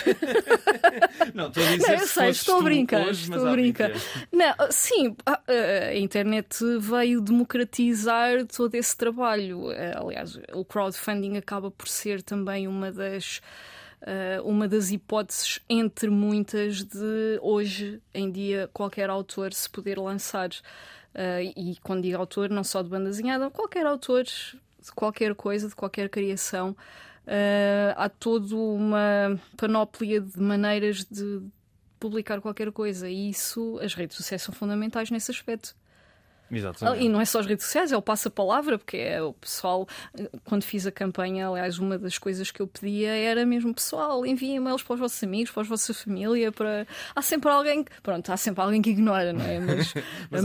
Não, 1.35 1.49
estou 1.49 1.63
a 1.63 1.77
dizer 1.77 1.89
Não, 1.89 1.95
eu 2.01 2.07
sei, 2.07 2.29
estou 2.31 2.59
a 2.59 2.63
brincar, 2.63 3.07
hoje, 3.07 3.23
estou 3.25 3.47
a 3.47 3.51
há 3.53 3.57
20 3.57 3.61
brincar. 3.63 3.91
Não, 4.33 4.55
sim, 4.71 5.17
a, 5.27 5.33
a- 5.33 5.89
a 5.91 5.97
internet 5.99 6.57
veio 6.81 7.21
democratizar 7.21 8.47
todo 8.47 8.75
esse 8.75 8.97
trabalho. 8.97 9.67
Aliás, 9.97 10.39
o 10.53 10.65
crowdfunding 10.65 11.37
acaba 11.37 11.71
por 11.71 11.89
ser 11.89 12.23
também 12.23 12.67
uma 12.69 12.91
das. 12.91 13.41
uma 14.45 14.69
das 14.69 14.91
hipóteses 14.91 15.61
entre 15.69 16.11
muitas 16.11 16.83
de 16.85 17.39
hoje 17.43 18.01
em 18.13 18.31
dia 18.31 18.69
qualquer 18.73 19.09
autor 19.11 19.53
se 19.53 19.69
poder 19.69 19.99
lançar. 19.99 20.51
Eh, 21.17 21.53
e 21.57 21.77
quando 21.83 22.03
digo 22.03 22.19
autor, 22.19 22.51
não 22.51 22.65
só 22.65 22.83
de 22.83 22.89
banda 22.89 23.09
desenhada, 23.09 23.49
qualquer 23.49 23.87
autor 23.87 24.25
de 24.85 24.93
qualquer 24.93 25.35
coisa, 25.35 25.69
de 25.69 25.75
qualquer 25.75 26.09
criação, 26.09 26.77
eh, 27.27 27.95
há 27.97 28.09
toda 28.09 28.55
uma 28.55 29.41
panóplia 29.57 30.21
de 30.21 30.39
maneiras 30.41 31.05
de 31.05 31.43
publicar 31.99 32.41
qualquer 32.41 32.71
coisa 32.71 33.09
e 33.09 33.31
isso, 33.31 33.79
as 33.81 33.95
redes 33.95 34.17
sociais 34.17 34.43
são 34.43 34.55
fundamentais 34.55 35.11
nesse 35.11 35.31
aspecto. 35.31 35.75
Exatamente. 36.59 37.05
E 37.05 37.09
não 37.09 37.21
é 37.21 37.25
só 37.25 37.41
as 37.41 37.47
redes 37.47 37.65
sociais, 37.65 37.93
é 37.93 37.97
o 37.97 38.03
passa-palavra, 38.03 38.79
porque 38.79 38.97
é 38.97 39.23
o 39.23 39.33
pessoal, 39.33 39.87
quando 40.45 40.63
fiz 40.65 40.87
a 40.87 40.93
campanha, 40.93 41.49
aliás, 41.49 41.79
uma 41.79 41.99
das 41.99 42.19
coisas 42.19 42.51
que 42.51 42.61
eu 42.61 42.67
pedia 42.67 43.11
era 43.11 43.45
mesmo, 43.47 43.75
pessoal, 43.75 44.25
enviem 44.27 44.57
e-mails 44.57 44.83
para 44.83 44.95
os 44.95 45.01
vossos 45.01 45.23
amigos, 45.23 45.51
para 45.51 45.63
a 45.63 45.67
vossa 45.67 45.93
família, 45.95 46.51
para... 46.53 46.87
Há 47.15 47.23
sempre 47.23 47.51
alguém. 47.51 47.85
Pronto, 48.03 48.31
há 48.31 48.37
sempre 48.37 48.63
alguém 48.63 48.81
que 48.83 48.91
ignora, 48.91 49.33
não 49.33 49.45
é? 49.45 49.61
Mas, 49.61 49.95
Mas 50.31 50.43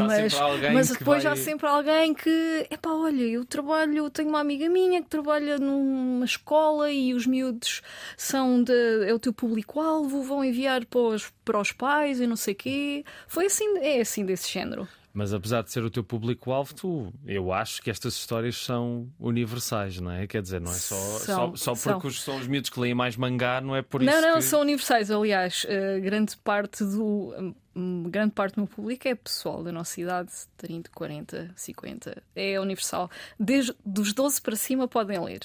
mas 0.73 0.91
que 0.91 0.99
depois 0.99 1.23
vai- 1.23 1.33
há 1.33 1.35
sempre 1.35 1.67
alguém 1.67 2.13
que... 2.13 2.67
Epá, 2.69 2.91
olha, 2.91 3.23
eu 3.23 3.45
trabalho, 3.45 4.09
tenho 4.09 4.29
uma 4.29 4.39
amiga 4.39 4.69
minha 4.69 5.01
que 5.01 5.09
trabalha 5.09 5.57
numa 5.57 6.25
escola 6.25 6.91
e 6.91 7.13
os 7.13 7.25
miúdos 7.25 7.81
são 8.17 8.63
de... 8.63 9.05
é 9.07 9.13
o 9.13 9.19
teu 9.19 9.33
público-alvo, 9.33 10.23
vão 10.23 10.43
enviar 10.43 10.85
para 10.85 10.99
os, 10.99 11.29
para 11.43 11.59
os 11.59 11.71
pais 11.71 12.19
e 12.19 12.27
não 12.27 12.35
sei 12.35 12.53
quê. 12.53 13.03
Foi 13.27 13.45
assim, 13.45 13.77
é 13.79 14.01
assim 14.01 14.25
desse 14.25 14.51
género. 14.51 14.87
Mas 15.13 15.33
apesar 15.33 15.63
de 15.63 15.71
ser 15.71 15.83
o 15.83 15.89
teu 15.89 16.03
público-alvo, 16.03 16.73
tu, 16.73 17.13
eu 17.25 17.51
acho 17.51 17.81
que 17.81 17.89
estas 17.89 18.13
histórias 18.13 18.55
são 18.57 19.09
universais, 19.19 19.99
não 19.99 20.11
é? 20.11 20.27
Quer 20.27 20.41
dizer, 20.41 20.61
não 20.61 20.71
é 20.71 20.75
só, 20.75 20.95
São, 21.19 21.55
só, 21.57 21.75
só 21.75 21.93
porque 21.93 22.07
os- 22.07 22.21
são 22.21 22.37
os 22.37 22.47
miúdos 22.47 22.69
que 22.69 22.79
leem 22.79 22.93
mais 22.93 23.15
mangá, 23.15 23.59
não 23.59 23.75
é 23.75 23.81
por 23.81 24.01
não, 24.01 24.13
isso 24.13 24.21
não, 24.21 24.35
que... 24.35 24.41
são 24.43 24.61
universais. 24.61 25.09
Aliás, 25.09 25.65
eh, 25.67 25.99
grande 25.99 26.37
parte 26.37 26.83
do 26.83 27.53
hum, 27.75 28.03
grande 28.09 28.33
parte 28.33 28.55
do 28.55 28.61
meu 28.61 28.67
público 28.67 29.07
é 29.07 29.15
pessoal 29.15 29.63
da 29.63 29.71
nossa 29.71 29.99
idade, 29.99 30.31
30, 30.57 30.89
40, 30.91 31.51
50. 31.55 32.23
É 32.35 32.59
universal. 32.59 33.09
Desde 33.39 33.73
dos 33.85 34.13
12 34.13 34.41
para 34.41 34.55
cima 34.55 34.87
podem 34.87 35.19
ler. 35.19 35.41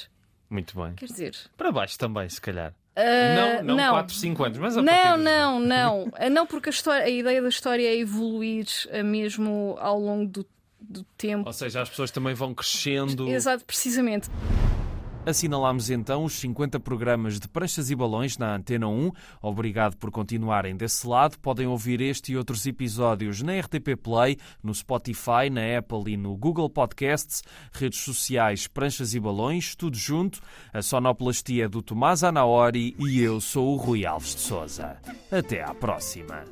Muito 0.50 0.76
bem. 0.80 0.94
Quer 0.94 1.06
dizer, 1.06 1.36
Para 1.56 1.72
baixo 1.72 1.98
também, 1.98 2.28
se 2.28 2.40
calhar. 2.40 2.74
Uh, 2.96 3.64
não, 3.64 3.76
não, 3.76 3.90
4, 3.90 4.14
5 4.14 4.44
anos, 4.44 4.58
mas 4.58 4.76
a 4.76 4.82
Não, 4.82 5.16
não, 5.16 5.58
não. 5.58 6.12
não, 6.30 6.46
porque 6.46 6.68
a, 6.68 6.70
história, 6.70 7.04
a 7.04 7.10
ideia 7.10 7.42
da 7.42 7.48
história 7.48 7.86
é 7.86 7.96
evoluir 7.96 8.66
mesmo 9.04 9.76
ao 9.80 9.98
longo 9.98 10.30
do, 10.30 10.46
do 10.80 11.02
tempo. 11.16 11.46
Ou 11.46 11.52
seja, 11.52 11.82
as 11.82 11.88
pessoas 11.88 12.10
também 12.10 12.34
vão 12.34 12.54
crescendo. 12.54 13.28
Exato, 13.28 13.64
precisamente. 13.64 14.28
Assinalamos 15.26 15.88
então 15.88 16.24
os 16.24 16.34
50 16.34 16.78
programas 16.78 17.40
de 17.40 17.48
Pranchas 17.48 17.90
e 17.90 17.94
Balões 17.94 18.36
na 18.36 18.54
Antena 18.54 18.88
1. 18.88 19.10
Obrigado 19.40 19.96
por 19.96 20.10
continuarem 20.10 20.76
desse 20.76 21.06
lado. 21.06 21.38
Podem 21.38 21.66
ouvir 21.66 22.00
este 22.02 22.32
e 22.32 22.36
outros 22.36 22.66
episódios 22.66 23.40
na 23.40 23.58
RTP 23.58 23.96
Play, 24.02 24.36
no 24.62 24.74
Spotify, 24.74 25.48
na 25.50 25.78
Apple 25.78 26.12
e 26.12 26.16
no 26.16 26.36
Google 26.36 26.68
Podcasts, 26.68 27.42
redes 27.72 28.00
sociais 28.00 28.66
Pranchas 28.66 29.14
e 29.14 29.20
Balões, 29.20 29.74
tudo 29.74 29.96
junto. 29.96 30.40
A 30.72 30.82
sonoplastia 30.82 31.64
é 31.64 31.68
do 31.68 31.80
Tomás 31.80 32.22
Anaori 32.22 32.94
e 32.98 33.20
eu 33.20 33.40
sou 33.40 33.74
o 33.74 33.76
Rui 33.76 34.04
Alves 34.04 34.34
de 34.34 34.40
Souza. 34.42 34.96
Até 35.32 35.62
à 35.62 35.72
próxima. 35.72 36.44